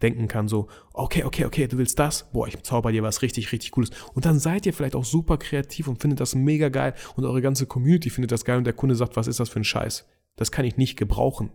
denken 0.02 0.28
kann, 0.28 0.48
so, 0.48 0.68
okay, 0.92 1.24
okay, 1.24 1.44
okay, 1.44 1.68
du 1.68 1.78
willst 1.78 1.98
das, 1.98 2.30
boah, 2.32 2.48
ich 2.48 2.60
zauber 2.62 2.92
dir 2.92 3.02
was 3.02 3.22
richtig, 3.22 3.52
richtig 3.52 3.70
Cooles. 3.70 3.90
Und 4.14 4.26
dann 4.26 4.38
seid 4.38 4.66
ihr 4.66 4.72
vielleicht 4.72 4.96
auch 4.96 5.04
super 5.04 5.38
kreativ 5.38 5.88
und 5.88 6.00
findet 6.00 6.20
das 6.20 6.34
mega 6.34 6.68
geil 6.68 6.94
und 7.16 7.24
eure 7.24 7.40
ganze 7.40 7.66
Community 7.66 8.10
findet 8.10 8.32
das 8.32 8.44
geil 8.44 8.58
und 8.58 8.64
der 8.64 8.72
Kunde 8.72 8.96
sagt, 8.96 9.16
was 9.16 9.28
ist 9.28 9.40
das 9.40 9.48
für 9.48 9.60
ein 9.60 9.64
Scheiß? 9.64 10.06
Das 10.36 10.50
kann 10.50 10.64
ich 10.64 10.76
nicht 10.76 10.96
gebrauchen. 10.96 11.50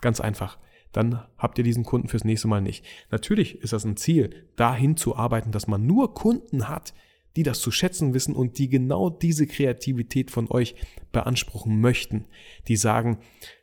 Ganz 0.00 0.20
einfach. 0.20 0.58
Dann 0.92 1.24
habt 1.38 1.58
ihr 1.58 1.64
diesen 1.64 1.84
Kunden 1.84 2.08
fürs 2.08 2.24
nächste 2.24 2.46
Mal 2.46 2.60
nicht. 2.60 2.84
Natürlich 3.10 3.60
ist 3.60 3.72
das 3.72 3.84
ein 3.84 3.96
Ziel, 3.96 4.48
dahin 4.56 4.96
zu 4.96 5.16
arbeiten, 5.16 5.50
dass 5.50 5.66
man 5.66 5.86
nur 5.86 6.14
Kunden 6.14 6.68
hat, 6.68 6.94
die 7.36 7.42
das 7.42 7.60
zu 7.60 7.72
schätzen 7.72 8.14
wissen 8.14 8.34
und 8.36 8.58
die 8.58 8.68
genau 8.68 9.10
diese 9.10 9.46
Kreativität 9.46 10.30
von 10.30 10.48
euch 10.50 10.76
beanspruchen 11.14 11.80
möchten. 11.80 12.26
Die 12.68 12.76
sagen, 12.76 13.18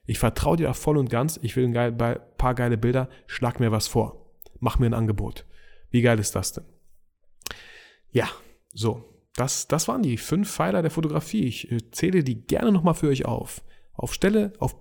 ich 0.08 0.18
vertraue 0.18 0.58
dir 0.58 0.68
da 0.68 0.74
voll 0.74 0.98
und 0.98 1.12
ganz, 1.12 1.40
ich 1.44 1.56
will 1.56 1.78
ein 1.78 1.98
paar 2.38 2.56
geile 2.56 2.78
Bilder, 2.78 3.08
schlag 3.28 3.60
mir 3.60 3.72
was 3.72 3.88
vor. 3.88 4.32
Mach 4.60 4.80
mir 4.80 4.88
ein 4.88 4.96
Angebot. 4.96 5.46
Wie 5.92 6.02
geil 6.02 6.18
ist 6.18 6.36
das 6.36 6.54
denn? 6.54 6.66
Ja, 8.12 8.28
so. 8.74 9.06
Das, 9.36 9.68
das 9.68 9.88
waren 9.88 10.04
die 10.04 10.18
fünf 10.18 10.52
Pfeiler 10.52 10.82
der 10.82 10.92
Fotografie. 10.92 11.46
Ich 11.46 11.72
äh, 11.72 11.90
zähle 11.92 12.24
die 12.24 12.42
gerne 12.46 12.72
nochmal 12.72 12.96
für 12.96 13.08
euch 13.08 13.26
auf. 13.26 13.64
Auf 13.94 14.14
Stelle, 14.14 14.52
auf 14.60 14.76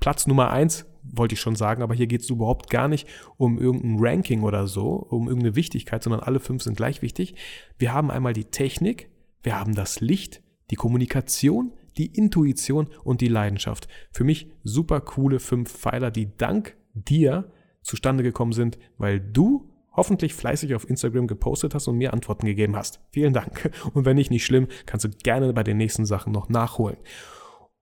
Platz 0.00 0.26
Nummer 0.26 0.50
eins 0.50 0.86
wollte 1.04 1.34
ich 1.34 1.40
schon 1.40 1.56
sagen, 1.56 1.82
aber 1.82 1.94
hier 1.94 2.06
geht 2.06 2.22
es 2.22 2.30
überhaupt 2.30 2.70
gar 2.70 2.88
nicht 2.88 3.06
um 3.36 3.58
irgendein 3.58 3.96
Ranking 3.98 4.42
oder 4.42 4.66
so, 4.66 4.94
um 4.94 5.28
irgendeine 5.28 5.54
Wichtigkeit, 5.54 6.02
sondern 6.02 6.22
alle 6.22 6.40
fünf 6.40 6.62
sind 6.62 6.76
gleich 6.76 7.02
wichtig. 7.02 7.34
Wir 7.78 7.92
haben 7.92 8.10
einmal 8.10 8.32
die 8.32 8.46
Technik, 8.46 9.10
wir 9.42 9.58
haben 9.58 9.74
das 9.74 10.00
Licht, 10.00 10.42
die 10.70 10.76
Kommunikation, 10.76 11.72
die 11.96 12.06
Intuition 12.06 12.88
und 13.04 13.20
die 13.20 13.28
Leidenschaft. 13.28 13.88
Für 14.10 14.24
mich 14.24 14.50
super 14.62 15.00
coole 15.00 15.40
fünf 15.40 15.72
Pfeiler, 15.72 16.10
die 16.10 16.36
dank 16.36 16.76
dir 16.92 17.50
zustande 17.82 18.22
gekommen 18.22 18.52
sind, 18.52 18.78
weil 18.98 19.20
du 19.20 19.70
hoffentlich 19.92 20.34
fleißig 20.34 20.74
auf 20.74 20.88
Instagram 20.88 21.26
gepostet 21.26 21.74
hast 21.74 21.86
und 21.88 21.96
mir 21.96 22.12
Antworten 22.12 22.46
gegeben 22.46 22.76
hast. 22.76 23.00
Vielen 23.10 23.32
Dank. 23.32 23.70
Und 23.94 24.04
wenn 24.04 24.16
nicht, 24.16 24.30
nicht 24.30 24.44
schlimm, 24.44 24.66
kannst 24.86 25.04
du 25.04 25.10
gerne 25.10 25.52
bei 25.52 25.62
den 25.62 25.76
nächsten 25.76 26.04
Sachen 26.04 26.32
noch 26.32 26.48
nachholen. 26.48 26.96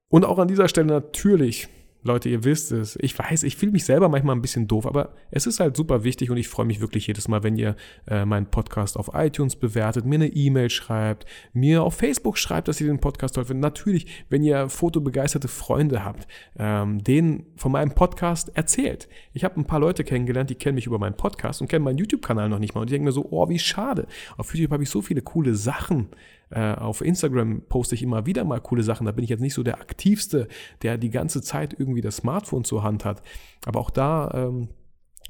Und 0.09 0.25
auch 0.27 0.39
an 0.39 0.49
dieser 0.49 0.69
Stelle 0.69 0.89
natürlich 0.89 1.69
Leute, 2.05 2.29
ihr 2.29 2.43
wisst 2.43 2.73
es. 2.73 2.99
Ich 3.01 3.17
weiß, 3.17 3.45
ich 3.45 3.57
fühle 3.57 3.73
mich 3.73 3.85
selber 3.85 4.09
manchmal 4.09 4.35
ein 4.35 4.43
bisschen 4.43 4.67
doof, 4.67 4.87
aber 4.87 5.15
es 5.31 5.47
ist 5.47 5.61
halt 5.61 5.77
super 5.77 6.03
wichtig 6.03 6.31
und 6.31 6.37
ich 6.37 6.49
freue 6.49 6.67
mich 6.67 6.81
wirklich 6.81 7.07
jedes 7.07 7.29
Mal, 7.29 7.45
wenn 7.45 7.57
ihr 7.57 7.77
äh, 8.09 8.25
meinen 8.25 8.47
Podcast 8.47 8.97
auf 8.97 9.11
iTunes 9.15 9.55
bewertet, 9.55 10.05
mir 10.05 10.17
eine 10.17 10.27
E-Mail 10.29 10.69
schreibt, 10.69 11.27
mir 11.53 11.85
auf 11.85 11.95
Facebook 11.95 12.39
schreibt, 12.39 12.67
dass 12.67 12.81
ihr 12.81 12.89
den 12.89 12.99
Podcast 12.99 13.37
toll 13.37 13.45
findet. 13.45 13.63
Natürlich, 13.63 14.25
wenn 14.29 14.43
ihr 14.43 14.69
fotobegeisterte 14.69 15.47
Freunde 15.47 16.05
habt, 16.05 16.27
ähm, 16.59 17.05
denen 17.05 17.47
von 17.57 17.71
meinem 17.71 17.95
Podcast 17.95 18.51
erzählt. 18.57 19.09
Ich 19.33 19.45
habe 19.45 19.61
ein 19.61 19.65
paar 19.65 19.81
Leute 19.81 20.03
kennengelernt, 20.03 20.51
die 20.51 20.57
kennen 20.57 20.75
mich 20.75 20.87
über 20.87 20.99
meinen 20.99 21.17
Podcast 21.17 21.61
und 21.61 21.69
kennen 21.69 21.85
meinen 21.85 21.99
YouTube-Kanal 21.99 22.49
noch 22.49 22.59
nicht 22.59 22.75
mal. 22.75 22.81
Und 22.81 22.91
die 22.91 22.95
denken 22.95 23.05
mir 23.05 23.13
so, 23.13 23.29
oh, 23.31 23.49
wie 23.49 23.61
schade. 23.61 24.07
Auf 24.37 24.53
YouTube 24.55 24.73
habe 24.73 24.83
ich 24.83 24.91
so 24.91 25.03
viele 25.03 25.23
coole 25.23 25.55
Sachen 25.55 26.09
äh, 26.53 26.75
auf 26.75 27.01
Instagram 27.01 27.63
poste 27.69 27.95
ich 27.95 28.03
immer 28.03 28.27
wieder 28.27 28.45
mal 28.45 28.61
coole 28.61 28.83
Sachen. 28.83 29.07
Da 29.07 29.13
bin 29.13 29.25
ich 29.25 29.31
jetzt 29.31 29.41
nicht 29.41 29.55
so 29.55 29.63
der 29.63 29.81
Aktivste, 29.81 30.49
der 30.83 30.99
die 30.99 31.11
ganze 31.11 31.43
Zeit 31.43 31.75
irgendwie 31.79 32.01
das 32.01 32.17
Smartphone 32.17 32.65
zur 32.65 32.83
Hand 32.83 33.05
hat. 33.05 33.23
Aber 33.65 33.81
auch 33.81 33.91
da 33.91 34.31
ähm, 34.35 34.69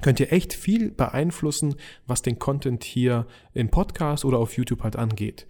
könnt 0.01 0.19
ihr 0.19 0.33
echt 0.33 0.53
viel 0.53 0.91
beeinflussen, 0.91 1.75
was 2.05 2.21
den 2.21 2.39
Content 2.39 2.83
hier 2.83 3.25
im 3.53 3.69
Podcast 3.69 4.25
oder 4.25 4.37
auf 4.37 4.57
YouTube 4.57 4.83
halt 4.83 4.95
angeht. 4.95 5.47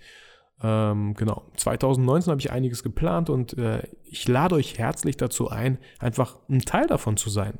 Ähm, 0.62 1.14
genau, 1.16 1.44
2019 1.58 2.32
habe 2.32 2.40
ich 2.40 2.52
einiges 2.52 2.84
geplant 2.84 3.30
und 3.30 3.58
äh, 3.58 3.84
ich 4.04 4.28
lade 4.28 4.56
euch 4.56 4.78
herzlich 4.78 5.18
dazu 5.18 5.50
ein, 5.50 5.78
einfach 6.00 6.38
ein 6.50 6.62
Teil 6.62 6.88
davon 6.88 7.18
zu 7.18 7.30
sein. 7.30 7.60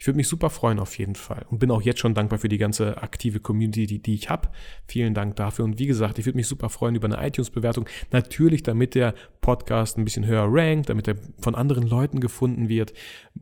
Ich 0.00 0.06
würde 0.06 0.16
mich 0.16 0.28
super 0.28 0.48
freuen 0.48 0.78
auf 0.78 0.96
jeden 0.96 1.14
Fall 1.14 1.44
und 1.50 1.58
bin 1.58 1.70
auch 1.70 1.82
jetzt 1.82 2.00
schon 2.00 2.14
dankbar 2.14 2.38
für 2.38 2.48
die 2.48 2.56
ganze 2.56 3.02
aktive 3.02 3.38
Community, 3.38 3.86
die, 3.86 3.98
die 3.98 4.14
ich 4.14 4.30
habe. 4.30 4.48
Vielen 4.86 5.12
Dank 5.12 5.36
dafür. 5.36 5.66
Und 5.66 5.78
wie 5.78 5.86
gesagt, 5.86 6.18
ich 6.18 6.24
würde 6.24 6.38
mich 6.38 6.46
super 6.46 6.70
freuen 6.70 6.94
über 6.94 7.06
eine 7.06 7.28
iTunes-Bewertung. 7.28 7.86
Natürlich, 8.10 8.62
damit 8.62 8.94
der 8.94 9.12
Podcast 9.42 9.98
ein 9.98 10.04
bisschen 10.04 10.24
höher 10.24 10.46
rankt, 10.48 10.88
damit 10.88 11.06
er 11.06 11.16
von 11.42 11.54
anderen 11.54 11.86
Leuten 11.86 12.20
gefunden 12.20 12.70
wird. 12.70 12.94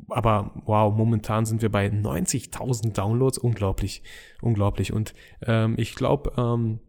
Aber 0.09 0.51
wow, 0.67 0.93
momentan 0.93 1.47
sind 1.47 1.63
wir 1.63 1.71
bei 1.71 1.87
90.000 1.87 2.93
Downloads. 2.93 3.39
Unglaublich, 3.39 4.03
unglaublich. 4.43 4.93
Und 4.93 5.15
ähm, 5.47 5.77
ich 5.79 5.95
glaube, 5.95 6.33
ähm, 6.37 6.81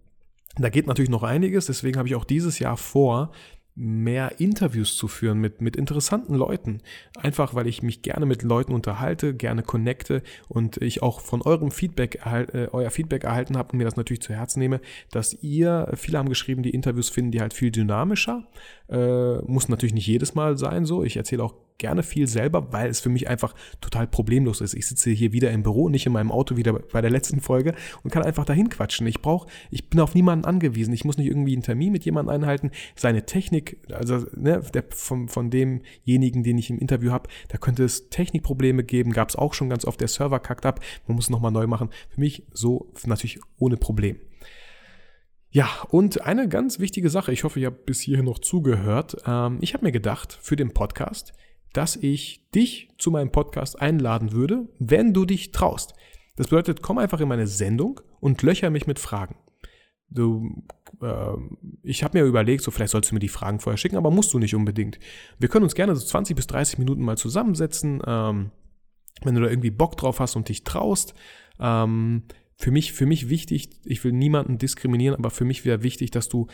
da 0.58 0.70
geht 0.70 0.88
natürlich 0.88 1.12
noch 1.12 1.22
einiges. 1.22 1.68
Deswegen 1.68 2.00
habe 2.00 2.08
ich 2.08 2.16
auch 2.16 2.26
dieses 2.26 2.58
Jahr 2.58 2.76
vor, 2.76 3.32
mehr 3.80 4.40
Interviews 4.40 4.98
zu 4.98 5.08
führen 5.08 5.40
mit, 5.40 5.62
mit 5.62 5.78
interessanten 5.78 6.36
Leuten. 6.36 6.82
Einfach, 7.18 7.56
weil 7.56 7.66
ich 7.66 7.82
mich 7.82 8.02
gerne 8.02 8.26
mit 8.26 8.44
Leuten 8.44 8.74
unterhalte, 8.74 9.34
gerne 9.34 9.64
connecte 9.64 10.22
und 10.50 10.78
ich 10.78 11.02
auch 11.02 11.22
von 11.22 11.42
eurem 11.42 11.72
Feedback, 11.72 12.20
äh, 12.26 12.68
euer 12.72 12.92
Feedback 12.92 13.24
erhalten 13.24 13.58
habe 13.58 13.72
und 13.72 13.78
mir 13.78 13.86
das 13.86 13.96
natürlich 13.96 14.22
zu 14.22 14.34
Herzen 14.34 14.60
nehme, 14.60 14.82
dass 15.12 15.34
ihr, 15.42 15.92
viele 15.96 16.18
haben 16.18 16.30
geschrieben, 16.30 16.62
die 16.62 16.72
Interviews 16.72 17.10
finden 17.10 17.32
die 17.32 17.42
halt 17.42 17.54
viel 17.54 17.72
dynamischer. 17.72 18.46
Äh, 18.90 19.38
muss 19.44 19.70
natürlich 19.70 19.94
nicht 19.94 20.08
jedes 20.08 20.36
Mal 20.36 20.58
sein 20.58 20.86
so. 20.86 21.04
Ich 21.04 21.16
erzähle 21.16 21.44
auch 21.44 21.56
gerne 21.80 22.04
viel 22.04 22.28
selber, 22.28 22.72
weil 22.72 22.90
es 22.90 23.00
für 23.00 23.10
mich 23.10 23.28
einfach 23.28 23.56
total 23.82 24.06
problemlos 24.06 24.62
ist. 24.62 24.76
Ich 24.76 24.86
sitze 24.86 25.10
hier 25.10 25.34
wieder 25.34 25.50
im 25.50 25.64
Büro, 25.64 25.90
nicht 25.90 26.06
in 26.06 26.12
meinem 26.12 26.32
Auto 26.32 26.58
wieder 26.58 26.74
bei 26.74 27.02
der 27.02 27.10
letzten 27.10 27.42
Folge 27.42 27.74
und 28.04 28.12
kann 28.12 28.22
einfach 28.22 28.46
dahin 28.46 28.70
quatschen. 28.70 29.08
Ich 29.08 29.22
brauche, 29.22 29.50
ich 29.72 29.90
bin 29.90 30.00
auf 30.00 30.14
niemanden 30.14 30.46
angewiesen. 30.46 30.94
Ich 30.94 31.06
muss 31.06 31.18
nicht 31.18 31.28
irgendwie 31.28 31.54
einen 31.54 31.64
Termin 31.64 31.92
mit 31.92 32.06
jemandem 32.06 32.36
einhalten. 32.36 32.72
Seine 32.96 33.26
Technik, 33.26 33.80
also 33.92 34.26
ne, 34.36 34.62
der, 34.74 34.84
von, 34.90 35.28
von 35.28 35.50
demjenigen, 35.50 36.44
den 36.44 36.60
ich 36.60 36.70
im 36.70 36.78
Interview 36.78 37.12
habe, 37.12 37.30
da 37.48 37.58
könnte 37.58 37.84
es 37.84 38.10
Technikprobleme 38.10 38.84
geben. 38.84 39.12
Gab 39.12 39.30
es 39.30 39.36
auch 39.36 39.54
schon 39.54 39.70
ganz 39.70 39.86
oft. 39.86 40.00
Der 40.02 40.08
Server 40.08 40.40
kackt 40.40 40.66
ab. 40.66 40.82
Man 41.08 41.16
muss 41.16 41.30
nochmal 41.30 41.52
neu 41.52 41.66
machen. 41.66 41.90
Für 42.10 42.20
mich 42.20 42.44
so 42.54 42.94
natürlich 43.06 43.40
ohne 43.58 43.78
Problem. 43.78 44.18
Ja, 45.52 45.68
und 45.90 46.22
eine 46.22 46.48
ganz 46.48 46.80
wichtige 46.80 47.10
Sache, 47.10 47.32
ich 47.32 47.44
hoffe, 47.44 47.60
ihr 47.60 47.68
habt 47.68 47.88
bis 47.88 48.02
hierhin 48.02 48.26
noch 48.26 48.38
zugehört. 48.38 49.18
Ähm, 49.26 49.58
ich 49.62 49.74
habe 49.74 49.84
mir 49.84 49.92
gedacht, 49.92 50.38
für 50.40 50.56
den 50.56 50.74
Podcast, 50.74 51.34
dass 51.74 51.96
ich 51.96 52.50
dich 52.54 52.90
zu 52.98 53.12
meinem 53.12 53.32
Podcast 53.32 53.80
einladen 53.80 54.32
würde, 54.32 54.68
wenn 54.80 55.14
du 55.14 55.26
dich 55.26 55.52
traust. 55.52 55.94
Das 56.36 56.48
bedeutet, 56.48 56.82
komm 56.82 56.98
einfach 56.98 57.20
in 57.20 57.28
meine 57.28 57.48
Sendung 57.48 58.02
und 58.20 58.42
löcher 58.44 58.70
mich 58.70 58.88
mit 58.88 59.00
Fragen. 59.00 59.36
Du, 60.10 60.64
äh, 61.02 61.34
ich 61.84 62.04
habe 62.04 62.18
mir 62.18 62.26
überlegt, 62.26 62.64
so 62.64 62.72
vielleicht 62.72 62.92
sollst 62.92 63.12
du 63.12 63.16
mir 63.16 63.20
die 63.20 63.28
Fragen 63.28 63.60
vorher 63.60 63.78
schicken, 63.78 63.98
aber 63.98 64.10
musst 64.10 64.34
du 64.34 64.40
nicht 64.40 64.56
unbedingt. 64.56 65.00
Wir 65.38 65.50
können 65.50 65.64
uns 65.64 65.76
gerne 65.76 65.96
so 65.96 66.06
20 66.06 66.36
bis 66.36 66.48
30 66.48 66.80
Minuten 66.80 67.04
mal 67.04 67.18
zusammensetzen, 67.18 68.02
ähm, 68.08 68.52
wenn 69.22 69.36
du 69.36 69.42
da 69.42 69.50
irgendwie 69.50 69.70
Bock 69.70 69.98
drauf 69.98 70.20
hast 70.20 70.36
und 70.36 70.50
dich 70.50 70.64
traust. 70.64 71.14
Ähm, 71.60 72.24
für 72.56 72.72
mich, 72.72 72.94
für 72.94 73.06
mich 73.06 73.30
wichtig, 73.30 73.70
ich 73.86 74.04
will 74.04 74.12
niemanden 74.12 74.58
diskriminieren, 74.58 75.18
aber 75.18 75.30
für 75.30 75.46
mich 75.46 75.66
wäre 75.66 75.84
wichtig, 75.84 76.12
dass 76.12 76.28
du, 76.30 76.48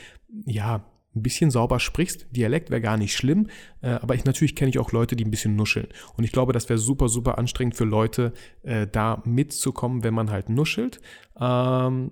ja, 0.45 0.85
ein 1.15 1.23
bisschen 1.23 1.51
sauber 1.51 1.79
sprichst. 1.79 2.27
Dialekt 2.31 2.69
wäre 2.69 2.81
gar 2.81 2.97
nicht 2.97 3.15
schlimm, 3.15 3.47
äh, 3.81 3.89
aber 3.89 4.15
ich 4.15 4.25
natürlich 4.25 4.55
kenne 4.55 4.69
ich 4.69 4.79
auch 4.79 4.91
Leute, 4.91 5.15
die 5.15 5.25
ein 5.25 5.31
bisschen 5.31 5.55
nuscheln. 5.55 5.87
Und 6.17 6.23
ich 6.23 6.31
glaube, 6.31 6.53
das 6.53 6.69
wäre 6.69 6.79
super, 6.79 7.09
super 7.09 7.37
anstrengend 7.37 7.75
für 7.75 7.85
Leute, 7.85 8.33
äh, 8.63 8.87
da 8.87 9.21
mitzukommen, 9.25 10.03
wenn 10.03 10.13
man 10.13 10.29
halt 10.29 10.49
nuschelt. 10.49 10.99
Ähm, 11.39 12.11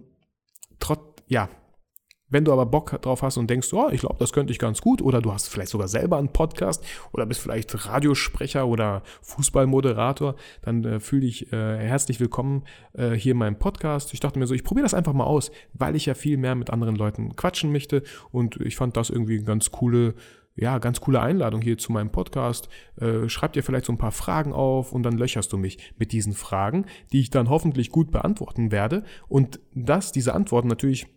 trotz, 0.79 1.01
ja, 1.27 1.49
wenn 2.33 2.45
du 2.45 2.51
aber 2.51 2.65
Bock 2.65 2.99
drauf 3.01 3.21
hast 3.21 3.37
und 3.37 3.47
denkst, 3.49 3.71
oh, 3.73 3.89
ich 3.91 4.01
glaube, 4.01 4.15
das 4.17 4.33
könnte 4.33 4.51
ich 4.51 4.59
ganz 4.59 4.81
gut, 4.81 5.01
oder 5.01 5.21
du 5.21 5.31
hast 5.31 5.47
vielleicht 5.47 5.69
sogar 5.69 5.87
selber 5.87 6.17
einen 6.17 6.29
Podcast 6.29 6.83
oder 7.11 7.27
bist 7.27 7.39
vielleicht 7.39 7.85
Radiosprecher 7.85 8.67
oder 8.67 9.03
Fußballmoderator, 9.21 10.35
dann 10.63 10.83
äh, 10.83 10.99
fühle 10.99 11.21
dich 11.21 11.53
äh, 11.53 11.77
herzlich 11.77 12.19
willkommen 12.19 12.63
äh, 12.93 13.11
hier 13.11 13.33
in 13.33 13.37
meinem 13.37 13.59
Podcast. 13.59 14.13
Ich 14.13 14.19
dachte 14.19 14.39
mir 14.39 14.47
so, 14.47 14.55
ich 14.55 14.63
probiere 14.63 14.83
das 14.83 14.95
einfach 14.95 15.13
mal 15.13 15.25
aus, 15.25 15.51
weil 15.73 15.95
ich 15.95 16.07
ja 16.07 16.15
viel 16.15 16.37
mehr 16.37 16.55
mit 16.55 16.71
anderen 16.71 16.95
Leuten 16.95 17.35
quatschen 17.35 17.71
möchte 17.71 18.01
und 18.31 18.59
ich 18.61 18.75
fand 18.75 18.97
das 18.97 19.11
irgendwie 19.11 19.35
eine 19.35 19.45
ganz 19.45 19.71
coole 19.71 20.15
ja, 20.55 20.77
ganz 20.77 21.01
coole 21.01 21.19
Einladung 21.19 21.61
hier 21.61 21.79
zu 21.79 21.91
meinem 21.91 22.11
Podcast. 22.11 22.69
Äh, 23.01 23.27
schreib 23.27 23.53
dir 23.53 23.63
vielleicht 23.63 23.85
so 23.85 23.93
ein 23.93 23.97
paar 23.97 24.11
Fragen 24.11 24.53
auf 24.53 24.91
und 24.91 25.01
dann 25.01 25.17
löcherst 25.17 25.51
du 25.51 25.57
mich 25.57 25.93
mit 25.97 26.11
diesen 26.11 26.33
Fragen, 26.33 26.85
die 27.11 27.21
ich 27.21 27.31
dann 27.31 27.49
hoffentlich 27.49 27.89
gut 27.89 28.11
beantworten 28.11 28.71
werde. 28.71 29.03
Und 29.27 29.59
dass 29.73 30.11
diese 30.11 30.35
Antworten 30.35 30.67
natürlich 30.67 31.07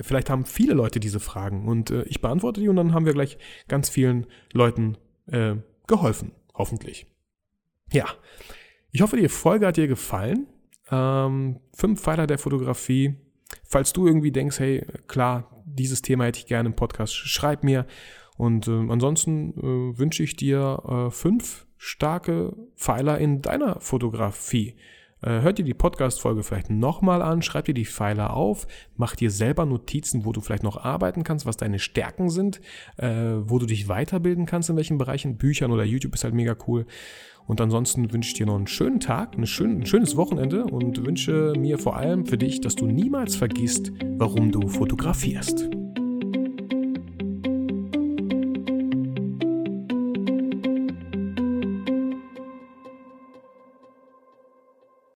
Vielleicht 0.00 0.30
haben 0.30 0.44
viele 0.44 0.74
Leute 0.74 1.00
diese 1.00 1.20
Fragen 1.20 1.66
und 1.66 1.90
äh, 1.90 2.02
ich 2.04 2.20
beantworte 2.20 2.60
die 2.60 2.68
und 2.68 2.76
dann 2.76 2.94
haben 2.94 3.06
wir 3.06 3.14
gleich 3.14 3.38
ganz 3.68 3.88
vielen 3.88 4.26
Leuten 4.52 4.96
äh, 5.26 5.56
geholfen, 5.86 6.32
hoffentlich. 6.54 7.06
Ja, 7.90 8.06
ich 8.90 9.02
hoffe, 9.02 9.16
die 9.16 9.28
Folge 9.28 9.66
hat 9.66 9.76
dir 9.76 9.88
gefallen. 9.88 10.46
Ähm, 10.90 11.60
fünf 11.74 12.00
Pfeiler 12.00 12.26
der 12.26 12.38
Fotografie. 12.38 13.16
Falls 13.64 13.92
du 13.92 14.06
irgendwie 14.06 14.32
denkst, 14.32 14.58
hey, 14.58 14.86
klar, 15.06 15.62
dieses 15.64 16.02
Thema 16.02 16.24
hätte 16.24 16.38
ich 16.38 16.46
gerne 16.46 16.70
im 16.70 16.76
Podcast, 16.76 17.14
schreib 17.14 17.64
mir. 17.64 17.86
Und 18.36 18.68
äh, 18.68 18.86
ansonsten 18.88 19.52
äh, 19.58 19.98
wünsche 19.98 20.22
ich 20.22 20.36
dir 20.36 20.82
äh, 20.88 21.10
fünf 21.10 21.66
starke 21.76 22.56
Pfeiler 22.76 23.18
in 23.18 23.42
deiner 23.42 23.80
Fotografie. 23.80 24.76
Äh, 25.22 25.40
hört 25.40 25.58
dir 25.58 25.64
die 25.64 25.74
Podcast-Folge 25.74 26.42
vielleicht 26.42 26.70
nochmal 26.70 27.22
an, 27.22 27.42
schreib 27.42 27.64
dir 27.64 27.74
die 27.74 27.84
Pfeiler 27.84 28.34
auf, 28.34 28.66
mach 28.96 29.16
dir 29.16 29.30
selber 29.30 29.66
Notizen, 29.66 30.24
wo 30.24 30.32
du 30.32 30.40
vielleicht 30.40 30.62
noch 30.62 30.76
arbeiten 30.76 31.24
kannst, 31.24 31.46
was 31.46 31.56
deine 31.56 31.78
Stärken 31.78 32.30
sind, 32.30 32.60
äh, 32.96 33.08
wo 33.40 33.58
du 33.58 33.66
dich 33.66 33.88
weiterbilden 33.88 34.46
kannst, 34.46 34.70
in 34.70 34.76
welchen 34.76 34.98
Bereichen, 34.98 35.36
Büchern 35.36 35.72
oder 35.72 35.84
YouTube 35.84 36.14
ist 36.14 36.24
halt 36.24 36.34
mega 36.34 36.56
cool. 36.66 36.86
Und 37.46 37.62
ansonsten 37.62 38.12
wünsche 38.12 38.28
ich 38.28 38.34
dir 38.34 38.46
noch 38.46 38.56
einen 38.56 38.66
schönen 38.66 39.00
Tag, 39.00 39.36
ein, 39.36 39.46
schön, 39.46 39.80
ein 39.80 39.86
schönes 39.86 40.16
Wochenende 40.16 40.64
und 40.64 41.04
wünsche 41.06 41.54
mir 41.56 41.78
vor 41.78 41.96
allem 41.96 42.26
für 42.26 42.36
dich, 42.36 42.60
dass 42.60 42.76
du 42.76 42.86
niemals 42.86 43.36
vergisst, 43.36 43.90
warum 44.18 44.52
du 44.52 44.68
fotografierst. 44.68 45.87